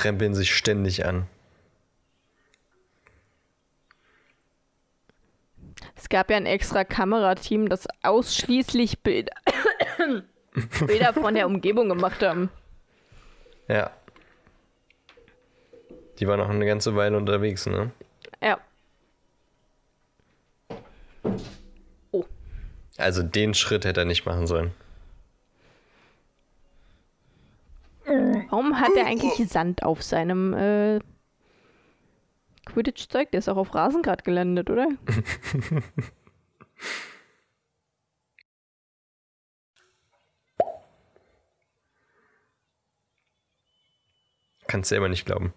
[0.03, 1.27] Rempeln sich ständig an.
[5.95, 9.33] Es gab ja ein extra Kamerateam, das ausschließlich Bilder,
[10.85, 12.49] Bilder von der Umgebung gemacht haben.
[13.67, 13.91] Ja.
[16.19, 17.91] Die war noch eine ganze Weile unterwegs, ne?
[18.41, 18.59] Ja.
[22.11, 22.25] Oh.
[22.97, 24.71] Also den Schritt hätte er nicht machen sollen.
[28.57, 30.99] Warum hat er eigentlich Sand auf seinem äh,
[32.65, 33.29] Quidditch-Zeug?
[33.29, 34.87] Der ist auch auf Rasengrad gelandet, oder?
[44.65, 45.53] Kannst selber nicht glauben.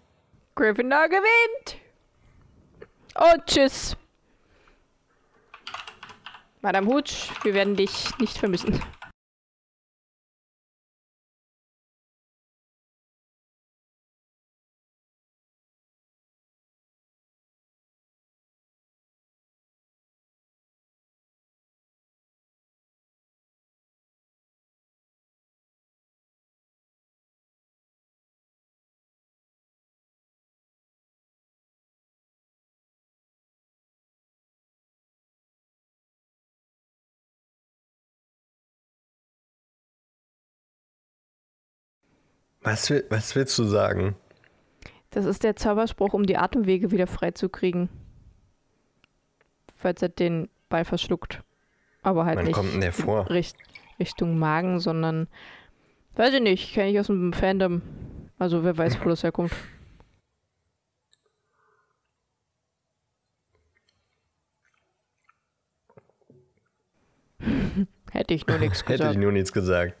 [0.53, 1.77] Gryffindor gewinnt!
[3.15, 3.97] Und tschüss!
[6.61, 8.79] Madame Hutsch, wir werden dich nicht vermissen.
[42.61, 44.15] Was, was willst du sagen?
[45.09, 47.89] Das ist der Zauberspruch, um die Atemwege wieder freizukriegen.
[49.75, 51.43] Falls er den Ball verschluckt.
[52.03, 53.29] Aber halt Wann nicht kommt denn der vor?
[53.29, 53.57] Richt
[53.99, 55.27] Richtung Magen, sondern
[56.15, 57.81] weiß ich nicht, kenne ich aus dem Fandom.
[58.39, 59.51] Also wer weiß, wo das herkommt.
[68.11, 69.17] Hätte ich nur nichts Hätte ich gesagt.
[69.19, 69.95] nur nichts gesagt.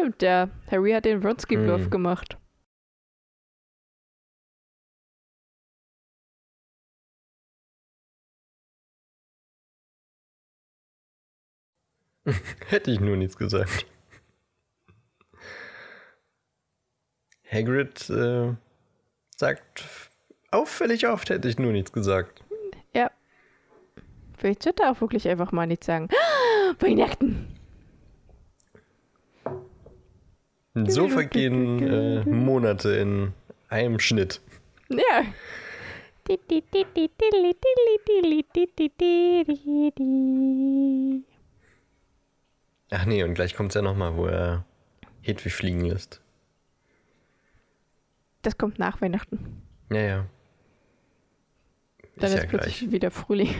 [0.00, 1.90] Stimmt, der Harry hat den Wronski-Bluff Hm.
[1.90, 2.38] gemacht.
[12.68, 13.86] Hätte ich nur nichts gesagt.
[17.50, 18.54] Hagrid äh,
[19.36, 19.84] sagt
[20.50, 22.44] auffällig oft, hätte ich nur nichts gesagt.
[22.94, 23.10] Ja.
[24.38, 26.08] Vielleicht sollte er auch wirklich einfach mal nichts sagen.
[26.78, 27.48] Weihnachten!
[30.69, 33.32] Und so vergehen äh, Monate in
[33.68, 34.40] einem Schnitt.
[34.88, 35.24] Ja.
[42.90, 44.64] Ach nee, und gleich kommt es ja nochmal, wo er
[45.22, 46.20] Hedwig fliegen lässt.
[48.42, 49.62] Das kommt nach Weihnachten.
[49.90, 50.26] Ja, ja.
[52.16, 52.92] Dann ist ist, ja plötzlich gleich.
[52.92, 53.54] wieder Frühling.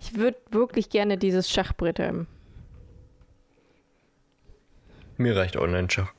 [0.00, 2.26] Ich würde wirklich gerne dieses Schachbrett haben.
[5.16, 6.12] Mir reicht Online-Schach.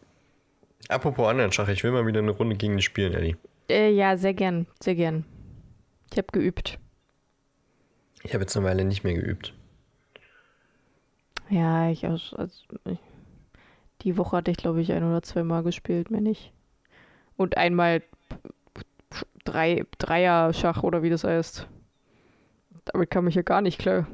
[0.88, 3.36] Apropos Online-Schach, ich will mal wieder eine Runde gegen dich spielen, Ellie.
[3.70, 5.26] Äh, ja, sehr gern, sehr gern.
[6.12, 6.80] Ich habe geübt.
[8.24, 9.54] Ich habe jetzt eine Weile nicht mehr geübt.
[11.50, 12.34] Ja, ich aus.
[12.36, 12.64] Also,
[14.02, 16.52] die Woche hatte ich, glaube ich, ein oder zweimal gespielt, mehr nicht.
[17.38, 18.02] Und einmal
[19.44, 21.68] drei, Dreier-Schach oder wie das heißt.
[22.86, 24.08] Damit kam ich ja gar nicht klar.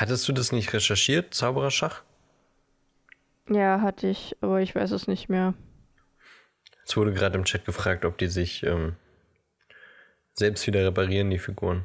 [0.00, 2.04] Hattest du das nicht recherchiert, Zaubererschach?
[3.50, 5.52] Ja, hatte ich, aber ich weiß es nicht mehr.
[6.86, 8.96] Es wurde gerade im Chat gefragt, ob die sich ähm,
[10.32, 11.84] selbst wieder reparieren, die Figuren.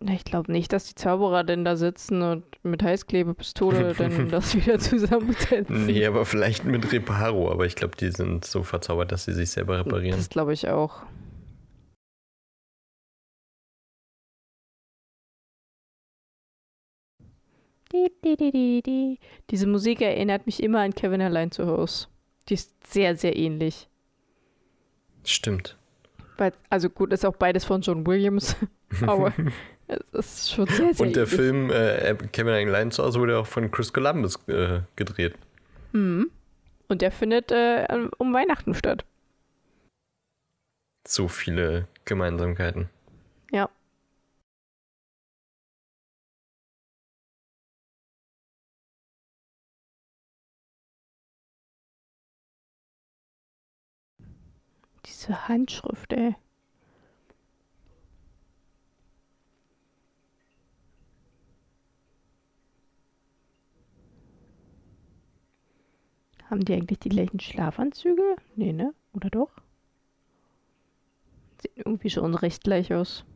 [0.00, 4.78] Ich glaube nicht, dass die Zauberer denn da sitzen und mit Heißklebepistole dann das wieder
[4.78, 5.86] zusammensetzen.
[5.86, 9.50] Nee, aber vielleicht mit Reparo, aber ich glaube, die sind so verzaubert, dass sie sich
[9.50, 10.16] selber reparieren.
[10.16, 11.02] Das glaube ich auch.
[17.92, 19.18] Die, die, die, die, die.
[19.50, 22.06] Diese Musik erinnert mich immer an Kevin allein zu Hause.
[22.48, 23.88] Die ist sehr, sehr ähnlich.
[25.24, 25.76] Stimmt.
[26.70, 28.56] Also gut, ist auch beides von John Williams,
[29.06, 29.34] aber
[30.12, 31.36] es ist schon sehr, sehr Und der ähnlich.
[31.36, 35.34] Film äh, Kevin allein zu Hause wurde auch von Chris Columbus äh, gedreht.
[35.92, 36.30] Mhm.
[36.88, 37.86] Und der findet äh,
[38.16, 39.04] um Weihnachten statt.
[41.06, 42.88] So viele Gemeinsamkeiten.
[43.52, 43.68] Ja.
[55.20, 56.34] Diese Handschrift, ey.
[66.48, 68.36] Haben die eigentlich die gleichen Schlafanzüge?
[68.56, 68.94] Nee, ne?
[69.12, 69.50] Oder doch?
[71.60, 73.26] Sieht irgendwie schon recht gleich aus.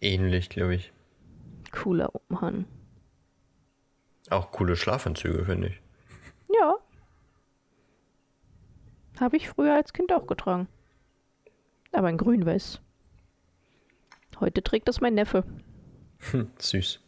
[0.00, 0.92] Ähnlich, glaube ich.
[1.72, 2.64] Cooler Umhang.
[4.30, 5.82] Auch coole Schlafanzüge, finde ich.
[6.48, 6.76] Ja.
[9.20, 10.68] Habe ich früher als Kind auch getragen.
[11.92, 12.80] Aber in grün-weiß.
[14.40, 15.44] Heute trägt das mein Neffe.
[16.30, 17.00] Hm, süß.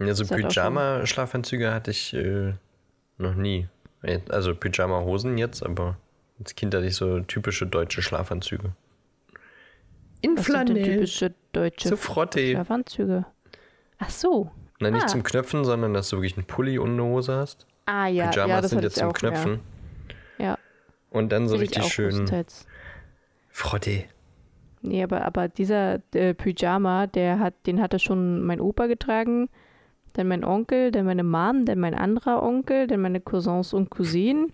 [0.00, 2.52] Ja, so Das hat auch schon- Pyjama-Schlafanzüge hatte ich äh,
[3.18, 3.68] noch nie.
[4.28, 5.96] Also Pyjama-Hosen jetzt, aber
[6.38, 8.72] als Kind hatte ich so typische deutsche Schlafanzüge.
[10.20, 12.50] In Was sind denn typische deutsche So Frotte.
[12.50, 13.24] Schlafanzüge?
[13.98, 14.50] Ach so.
[14.80, 15.08] Na, nicht Ah.
[15.08, 17.66] zum Knöpfen, sondern dass du wirklich einen Pulli und eine Hose hast.
[17.86, 19.60] Ah ja, Pyjamas ja das sind jetzt zum auch, Knöpfen.
[20.38, 20.58] Ja, ja
[21.14, 22.28] Und dann so richtig schön.
[23.48, 24.04] Frotte.
[24.82, 29.48] Nee, aber, aber dieser äh, Pyjama, der hat, den hatte schon mein Opa getragen,
[30.14, 34.52] dann mein Onkel, dann meine Mom, dann mein anderer Onkel, dann meine Cousins und Cousinen,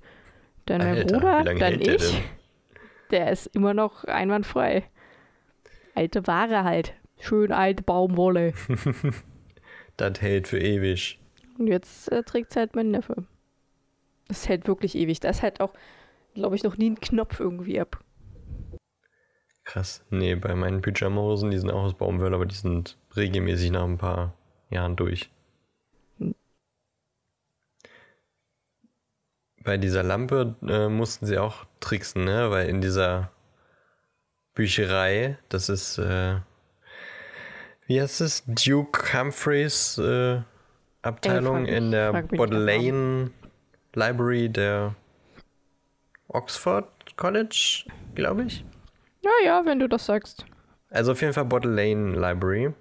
[0.66, 2.11] dann mein Bruder, dann hält der ich.
[2.11, 2.20] denn?
[3.11, 4.85] Der ist immer noch einwandfrei.
[5.95, 6.93] Alte Ware halt.
[7.19, 8.53] Schön alte Baumwolle.
[9.97, 11.19] Das hält für ewig.
[11.59, 13.24] Und jetzt äh, trägt es halt mein Neffe.
[14.28, 15.20] Das hält wirklich ewig.
[15.20, 15.74] Da ist halt auch,
[16.41, 18.03] glaube ich, noch nie ein Knopf irgendwie ab.
[19.65, 20.05] Krass.
[20.11, 23.99] Nee, bei meinen Pyjama-Hosen, die sind auch aus Baumwolle, aber die sind regelmäßig nach ein
[23.99, 24.35] paar
[24.71, 25.31] Jahren durch.
[26.19, 26.35] Hm.
[29.62, 32.51] Bei dieser Lampe äh, mussten sie auch tricksen, ne?
[32.51, 33.31] Weil in dieser
[34.55, 36.37] Bücherei, das ist, äh,
[37.87, 38.45] wie heißt es?
[38.47, 40.41] Duke Humphreys äh,
[41.03, 43.33] Abteilung mich- in der Bodleian
[43.95, 44.95] Library der
[46.32, 46.86] Oxford
[47.16, 47.85] College,
[48.15, 48.65] glaube ich.
[49.23, 50.44] Naja, wenn du das sagst.
[50.89, 52.73] Also auf jeden Fall Bodleian Library.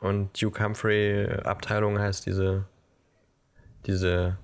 [0.00, 2.64] Und Duke Humphrey Abteilung heißt diese,
[3.86, 4.36] diese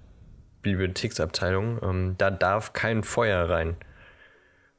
[0.62, 1.80] Bibliotheksabteilung.
[1.82, 3.76] Ähm, da darf kein Feuer rein.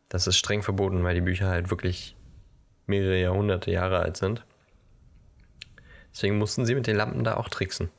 [0.08, 2.16] Das ist streng verboten, weil die Bücher halt wirklich
[2.88, 4.44] mehrere Jahrhunderte Jahre alt sind.
[6.12, 7.90] Deswegen mussten sie mit den Lampen da auch tricksen.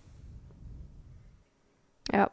[2.13, 2.31] Ja.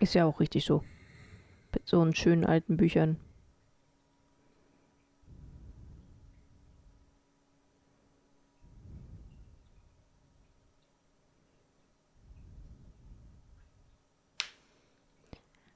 [0.00, 0.82] Ist ja auch richtig so.
[1.72, 3.16] Mit so einen schönen alten Büchern.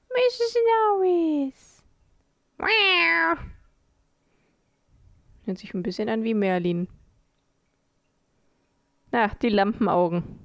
[0.09, 0.55] Mrs.
[0.69, 1.83] Norris.
[2.57, 3.39] Wow.
[5.45, 6.87] Hört sich ein bisschen an wie Merlin.
[9.11, 10.42] Ach, die Lampenaugen.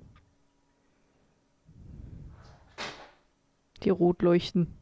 [3.82, 4.74] Die rot leuchten.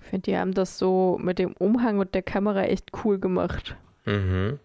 [0.00, 3.76] Ich finde, die haben das so mit dem Umhang und der Kamera echt cool gemacht.
[4.04, 4.58] Mhm.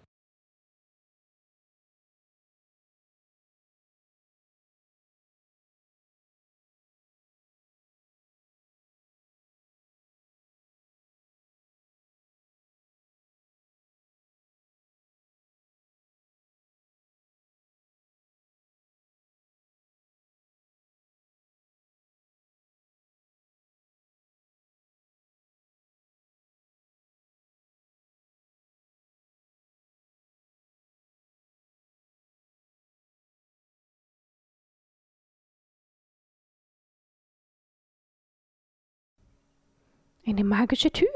[40.28, 41.08] Eine magische Tür.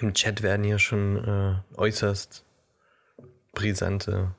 [0.00, 2.46] Im Chat werden hier schon äh, äußerst
[3.52, 4.34] brisante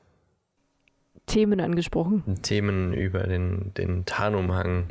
[1.27, 2.41] Themen angesprochen.
[2.41, 4.89] Themen über den, den Tarnumhang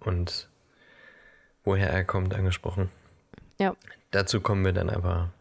[0.00, 0.48] und
[1.64, 2.88] woher er kommt angesprochen.
[3.60, 3.76] Ja.
[4.10, 5.34] Dazu kommen wir dann aber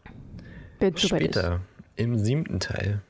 [0.82, 1.00] ist.
[1.08, 1.62] später
[1.96, 3.02] im siebten Teil.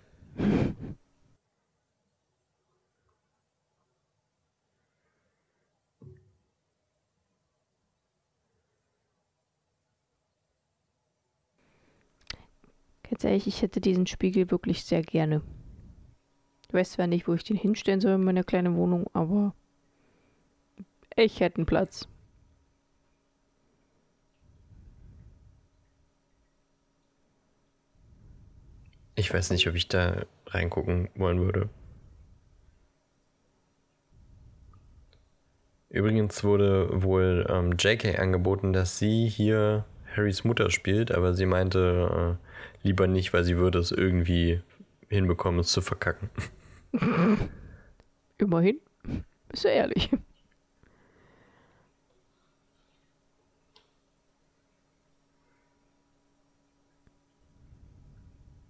[13.18, 15.42] Ganz ehrlich, ich hätte diesen Spiegel wirklich sehr gerne.
[16.68, 19.56] Ich weiß zwar nicht, wo ich den hinstellen soll in meiner kleinen Wohnung, aber
[21.16, 22.08] ich hätte einen Platz.
[29.16, 31.70] Ich weiß nicht, ob ich da reingucken wollen würde.
[35.90, 39.86] Übrigens wurde wohl ähm, JK angeboten, dass sie hier
[40.16, 42.47] Harrys Mutter spielt, aber sie meinte äh,
[42.88, 44.62] lieber nicht, weil sie würde es irgendwie
[45.10, 46.30] hinbekommen, es zu verkacken.
[48.38, 48.80] Immerhin.
[49.50, 50.10] Bist du ehrlich.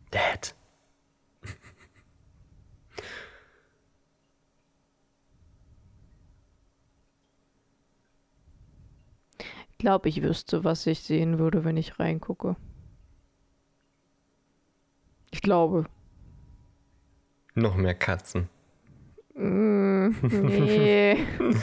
[0.10, 0.56] Dad.
[9.69, 12.56] Ich glaube, ich wüsste, was ich sehen würde, wenn ich reingucke.
[15.38, 15.86] Ich glaube.
[17.54, 18.50] Noch mehr Katzen.
[19.36, 21.16] Mm, nee.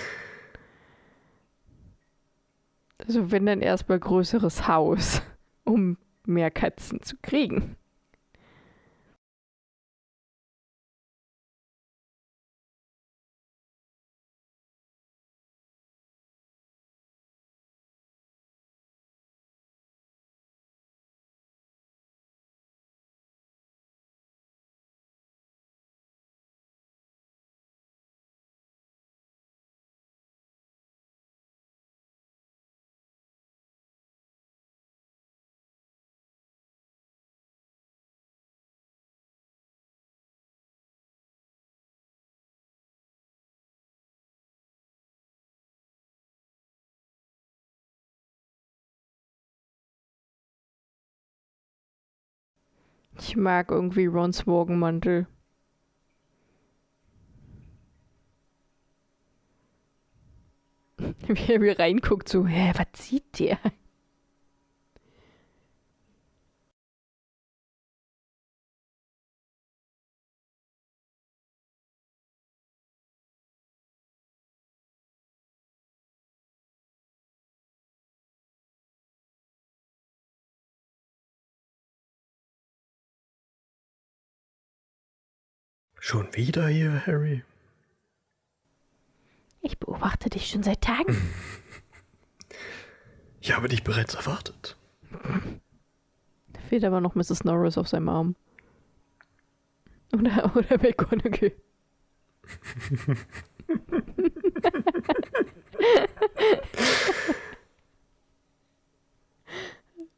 [2.98, 5.22] also wenn dann erstmal größeres Haus,
[5.64, 7.74] um mehr Katzen zu kriegen.
[53.18, 55.26] Ich mag irgendwie Rons Morgenmantel.
[61.26, 63.58] Wie er mir reinguckt, so, hä, was sieht der?
[86.06, 87.42] Schon wieder hier, Harry?
[89.62, 91.16] Ich beobachte dich schon seit Tagen.
[93.40, 94.76] Ich habe dich bereits erwartet.
[95.10, 97.44] Da fehlt aber noch Mrs.
[97.44, 98.36] Norris auf seinem Arm.
[100.14, 101.48] Oder, oder McGonagall.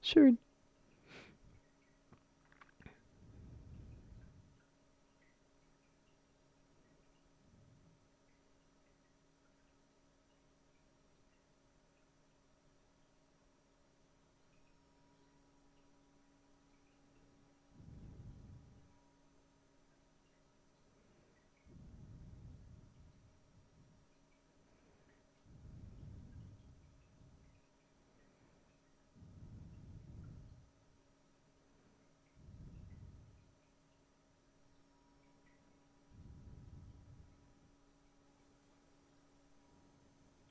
[0.00, 0.38] Schön.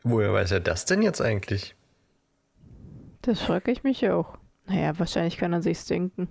[0.08, 1.76] Woher weiß er das denn jetzt eigentlich?
[3.24, 4.38] Das frage ich mich auch.
[4.68, 6.28] Naja, wahrscheinlich kann er sich's denken.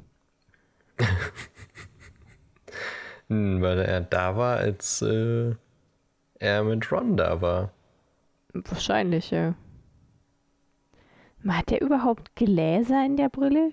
[3.29, 5.55] Hm, weil er da war, als äh,
[6.39, 7.73] er mit Ron da war.
[8.53, 9.55] Wahrscheinlich, ja.
[11.49, 13.73] Hat er überhaupt Gläser in der Brille?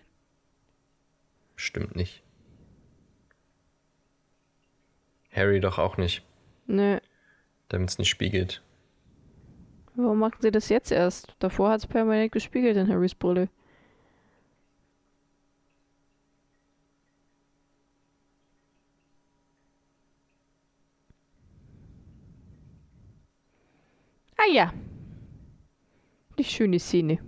[1.58, 2.24] Stimmt nicht.
[5.32, 6.24] Harry doch auch nicht,
[6.66, 6.98] Nö.
[7.70, 8.64] damit es nicht spiegelt.
[9.96, 11.36] Warum machen sie das jetzt erst?
[11.40, 13.50] Davor hat es permanent gespiegelt in Harrys Brille.
[24.38, 24.74] Ah ja.
[26.38, 27.20] Die schöne Szene.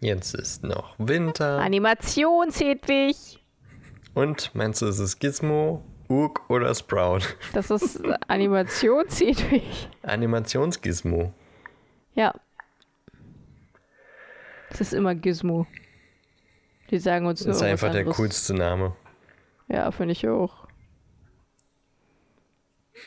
[0.00, 1.58] Jetzt ist noch Winter.
[1.60, 3.38] Animations-Hedwig.
[4.14, 7.20] Und meinst du, ist es Gizmo, Urk oder Sprout?
[7.52, 9.62] Das ist Animations-Hedwig.
[10.02, 11.32] Animationsgizmo.
[12.14, 12.34] Ja.
[14.70, 15.66] Das ist immer Gizmo.
[16.90, 18.16] Die sagen uns nur Das ist einfach der anderes.
[18.16, 18.96] coolste Name.
[19.68, 20.66] Ja, finde ich auch.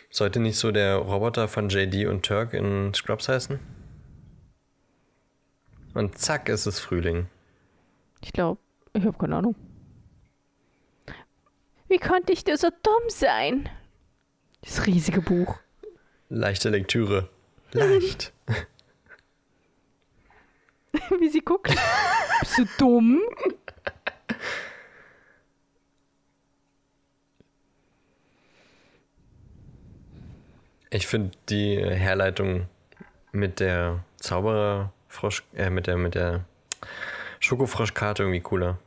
[0.09, 3.59] Sollte nicht so der Roboter von JD und Turk in Scrubs heißen?
[5.93, 7.27] Und zack, ist es Frühling.
[8.21, 8.59] Ich glaube,
[8.93, 9.55] ich habe keine Ahnung.
[11.87, 13.69] Wie konnte ich dir so dumm sein?
[14.61, 15.59] Das riesige Buch.
[16.29, 17.29] Leichte Lektüre.
[17.73, 18.33] Leicht.
[21.19, 21.75] Wie sie guckt.
[22.39, 23.21] Bist du dumm?
[30.89, 32.67] Ich finde die Herleitung
[33.31, 34.03] mit der
[35.13, 36.45] Zaubererfrosch, äh, mit der, mit der
[37.39, 38.77] Schokofroschkarte irgendwie cooler.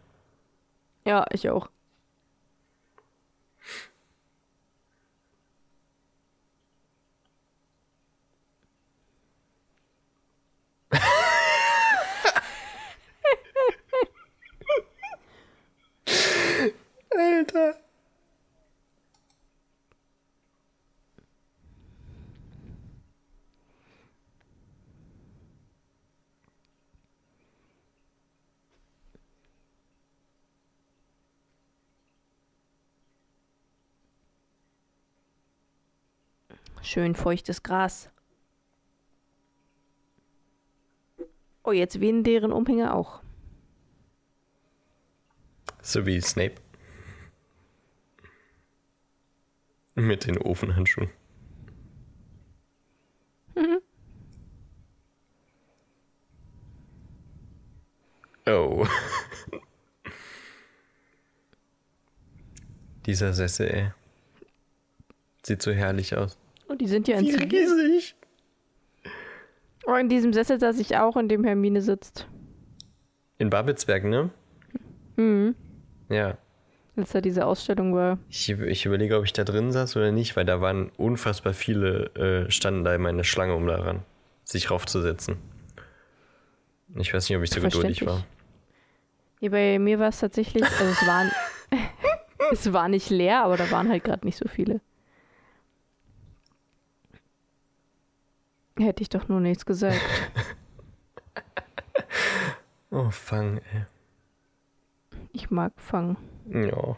[1.04, 1.68] Ja, ich auch.
[17.10, 17.85] Alter.
[36.86, 38.08] Schön feuchtes Gras.
[41.64, 43.22] Oh, jetzt wehen deren Umhänge auch.
[45.82, 46.54] So wie Snape.
[49.96, 51.10] Mit den Ofenhandschuhen.
[58.46, 58.86] Oh.
[63.06, 63.90] Dieser Sessel, ey.
[65.42, 66.38] Sieht so herrlich aus.
[66.68, 68.16] Oh, die sind ja in riesig.
[69.86, 72.28] Oh, in diesem Sessel saß ich auch, in dem Hermine sitzt.
[73.38, 74.30] In Babelsberg, ne?
[75.16, 75.54] Mhm.
[76.08, 76.38] Ja.
[76.96, 78.18] Als da diese Ausstellung war.
[78.28, 82.46] Ich, ich überlege, ob ich da drin saß oder nicht, weil da waren unfassbar viele,
[82.46, 84.02] äh, standen da immer eine Schlange, um daran
[84.44, 85.36] sich raufzusetzen.
[86.96, 88.24] Ich weiß nicht, ob ich so geduldig war.
[89.40, 91.30] Nee, bei mir war es tatsächlich, also es waren,
[92.52, 94.80] es war nicht leer, aber da waren halt gerade nicht so viele.
[98.78, 100.00] Hätte ich doch nur nichts gesagt.
[102.88, 103.84] Oh, Fang, ey.
[105.32, 106.16] Ich mag Fang.
[106.48, 106.96] Ja.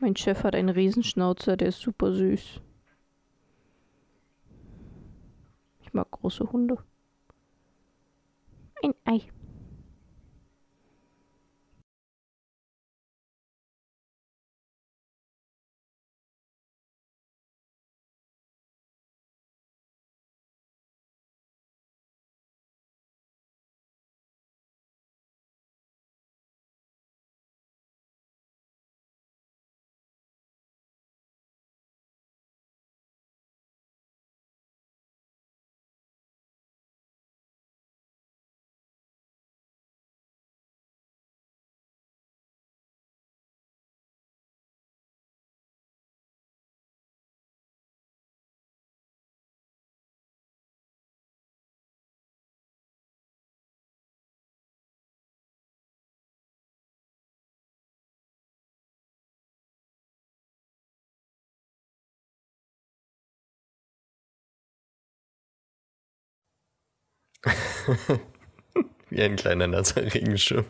[0.00, 2.60] Mein Chef hat einen Riesenschnauzer, der ist super süß.
[5.80, 6.78] Ich mag große Hunde.
[8.82, 9.28] Ein Ei.
[69.10, 70.64] Wie ein kleiner nasser Regenschirm.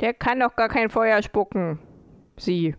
[0.00, 1.78] Der kann doch gar kein Feuer spucken.
[2.36, 2.74] Sie.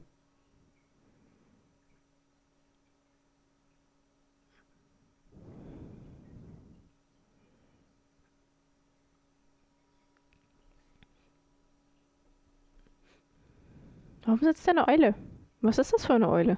[14.25, 15.15] Warum sitzt da eine Eule?
[15.61, 16.57] Was ist das für eine Eule?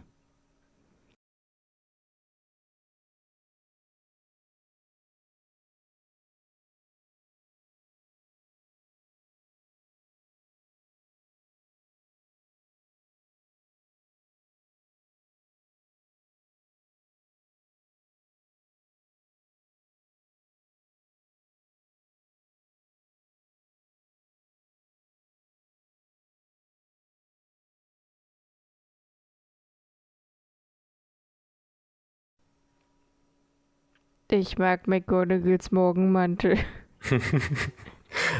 [34.38, 36.57] Ich mag McGonagalls Morgenmantel.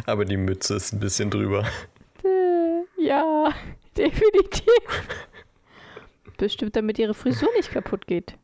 [0.06, 1.66] Aber die Mütze ist ein bisschen drüber.
[2.22, 3.54] Äh, ja,
[3.98, 4.66] definitiv.
[6.38, 8.38] Bestimmt, damit ihre Frisur nicht kaputt geht.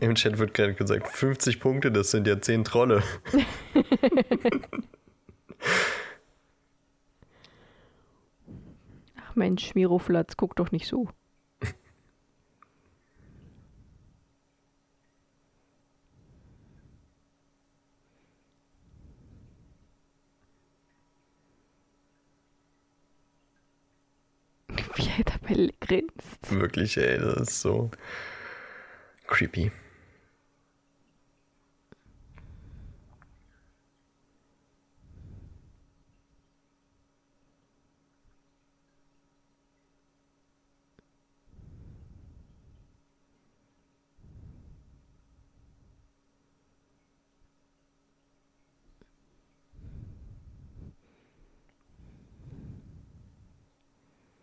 [0.00, 3.04] Im Chat wird gerade gesagt, 50 Punkte, das sind ja 10 Trolle.
[9.16, 11.08] Ach Mensch, Miroflatz, guck doch nicht so.
[24.96, 26.50] Wie er dabei grinst.
[26.50, 27.90] Wirklich, ey, das ist so
[29.26, 29.70] creepy.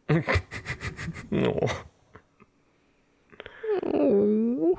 [1.32, 1.68] no.
[3.84, 4.78] Oh.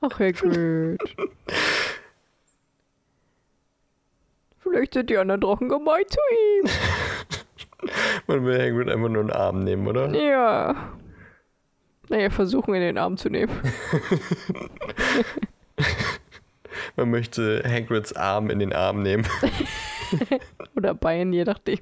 [0.00, 0.98] Ach, Hagrid.
[4.58, 6.70] Vielleicht sind die anderen Drachen gemein zu ihm.
[8.26, 10.08] Man will Hagrid einfach nur einen Arm nehmen, oder?
[10.14, 10.92] Ja.
[12.08, 13.52] Naja, versuchen in den Arm zu nehmen.
[16.98, 19.24] Man möchte Hagrids Arm in den Arm nehmen.
[20.76, 21.78] Oder Bein, je nachdem.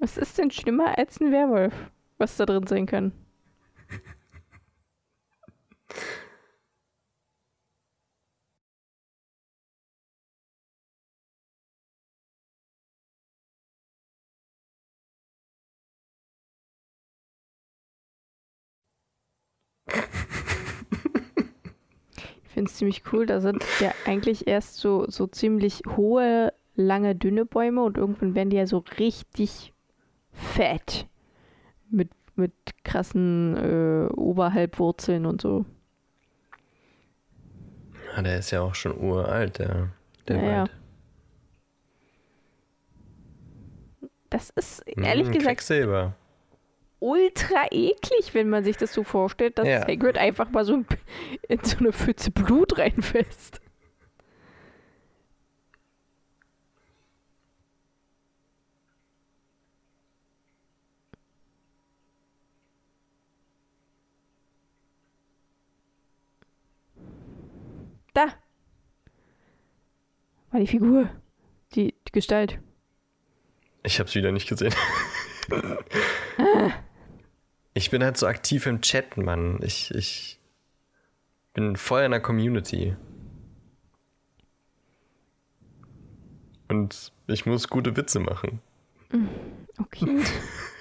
[0.00, 1.72] Was ist denn schlimmer als ein Werwolf,
[2.18, 3.12] was da drin sein kann?
[22.54, 23.26] Finde es ziemlich cool.
[23.26, 28.50] Da sind ja eigentlich erst so, so ziemlich hohe, lange, dünne Bäume und irgendwann werden
[28.50, 29.72] die ja so richtig
[30.32, 31.06] fett.
[31.90, 32.52] Mit, mit
[32.84, 35.64] krassen äh, Oberhalbwurzeln und so.
[38.16, 39.90] Ja, der ist ja auch schon uralt, der,
[40.28, 40.64] der Ja, ja.
[40.64, 40.70] Wald.
[44.30, 46.14] Das ist ehrlich Hm, gesagt Quecksilber.
[47.00, 49.86] Ultra eklig, wenn man sich das so vorstellt, dass Ja.
[49.86, 50.84] Hagrid einfach mal so
[51.48, 53.60] in so eine Pfütze Blut reinfasst.
[68.14, 68.26] Da.
[70.50, 71.10] War die Figur.
[71.74, 72.60] Die, die Gestalt.
[73.82, 74.74] Ich hab's wieder nicht gesehen.
[77.74, 79.60] ich bin halt so aktiv im Chat, Mann.
[79.62, 80.40] Ich, ich
[81.52, 82.96] bin voll in der Community.
[86.68, 88.60] Und ich muss gute Witze machen.
[89.78, 90.22] Okay.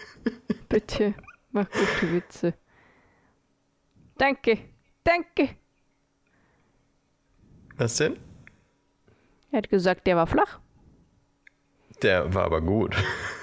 [0.70, 1.14] Bitte,
[1.52, 2.54] mach gute Witze.
[4.18, 4.58] Danke,
[5.04, 5.50] danke.
[7.78, 8.18] Was denn?
[9.52, 10.60] Er hat gesagt, der war flach.
[12.02, 12.96] Der war aber gut.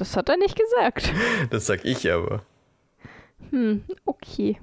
[0.00, 1.12] Das hat er nicht gesagt.
[1.50, 2.42] Das sag ich aber.
[3.50, 4.58] Hm, okay.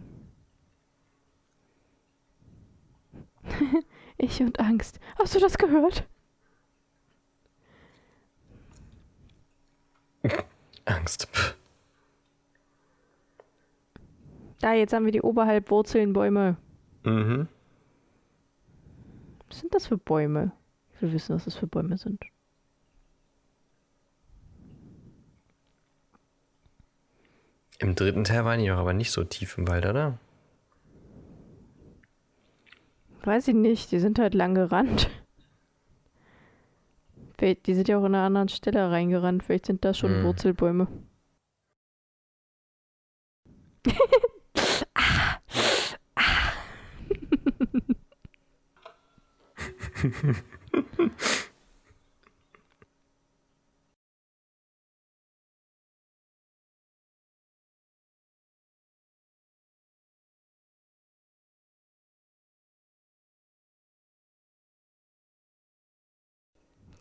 [4.18, 5.00] ich und Angst.
[5.20, 6.08] Hast du das gehört?
[10.86, 11.28] Angst.
[11.32, 11.56] Pff.
[14.60, 16.58] Da, jetzt haben wir die Oberhalbwurzelnbäume.
[17.04, 17.48] Mhm.
[19.48, 20.52] Was sind das für Bäume?
[20.96, 22.24] Ich will wissen, was das für Bäume sind.
[27.80, 30.18] Im dritten Teil waren die doch aber nicht so tief im Wald, oder?
[33.24, 35.10] Weiß ich nicht, die sind halt lang gerannt.
[37.38, 39.44] Vielleicht- Die sind ja auch in einer anderen Stelle reingerannt.
[39.44, 40.24] Vielleicht sind das schon Hm.
[40.24, 40.88] Wurzelbäume.
[44.96, 45.40] Ah.
[46.16, 46.54] Ah.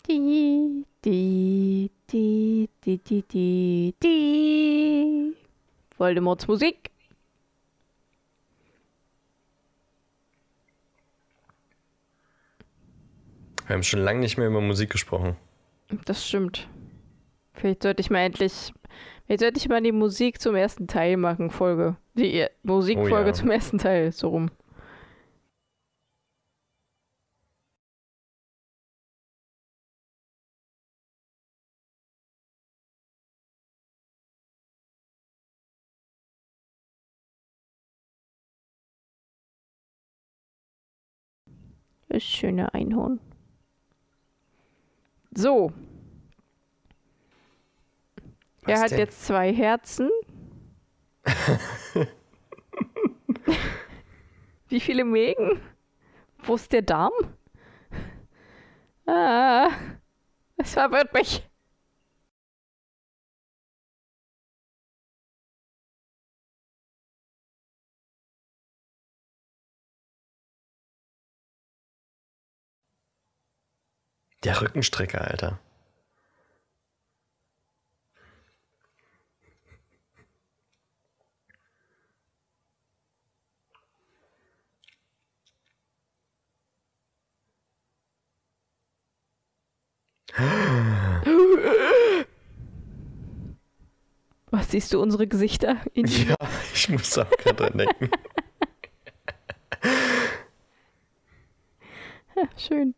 [0.09, 5.35] Die, die, die, die, die, die, die.
[5.99, 6.91] Voldemorts Musik.
[13.67, 15.37] Wir haben schon lange nicht mehr über Musik gesprochen.
[16.05, 16.69] Das stimmt.
[17.55, 18.73] Vielleicht sollte ich mal endlich.
[19.27, 21.97] Vielleicht sollte ich mal die Musik zum ersten Teil machen, Folge.
[22.15, 23.33] Die äh, Musikfolge Oh ja.
[23.33, 24.51] zum ersten Teil, so rum.
[42.09, 43.21] Das schöne Einhorn.
[45.33, 45.73] So.
[48.67, 48.99] er Was hat denn?
[48.99, 50.11] jetzt zwei Herzen.
[54.69, 55.61] Wie viele Mägen?
[56.39, 57.13] Wo ist der Darm?
[59.07, 59.71] Ah,
[60.57, 61.49] es verwirrt mich.
[74.47, 75.59] Der Rückenstrecker, Alter.
[94.53, 95.79] Was siehst du unsere Gesichter?
[95.97, 96.37] Ja,
[96.73, 98.11] ich muss auch gerade dran denken.
[102.57, 102.95] Schön.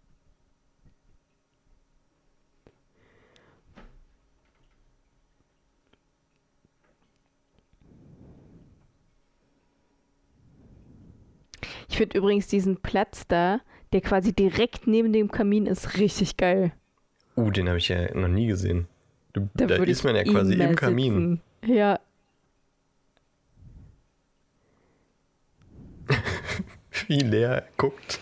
[11.87, 13.61] Ich finde übrigens diesen Platz da,
[13.93, 16.73] der quasi direkt neben dem Kamin ist, richtig geil.
[17.37, 18.89] Uh, den habe ich ja noch nie gesehen.
[19.33, 21.41] Du, da würde ist man ja quasi immer im Kamin.
[21.63, 21.73] sitzen.
[21.73, 22.01] Ja,
[27.09, 28.19] Wie leer er guckt.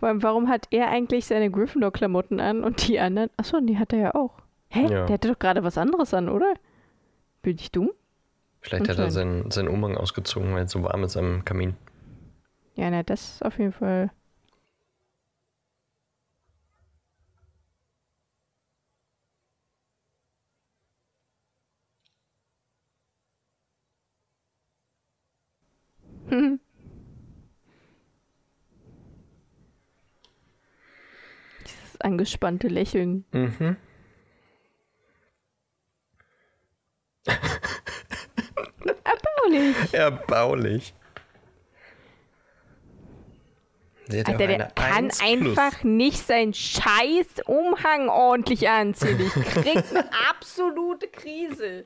[0.00, 0.08] Ja.
[0.08, 3.30] Vor allem, warum hat er eigentlich seine Gryffindor-Klamotten an und die anderen?
[3.36, 4.40] Achso, die hat er ja auch.
[4.68, 4.82] Hä?
[4.82, 5.06] Ja.
[5.06, 6.54] Der hatte doch gerade was anderes an, oder?
[7.42, 7.90] Bin ich dumm?
[8.60, 11.76] Vielleicht hat er seinen, seinen Umhang ausgezogen, weil es so warm ist am Kamin.
[12.74, 14.10] Ja, na, das ist auf jeden Fall.
[32.02, 33.24] Angespannte Lächeln.
[33.32, 33.76] Mhm.
[39.04, 39.94] Erbaulich.
[39.94, 40.94] Erbaulich.
[44.12, 49.20] Alter, der kann 1 einfach nicht seinen scheiß Umhang ordentlich anziehen.
[49.20, 51.84] Ich krieg eine absolute Krise.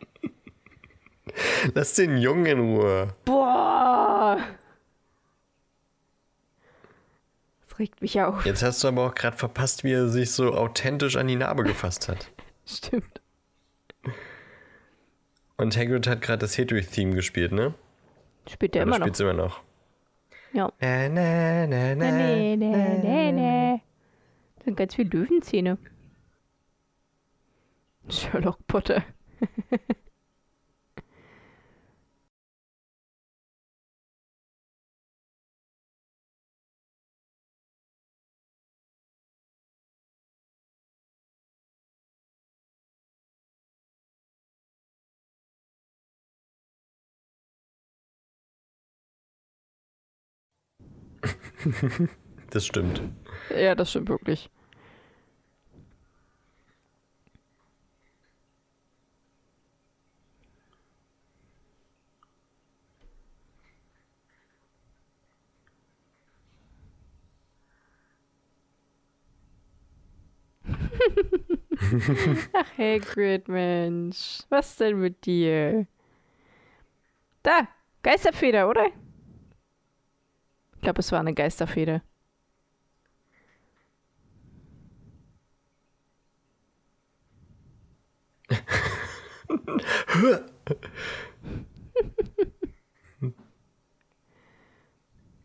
[1.75, 3.15] Lass den Jungen in Ruhe.
[3.25, 4.39] Boah.
[7.75, 8.47] Das regt mich auf.
[8.47, 11.65] Jetzt hast du aber auch gerade verpasst, wie er sich so authentisch an die Narbe
[11.65, 12.31] gefasst hat.
[12.67, 13.21] Stimmt.
[15.57, 17.75] Und Hagrid hat gerade das Hedwig-Theme gespielt, ne?
[18.49, 19.07] Spielt er immer noch.
[19.07, 19.61] spielt's immer noch?
[20.53, 20.73] Ja.
[20.81, 23.33] Na, na, na, na, na, nee, na.
[23.33, 23.83] nee.
[24.57, 25.79] Das sind ganz viele Löwenzähne.
[28.09, 29.03] Sherlock Potter.
[52.51, 53.03] Das stimmt.
[53.51, 54.49] Ja, das stimmt wirklich.
[72.53, 74.41] Ach, Hagrid, Mensch.
[74.49, 75.87] Was denn mit dir?
[77.43, 77.69] Da,
[78.03, 78.91] Geisterfeder, oder?
[80.85, 82.03] Ich glaube, es war eine Geisterfeder.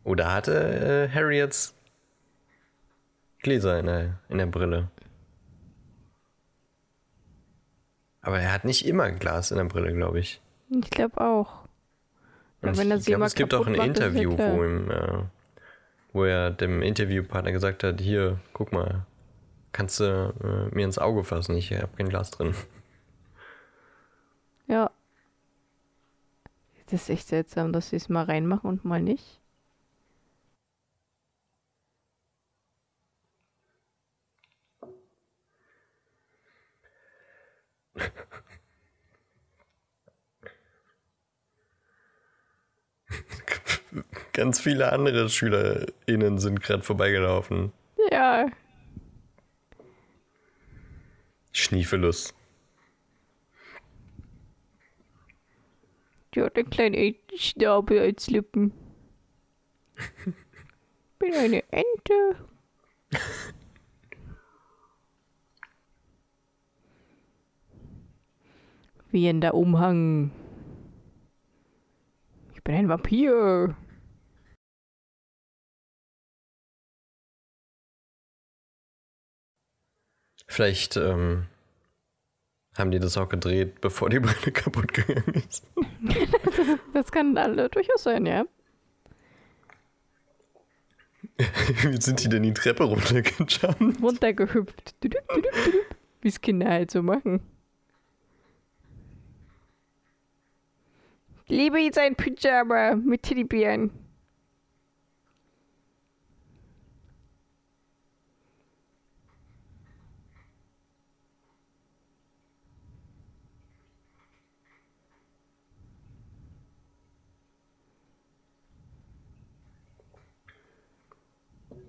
[0.04, 1.74] Oder hatte äh, Harry jetzt
[3.38, 4.90] Gläser in der, in der Brille?
[8.20, 10.42] Aber er hat nicht immer Glas in der Brille, glaube ich.
[10.68, 11.59] Ich glaube auch.
[12.62, 15.22] Und wenn er ich glaube, es gibt auch ein macht, ja Interview, wo, ihm, äh,
[16.12, 19.06] wo er dem Interviewpartner gesagt hat, hier, guck mal,
[19.72, 22.54] kannst du äh, mir ins Auge fassen, ich habe kein Glas drin.
[24.66, 24.90] Ja.
[26.86, 29.40] Das ist echt seltsam, dass sie es mal reinmachen und mal nicht.
[44.32, 47.72] Ganz viele andere SchülerInnen sind gerade vorbeigelaufen.
[48.10, 48.46] Ja,
[51.52, 52.34] Schniefelus.
[56.34, 58.72] die hat einen kleinen Schnabel als Lippen.
[61.18, 62.36] Bin eine Ente.
[69.10, 70.30] Wie in der Umhang.
[72.60, 73.74] Ich bin ein Vampir.
[80.46, 81.46] Vielleicht ähm,
[82.76, 85.66] haben die das auch gedreht, bevor die Brille kaputt gegangen ist.
[86.92, 88.44] Das kann alle durchaus sein, ja.
[91.38, 94.02] Wie sind die denn die Treppe runtergejumpt?
[94.02, 94.96] Runtergehüpft.
[96.20, 97.40] Wie es Kinder halt so machen.
[101.50, 103.90] Liebe jetzt ein Pyjama mit Teddybären.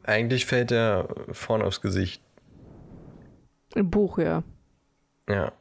[0.04, 2.22] Eigentlich fällt er vorne aufs Gesicht.
[3.76, 4.44] Ein Buch, ja.
[5.30, 5.54] Ja.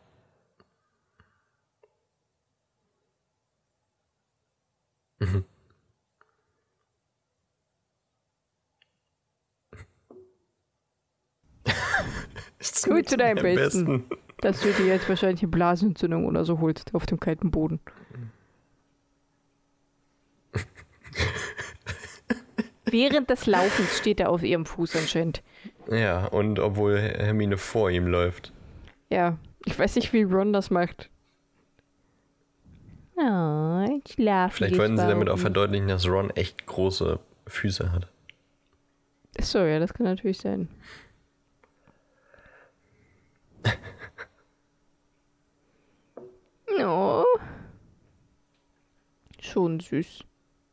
[5.21, 5.45] Mhm.
[12.85, 14.05] Gut zu deinem am Besten.
[14.41, 17.81] Dass du dir jetzt wahrscheinlich eine Blasenentzündung oder so holst auf dem kalten Boden.
[22.87, 25.43] Während des Laufens steht er auf ihrem Fuß anscheinend.
[25.91, 28.53] Ja, und obwohl Hermine vor ihm läuft.
[29.11, 31.11] Ja, ich weiß nicht, wie Ron das macht.
[33.23, 34.57] Oh, ich schlafe.
[34.57, 38.09] Vielleicht wollten sie damit auch verdeutlichen, dass Ron echt große Füße hat.
[39.39, 40.69] So, ja, das kann natürlich sein.
[46.83, 47.25] Oh.
[49.39, 50.25] Schon süß.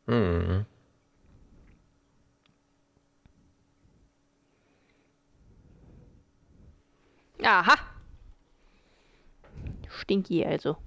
[0.06, 0.66] Mhm.
[7.44, 7.76] Aha.
[9.90, 10.78] Stinky also.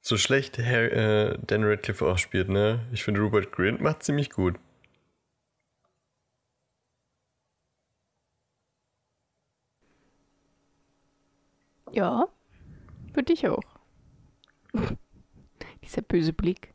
[0.00, 2.86] So schlecht Harry, äh, Dan Radcliffe auch spielt, ne?
[2.92, 4.54] Ich finde, Rupert Grint macht ziemlich gut.
[11.92, 12.28] Ja,
[13.14, 13.75] für dich auch.
[15.82, 16.74] Dieser böse Blick.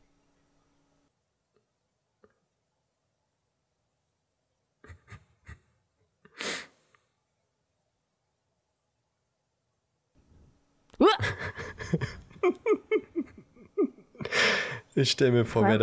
[14.93, 15.69] Ich stelle mir vor, Was?
[15.71, 15.77] wer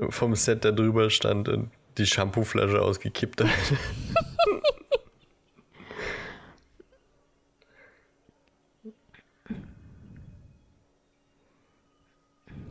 [0.00, 3.50] da vom Set da drüber stand und die Shampooflasche ausgekippt hat.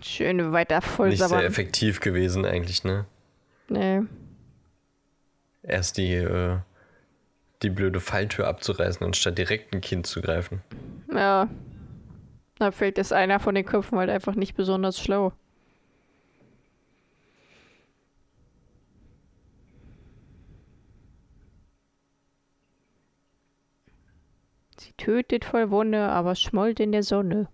[0.07, 3.05] Schön weiter Nicht sehr effektiv gewesen eigentlich, ne?
[3.67, 4.03] Nee.
[5.63, 6.59] Erst die, äh,
[7.61, 10.61] die blöde Falltür abzureißen, anstatt direkt ein Kind zu greifen.
[11.13, 11.49] Ja.
[12.57, 15.33] Da fällt es einer von den Köpfen halt einfach nicht besonders schlau.
[24.79, 27.49] Sie tötet voll Wonne, aber schmollt in der Sonne.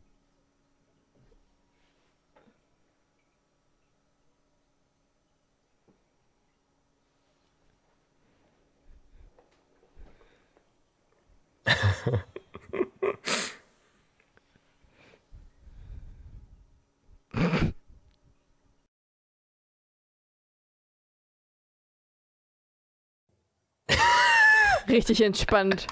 [24.89, 25.87] Richtig entspannt.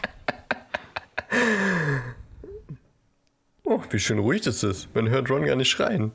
[3.64, 4.94] Oh, wie schön ruhig das ist.
[4.94, 6.12] Man hört Ron gar nicht schreien.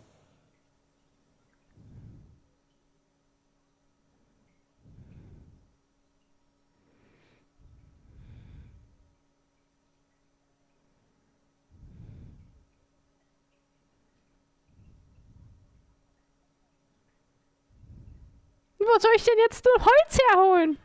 [18.99, 20.79] Soll ich denn jetzt nur Holz herholen?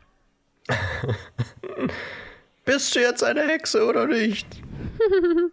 [2.64, 4.46] Bist du jetzt eine Hexe oder nicht?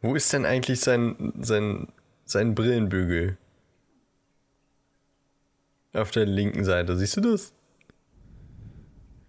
[0.00, 1.92] Wo ist denn eigentlich sein, sein,
[2.24, 3.38] sein Brillenbügel?
[5.94, 7.52] Auf der linken Seite, siehst du das?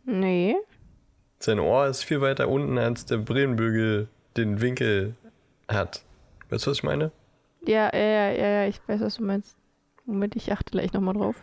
[0.06, 0.56] Nee.
[1.40, 4.07] Sein Ohr ist viel weiter unten, als der Brillenbügel
[4.38, 5.15] den Winkel
[5.68, 6.03] hat.
[6.49, 7.11] Weißt du, was ich meine?
[7.65, 9.57] Ja, ja, ja, ja, ich weiß, was du meinst.
[10.06, 11.35] Moment, ich achte gleich nochmal drauf.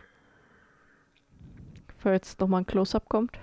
[1.99, 3.39] Falls nochmal ein Close-Up kommt.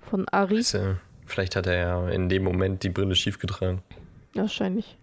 [0.00, 0.58] Von Ari.
[0.58, 3.82] Ist ja- Vielleicht hat er ja in dem Moment die Brille schief getragen.
[4.34, 4.96] Wahrscheinlich.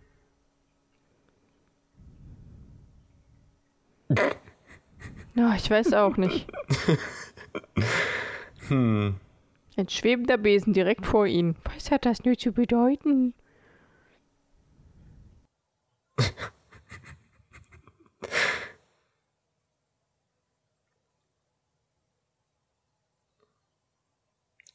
[5.35, 6.47] Ja, ich weiß auch nicht.
[8.67, 9.15] Hm.
[9.77, 11.55] Ein schwebender Besen direkt vor ihnen.
[11.75, 13.33] Was hat das nur zu bedeuten?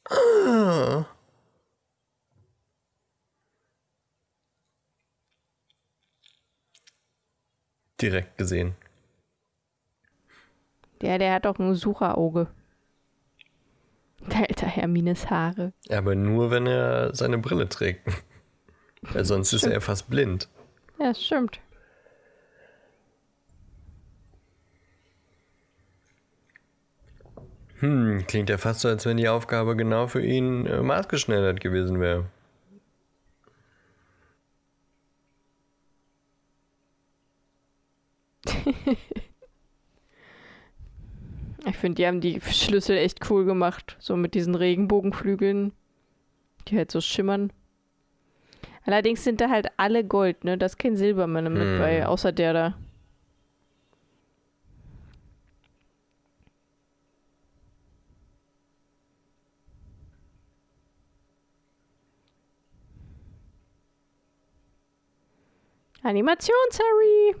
[0.09, 1.05] Ah.
[8.01, 8.75] Direkt gesehen.
[11.01, 12.47] Der, der hat doch ein Sucherauge.
[14.29, 15.73] Der alter Hermines Haare.
[15.89, 18.07] Aber nur, wenn er seine Brille trägt.
[19.01, 20.47] Weil sonst ist er fast blind.
[20.99, 21.59] Ja, stimmt.
[27.79, 31.99] Hm, klingt ja fast so, als wenn die Aufgabe genau für ihn äh, maßgeschneidert gewesen
[31.99, 32.25] wäre.
[41.65, 43.95] Ich finde, die haben die Schlüssel echt cool gemacht.
[43.99, 45.73] So mit diesen Regenbogenflügeln,
[46.67, 47.53] die halt so schimmern.
[48.85, 50.57] Allerdings sind da halt alle Gold, ne?
[50.57, 51.79] Da ist kein Silber mehr mit Hm.
[51.79, 52.75] bei, außer der da.
[66.03, 67.35] Animations-Harry!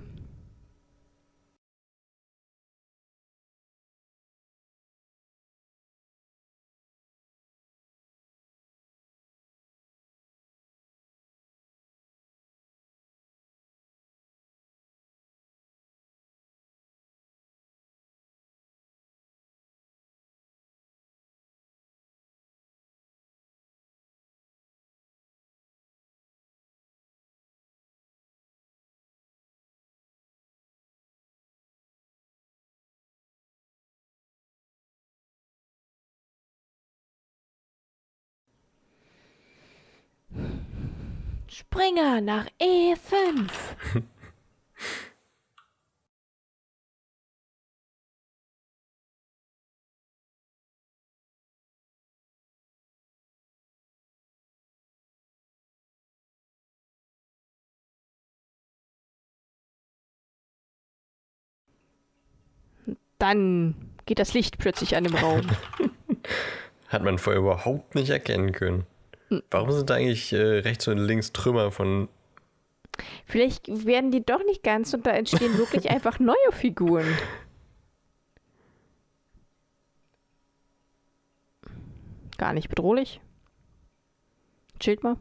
[41.61, 43.51] Springer nach E5.
[63.19, 63.75] Dann
[64.07, 65.41] geht das Licht plötzlich an dem Raum.
[66.87, 68.87] Hat man vorher überhaupt nicht erkennen können.
[69.49, 72.09] Warum sind da eigentlich äh, rechts und links Trümmer von.
[73.25, 77.07] Vielleicht werden die doch nicht ganz und da entstehen wirklich einfach neue Figuren.
[82.37, 83.21] Gar nicht bedrohlich.
[84.79, 85.15] Chillt mal.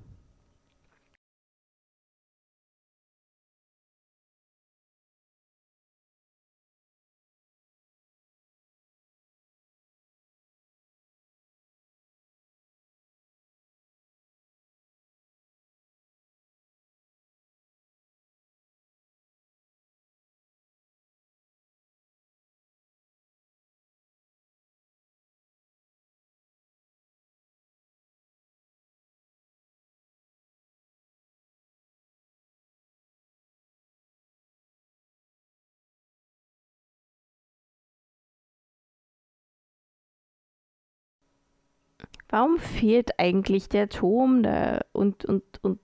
[42.31, 45.81] Warum fehlt eigentlich der Turm da und, und, und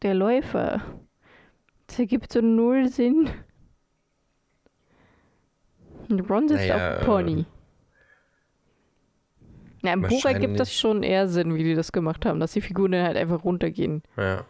[0.00, 0.80] der Läufer?
[1.86, 3.28] Das ergibt so null Sinn.
[6.08, 7.46] Und Ron sitzt Naja, auf dem Pony.
[9.82, 12.62] Na, im Buch ergibt das schon eher Sinn, wie die das gemacht haben, dass die
[12.62, 14.02] Figuren dann halt einfach runtergehen.
[14.16, 14.46] Ja.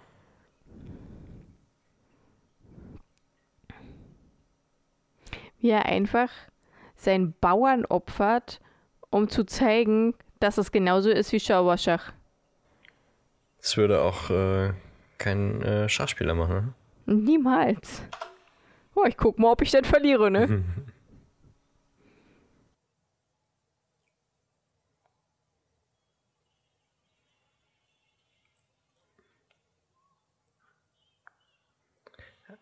[5.58, 6.30] Wie er einfach
[6.94, 8.60] seinen Bauern opfert,
[9.10, 12.12] um zu zeigen, dass es genauso ist wie Schauerschach.
[13.58, 14.72] Das würde auch äh,
[15.18, 16.74] kein äh, Schachspieler machen.
[17.06, 17.14] ne?
[17.14, 18.02] Niemals.
[18.94, 20.64] Oh, ich guck mal, ob ich dann verliere, ne?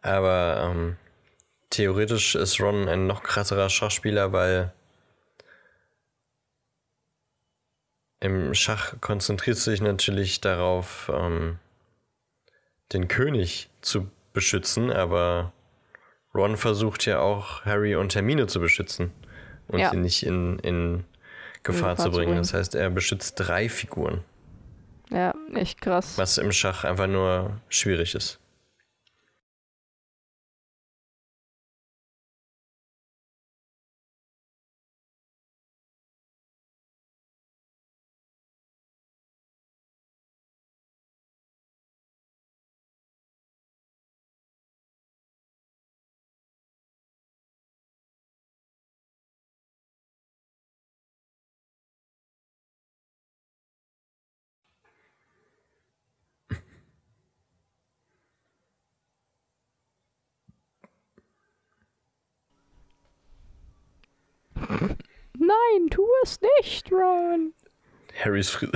[0.03, 0.97] Aber ähm,
[1.69, 4.73] theoretisch ist Ron ein noch krasserer Schachspieler, weil
[8.21, 11.59] im Schach konzentriert sich natürlich darauf, ähm,
[12.93, 15.53] den König zu beschützen, aber
[16.35, 19.13] Ron versucht ja auch Harry und Hermine zu beschützen
[19.69, 19.91] und Ja.
[19.91, 21.05] sie nicht in, in
[21.63, 22.27] Gefahr, Gefahr zu zu bringen.
[22.27, 22.39] bringen.
[22.43, 24.25] Das heißt, er beschützt drei Figuren,
[25.11, 26.19] Ja, echt krass.
[26.19, 28.39] was im Schach einfach nur schwierig ist.
[65.39, 67.55] Nein, tu es nicht, Ron.
[68.23, 68.69] Harrys Fri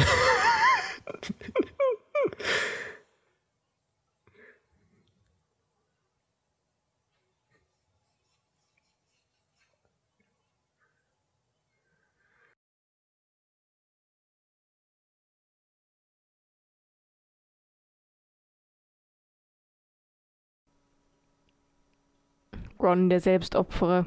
[22.78, 24.06] Ron, der Selbstopferer.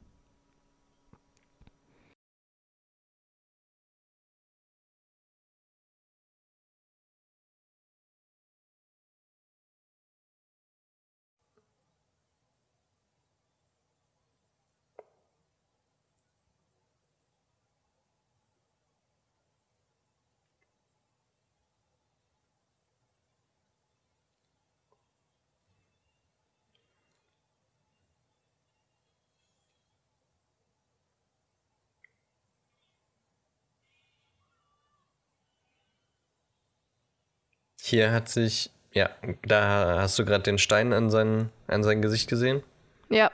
[37.91, 39.09] Hier hat sich, ja,
[39.45, 42.63] da hast du gerade den Stein an sein, an sein Gesicht gesehen.
[43.09, 43.29] Ja,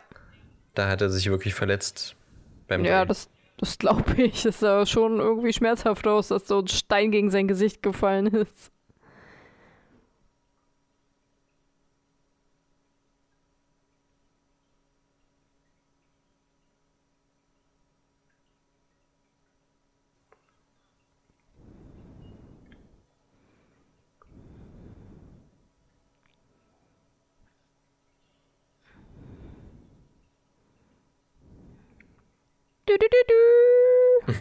[0.73, 2.15] Da hat er sich wirklich verletzt
[2.67, 3.07] beim ja, Drehen.
[3.09, 4.41] das, das glaube ich.
[4.41, 8.71] Das sah schon irgendwie schmerzhaft aus, dass so ein Stein gegen sein Gesicht gefallen ist.
[32.87, 34.33] Du, du, du, du.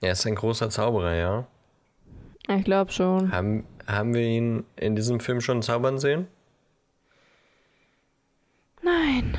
[0.00, 1.46] Er ist ein großer Zauberer, ja.
[2.48, 3.32] Ich glaube schon.
[3.32, 6.28] Haben, haben wir ihn in diesem Film schon zaubern sehen?
[8.82, 9.38] Nein.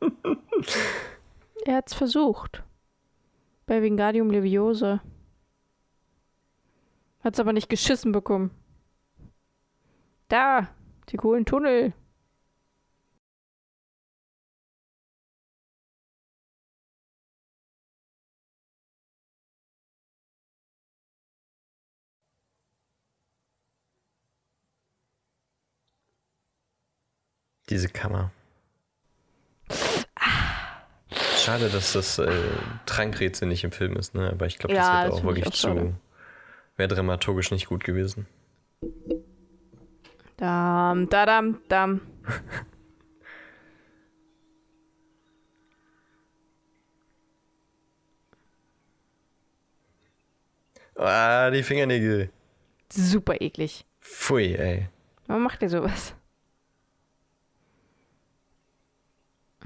[1.64, 2.62] er hat's versucht.
[3.64, 5.02] Bei Wingardium Leviosa.
[7.22, 8.50] Hat's aber nicht geschissen bekommen.
[10.28, 10.68] Da,
[11.08, 11.92] die coolen Tunnel.
[27.68, 28.30] Diese Kammer.
[31.36, 32.28] Schade, dass das äh,
[32.86, 34.30] Trankrätsel nicht im Film ist, ne?
[34.30, 35.94] Aber ich glaube, das Ja, wäre das auch wirklich auch zu.
[36.76, 38.26] Wäre dramaturgisch nicht gut gewesen.
[40.36, 42.00] Dam, dadam, dam.
[50.98, 52.30] Ah, die Fingernägel.
[52.90, 53.84] Super eklig.
[54.00, 54.88] Pfui, ey.
[55.26, 56.14] Warum macht ihr sowas?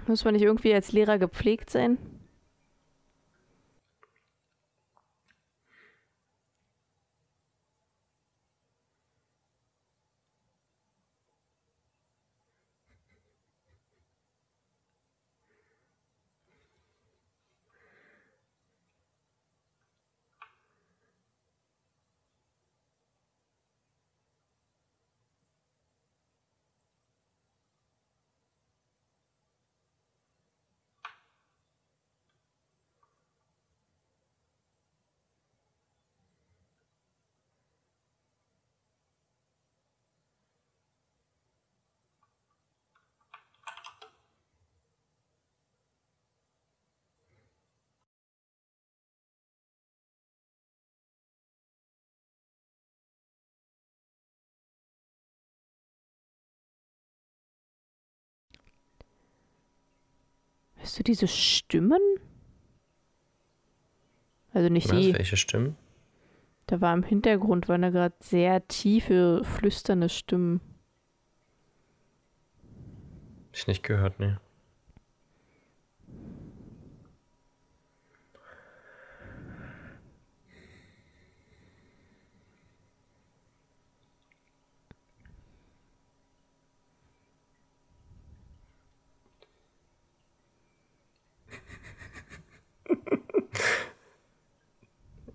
[0.07, 1.99] Muss man nicht irgendwie als Lehrer gepflegt sein?
[60.81, 62.01] Hörst du diese Stimmen?
[64.53, 65.15] Also nicht Was, sie.
[65.15, 65.77] welche Stimmen?
[66.67, 70.61] Da war im Hintergrund, waren da gerade sehr tiefe, flüsternde Stimmen.
[73.53, 74.41] Ich nicht gehört, ne.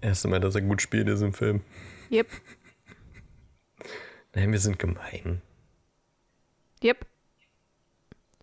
[0.06, 1.62] Erste Mal, dass er gut spielt, ist im Film.
[2.12, 2.30] Yep,
[4.36, 5.42] Nein, wir sind gemein.
[6.84, 7.08] yep.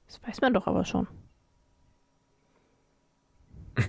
[0.09, 1.07] Das weiß man doch aber schon.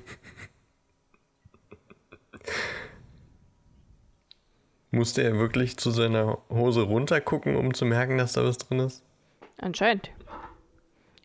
[4.91, 9.01] Musste er wirklich zu seiner Hose runtergucken, um zu merken, dass da was drin ist?
[9.57, 10.11] Anscheinend.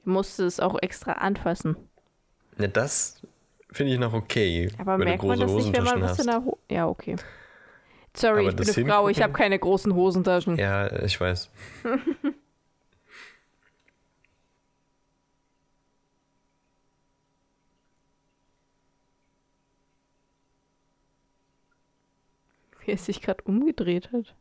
[0.07, 1.77] Er musste es auch extra anfassen.
[2.57, 3.21] Ja, das
[3.71, 6.19] finde ich noch okay, Aber wenn du merkt man große das nicht, wenn man was
[6.19, 7.17] in der Ho Ja, okay.
[8.15, 10.57] Sorry, Aber ich bin eine Frau, ich habe keine großen Hosentaschen.
[10.57, 11.51] Ja, ich weiß.
[22.85, 24.35] Wie es sich gerade umgedreht hat.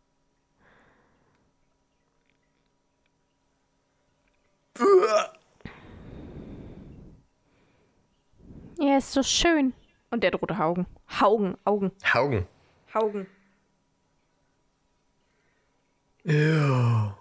[8.79, 9.73] Ja, ist so schön.
[10.11, 10.85] Und der hat rote Augen.
[11.19, 12.47] Haugen, Augen, Haugen.
[12.93, 13.27] Haugen.
[16.23, 17.17] Ja.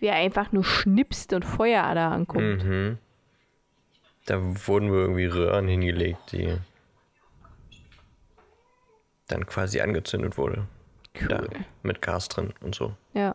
[0.00, 2.64] Wie er einfach nur schnipst und Feuerader ankommt.
[2.64, 2.98] Mhm.
[4.26, 6.56] Da wurden wohl irgendwie Röhren hingelegt, die
[9.28, 10.66] dann quasi angezündet wurde.
[11.28, 11.48] Da, Cool.
[11.82, 12.94] mit Gas drin und so.
[13.14, 13.34] Ja.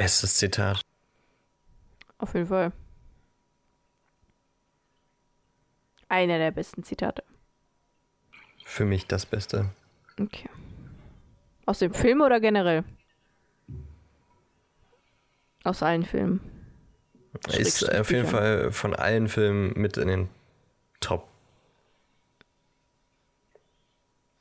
[0.00, 0.80] Bestes Zitat.
[2.16, 2.72] Auf jeden Fall.
[6.08, 7.22] Einer der besten Zitate.
[8.64, 9.68] Für mich das Beste.
[10.18, 10.48] Okay.
[11.66, 12.82] Aus dem Film oder generell?
[15.64, 16.40] Aus allen Filmen.
[17.48, 20.28] Ist auf jeden Fall von allen Filmen mit in den
[21.00, 21.28] Top.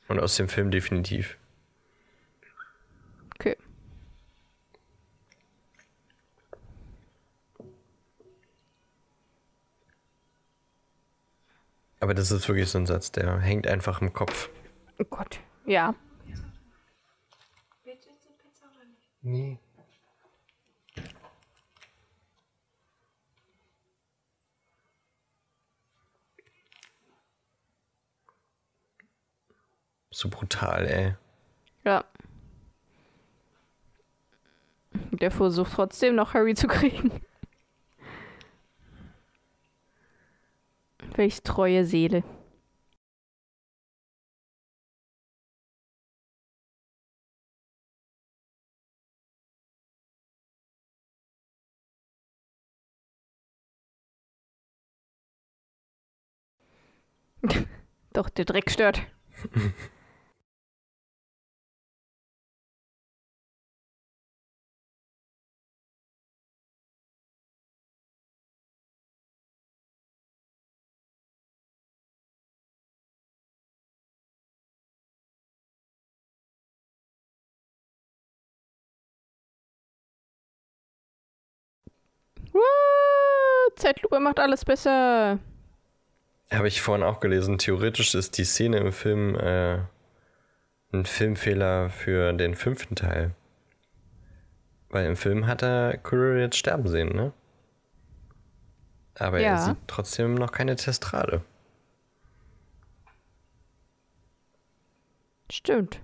[0.07, 1.38] Und aus dem Film definitiv.
[3.35, 3.57] Okay.
[12.00, 14.50] Aber das ist wirklich so ein Satz, der hängt einfach im Kopf.
[15.00, 15.40] Oh Gott.
[15.66, 15.94] Ja.
[19.22, 19.60] Nee.
[30.11, 31.16] So brutal, ey.
[31.84, 32.03] Ja.
[35.11, 37.11] Der versucht trotzdem noch Harry zu kriegen.
[41.19, 42.23] Welch treue Seele.
[58.14, 59.01] Doch, der Dreck stört.
[83.80, 85.40] Zeitlupe macht alles besser.
[86.51, 87.58] Habe ich vorhin auch gelesen.
[87.58, 89.80] Theoretisch ist die Szene im Film äh,
[90.91, 93.32] ein Filmfehler für den fünften Teil.
[94.90, 97.32] Weil im Film hat er Quirrell jetzt sterben sehen, ne?
[99.16, 99.49] Aber Ja.
[99.51, 101.41] er sieht trotzdem noch keine Testrade.
[105.51, 105.99] Stimmt.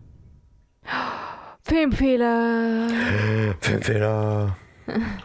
[1.64, 2.88] Filmfehler.
[3.62, 4.58] Filmfehler.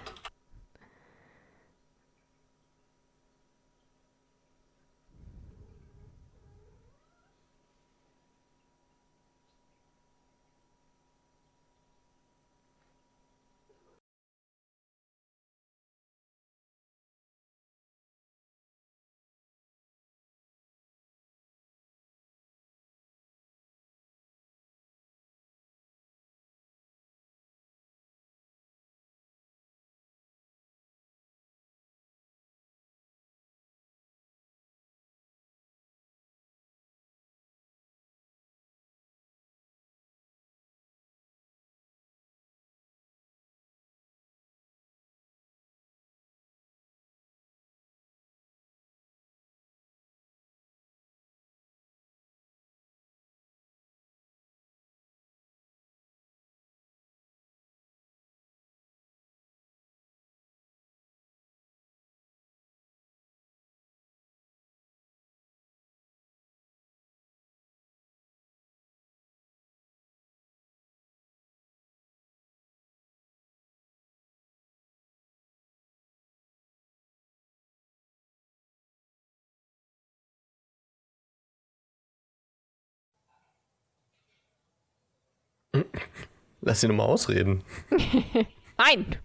[86.63, 87.63] Lass ihn nochmal ausreden.
[88.79, 89.17] Nein.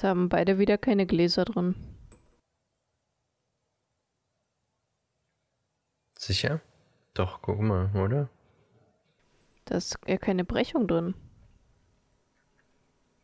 [0.00, 1.74] Es haben beide wieder keine Gläser drin.
[6.16, 6.62] Sicher?
[7.12, 8.30] Doch, guck mal, oder?
[9.66, 11.12] Da ist ja keine Brechung drin.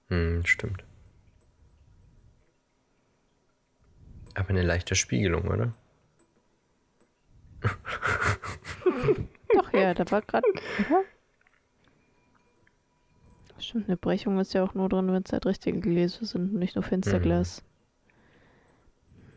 [0.09, 0.85] Hm, stimmt.
[4.35, 5.73] Aber eine leichte Spiegelung, oder?
[9.55, 10.47] Doch, ja, da war gerade.
[13.59, 16.59] Stimmt, eine Brechung ist ja auch nur drin, wenn es halt richtige Gläser sind und
[16.59, 17.63] nicht nur Fensterglas.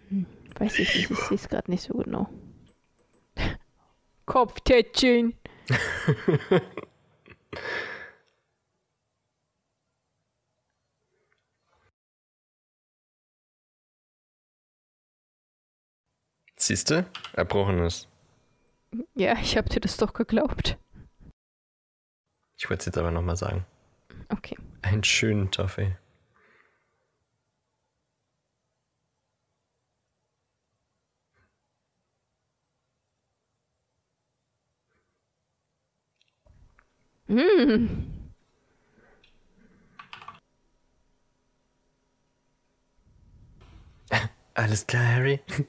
[0.10, 0.26] Hm,
[0.58, 2.30] weiß ich nicht, ich sehe es gerade nicht so genau.
[4.26, 5.36] Kopftätchen!
[16.58, 17.06] Siehst du?
[17.34, 18.08] Erbrochenes.
[19.16, 20.78] Ja, ich hab dir das doch geglaubt.
[22.58, 23.66] Ich wollte es jetzt aber nochmal sagen.
[24.30, 24.58] Okay.
[24.82, 25.98] Einen schönen Toffee.
[37.30, 37.88] Mm.
[44.54, 45.40] Alles klar, Harry.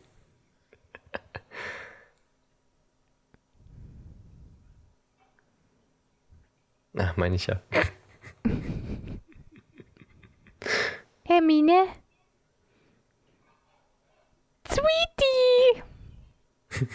[6.99, 7.61] Ach, meine ich ja.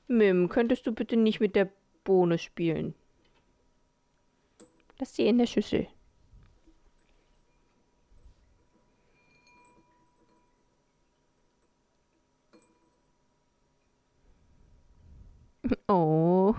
[0.07, 1.69] Mim, könntest du bitte nicht mit der
[2.03, 2.93] Bohne spielen?
[4.99, 5.87] Lass sie in der Schüssel.
[15.87, 16.55] Oh.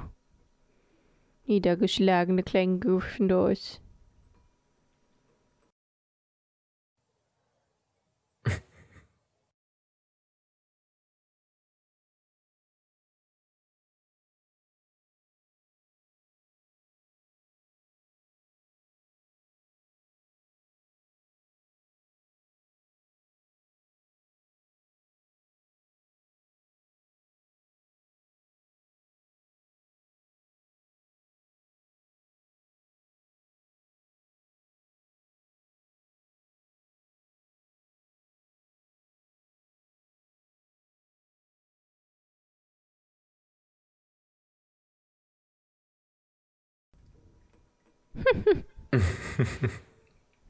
[1.47, 3.82] Niedergeschlagene kleine Gryffindors.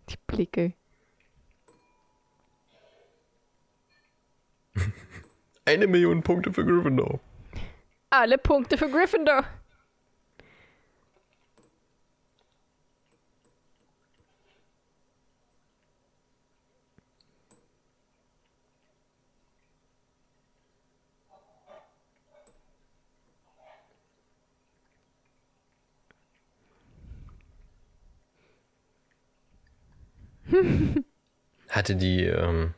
[0.09, 0.75] Die Blicke.
[5.65, 7.21] Eine Million Punkte für Gryffindor.
[8.11, 9.45] Alle Punkte für Gryffindor.
[31.83, 32.75] Hatte die ähm,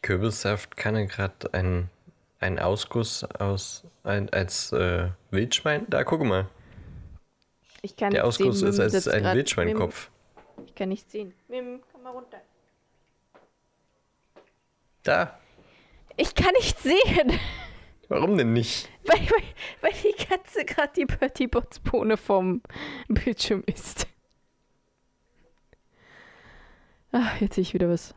[0.00, 1.90] Kürbissaftkanne gerade einen,
[2.40, 5.84] einen Ausguss aus ein, als äh, Wildschwein?
[5.90, 6.48] Da, guck mal.
[7.82, 10.10] Ich kann Der Ausguss sehen, ist als ein Wildschweinkopf.
[10.56, 11.34] Mim, Ich kann nicht sehen.
[11.48, 12.40] Mim, komm mal runter.
[15.02, 15.38] Da.
[16.16, 17.38] Ich kann nicht sehen,
[18.08, 18.88] Warum denn nicht?
[19.04, 19.44] weil, weil,
[19.82, 22.62] weil die Katze gerade die Bertie Bots Bohne vom
[23.08, 24.06] Bildschirm ist.
[27.12, 28.14] Ah, jetzt sehe ich wieder was.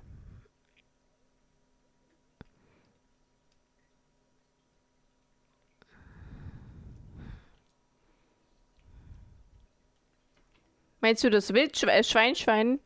[11.00, 12.80] Meinst du das Wildschwein, äh, Schwein, Schwein?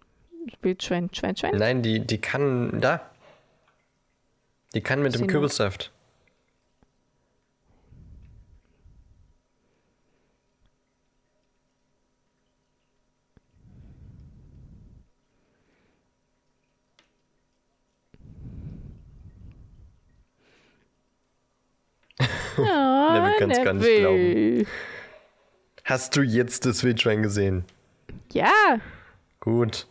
[0.61, 1.58] Wildschwein, Schwein, Schwein?
[1.58, 3.09] Nein, die, die kann da.
[4.74, 5.90] Die kann mit dem Sehen
[22.64, 22.66] wir.
[22.66, 22.72] Kürbissaft.
[22.72, 24.66] Ah, Neville kann's gar nicht Neville.
[25.84, 27.64] Hast du jetzt das Wildschwein gesehen?
[28.34, 28.80] Ja,
[29.40, 29.88] Gut.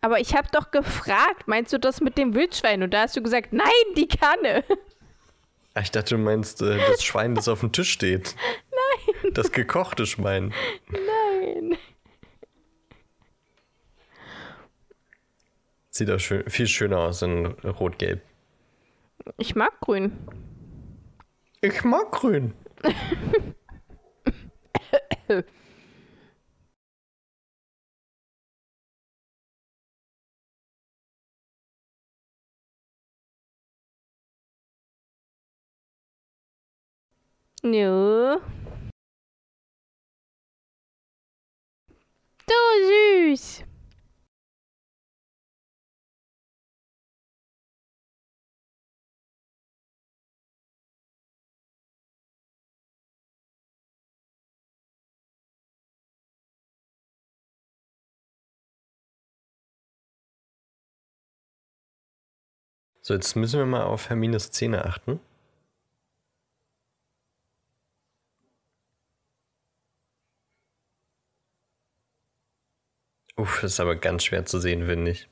[0.00, 2.82] aber ich habe doch gefragt, meinst du das mit dem Wildschwein?
[2.82, 4.64] Und da hast du gesagt, nein, die Kanne.
[5.74, 8.34] Ach, ich dachte, du meinst äh, das Schwein, das auf dem Tisch steht.
[9.22, 9.32] Nein.
[9.34, 10.54] Das gekochte Schwein.
[10.88, 11.76] Nein.
[15.90, 18.22] Sieht auch schön, viel schöner aus in Rot-Gelb.
[19.38, 20.12] Ich mag grün.
[21.66, 22.54] Ich mag grün.
[37.64, 38.40] Ja.
[42.48, 42.54] So
[42.86, 43.65] süß.
[63.06, 65.20] So, jetzt müssen wir mal auf Hermines Zähne achten.
[73.36, 75.28] Uff, das ist aber ganz schwer zu sehen, finde ich.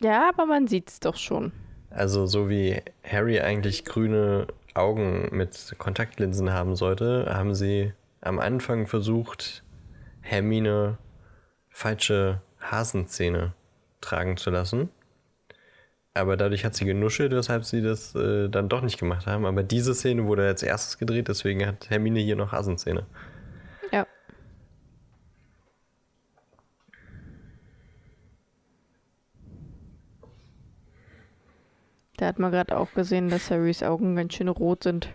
[0.00, 1.52] Ja, aber man sieht's doch schon.
[1.88, 8.88] Also, so wie Harry eigentlich grüne Augen mit Kontaktlinsen haben sollte, haben sie am Anfang
[8.88, 9.62] versucht,
[10.20, 10.98] Hermine
[11.68, 13.54] falsche Hasenzähne
[14.00, 14.90] tragen zu lassen.
[16.12, 19.46] Aber dadurch hat sie genuschelt, weshalb sie das äh, dann doch nicht gemacht haben.
[19.46, 23.06] Aber diese Szene wurde als erstes gedreht, deswegen hat Hermine hier noch Assenszene.
[23.92, 24.06] Ja.
[32.16, 35.08] Da hat man gerade auch gesehen, dass Harrys Augen ganz schön rot sind.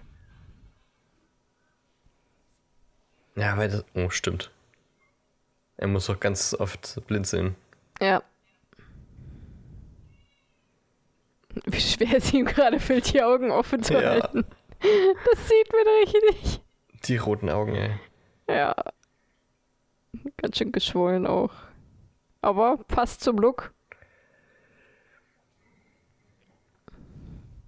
[3.35, 3.85] Ja, weil das.
[3.93, 4.49] Oh, stimmt.
[5.77, 7.55] Er muss doch ganz oft blinzeln.
[8.01, 8.23] Ja.
[11.65, 14.09] Wie schwer es ihm gerade fällt, die Augen offen zu Ja.
[14.09, 14.45] halten.
[14.81, 16.61] Das sieht man richtig.
[17.05, 17.91] Die roten Augen, ey.
[18.47, 18.75] Ja.
[20.37, 21.51] Ganz schön geschwollen auch.
[22.41, 23.73] Aber passt zum Look.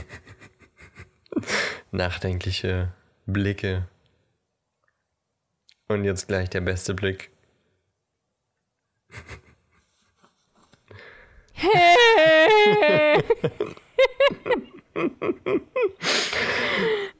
[1.90, 2.92] Nachdenkliche
[3.26, 3.88] Blicke.
[5.88, 7.30] Und jetzt gleich der beste Blick.
[11.52, 13.22] Hey!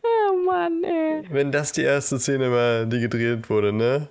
[0.02, 1.24] oh Mann, ey.
[1.30, 4.08] Wenn das die erste Szene war, die gedreht wurde, ne?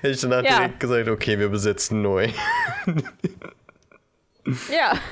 [0.00, 0.58] Hätte ich danach Ja.
[0.58, 2.28] direkt gesagt, okay, wir besetzen neu.
[4.70, 4.98] Ja.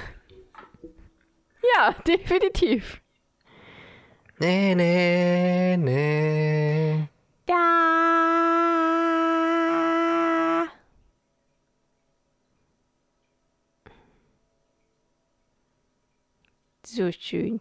[1.62, 3.00] Ja, definitiv.
[4.38, 7.08] Nee, nee, nee.
[7.46, 7.54] Da.
[16.84, 17.60] So schön.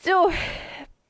[0.00, 0.30] So,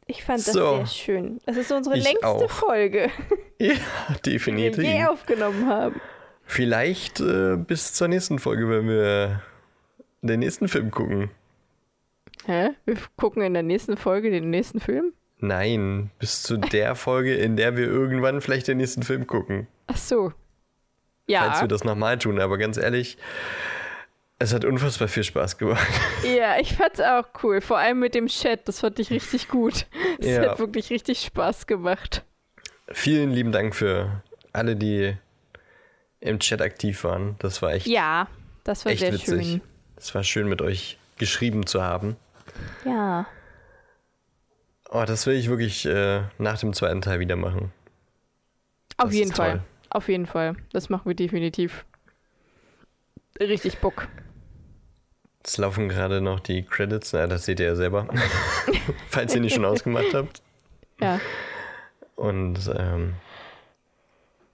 [0.08, 0.76] ich fand das So.
[0.78, 1.38] sehr schön.
[1.46, 2.50] Das ist unsere Ich längste auch.
[2.50, 3.10] Folge,
[3.60, 3.76] Ja, die
[4.10, 4.82] wir definitiv.
[4.84, 6.00] je aufgenommen haben.
[6.44, 9.42] Vielleicht äh, bis zur nächsten Folge, wenn wir
[10.22, 11.30] den nächsten Film gucken.
[12.46, 12.70] Hä?
[12.86, 15.12] Wir gucken in der nächsten Folge den nächsten Film?
[15.40, 19.68] Nein, bis zu der Folge, in der wir irgendwann vielleicht den nächsten Film gucken.
[19.86, 20.32] Ach so.
[21.30, 21.60] Falls Ja.
[21.60, 22.40] wir das nochmal tun.
[22.40, 23.18] Aber ganz ehrlich,
[24.38, 25.86] es hat unfassbar viel Spaß gemacht.
[26.24, 27.60] Ja, ich fand's auch cool.
[27.60, 28.66] Vor allem mit dem Chat.
[28.68, 29.86] Das fand ich richtig gut.
[30.18, 30.50] Es Ja.
[30.50, 32.24] hat wirklich richtig Spaß gemacht.
[32.88, 35.16] Vielen lieben Dank für alle, die
[36.20, 37.36] im Chat aktiv waren.
[37.38, 38.28] Das war echt, Ja,
[38.64, 39.26] das war echt sehr witzig.
[39.46, 39.60] schön.
[39.96, 42.16] Es war schön, mit euch geschrieben zu haben.
[42.84, 43.26] Ja.
[44.90, 47.72] Oh, das will ich wirklich äh, nach dem zweiten Teil wieder machen.
[48.96, 49.50] Auf Das jeden Fall.
[49.52, 49.62] toll.
[49.90, 50.56] Auf jeden Fall.
[50.72, 51.84] Das machen wir definitiv.
[53.38, 54.08] Richtig Bock.
[55.44, 57.12] Es laufen gerade noch die Credits.
[57.12, 58.08] Na, das seht ihr ja selber.
[59.08, 60.42] Falls ihr nicht schon ausgemacht habt.
[61.00, 61.20] Ja.
[62.16, 63.14] Und ähm,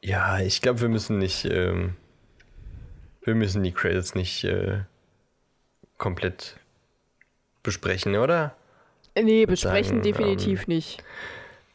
[0.03, 1.97] ja, ich glaube, wir müssen nicht, ähm,
[3.23, 4.81] wir müssen die Credits nicht äh,
[5.97, 6.57] komplett
[7.63, 8.55] besprechen, oder?
[9.17, 11.03] Nee, besprechen sagen, definitiv nicht.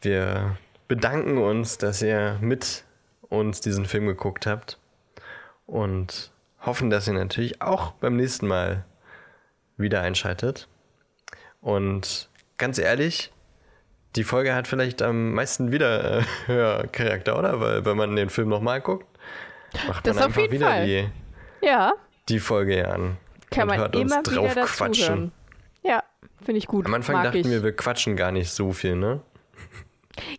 [0.01, 0.57] Wir
[0.87, 2.83] bedanken uns, dass ihr mit
[3.29, 4.77] uns diesen Film geguckt habt
[5.65, 6.31] und
[6.61, 8.85] hoffen, dass ihr natürlich auch beim nächsten Mal
[9.79, 10.67] wieder einschaltet.
[11.61, 13.31] Und ganz ehrlich,
[14.15, 17.59] die Folge hat vielleicht am meisten Wiederhörcharakter, oder?
[17.59, 19.05] Weil wenn man den Film nochmal guckt,
[19.87, 20.85] macht Das man einfach wieder Fall.
[20.85, 21.09] die,
[21.61, 21.93] Ja,
[22.27, 23.17] die Folge an.
[23.51, 25.07] kann man hört uns immer wieder drauf quatschen.
[25.07, 25.31] hören.
[25.83, 26.03] Ja,
[26.43, 26.85] finde ich gut.
[26.85, 27.49] Am Anfang Mag dachten ich.
[27.49, 29.21] wir, wir quatschen gar nicht so viel, ne?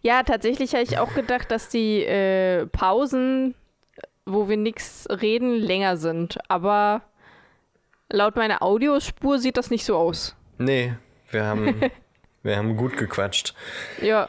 [0.03, 3.55] Ja, tatsächlich habe ich auch gedacht, dass die äh, Pausen,
[4.27, 6.39] wo wir nichts reden, länger sind.
[6.49, 7.01] Aber
[8.11, 10.37] laut meiner Audiospur sieht das nicht so aus.
[10.59, 10.95] Nee,
[11.31, 11.81] wir haben,
[12.43, 13.55] wir haben gut gequatscht.
[14.03, 14.29] Ja,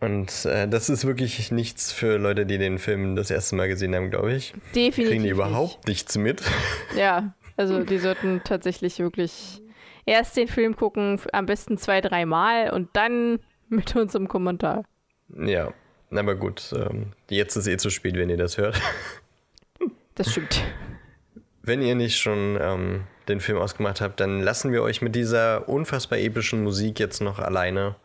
[0.00, 3.94] Und äh, das ist wirklich nichts für Leute, die den Film das erste Mal gesehen
[3.94, 4.52] haben, glaube ich.
[4.74, 5.08] definitiv.
[5.08, 6.42] Kriegen die überhaupt nichts mit.
[6.96, 9.60] Ja, also die sollten tatsächlich wirklich
[10.04, 14.84] erst den Film gucken, am besten zwei, dreimal und dann mit uns im Kommentar.
[15.34, 15.72] ja,
[16.10, 16.72] aber gut.
[16.76, 18.80] Ähm, jetzt ist eh zu spät, wenn ihr das hört.
[20.14, 20.62] Das stimmt.
[21.66, 25.68] Wenn ihr nicht schon ähm, den Film ausgemacht habt, dann lassen wir euch mit dieser
[25.68, 27.96] unfassbar epischen Musik jetzt noch alleine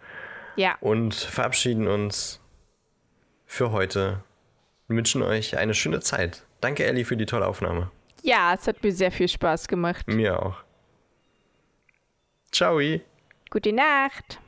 [0.55, 2.41] Ja, und verabschieden uns
[3.45, 4.23] für heute.
[4.87, 6.43] Wir wünschen euch eine schöne Zeit.
[6.59, 7.91] Danke, Ellie, für die tolle Aufnahme.
[8.23, 10.07] ja, es hat mir sehr viel Spaß gemacht.
[10.07, 10.57] Mir auch.
[12.51, 12.79] Ciao.
[13.49, 14.39] Gute Nacht.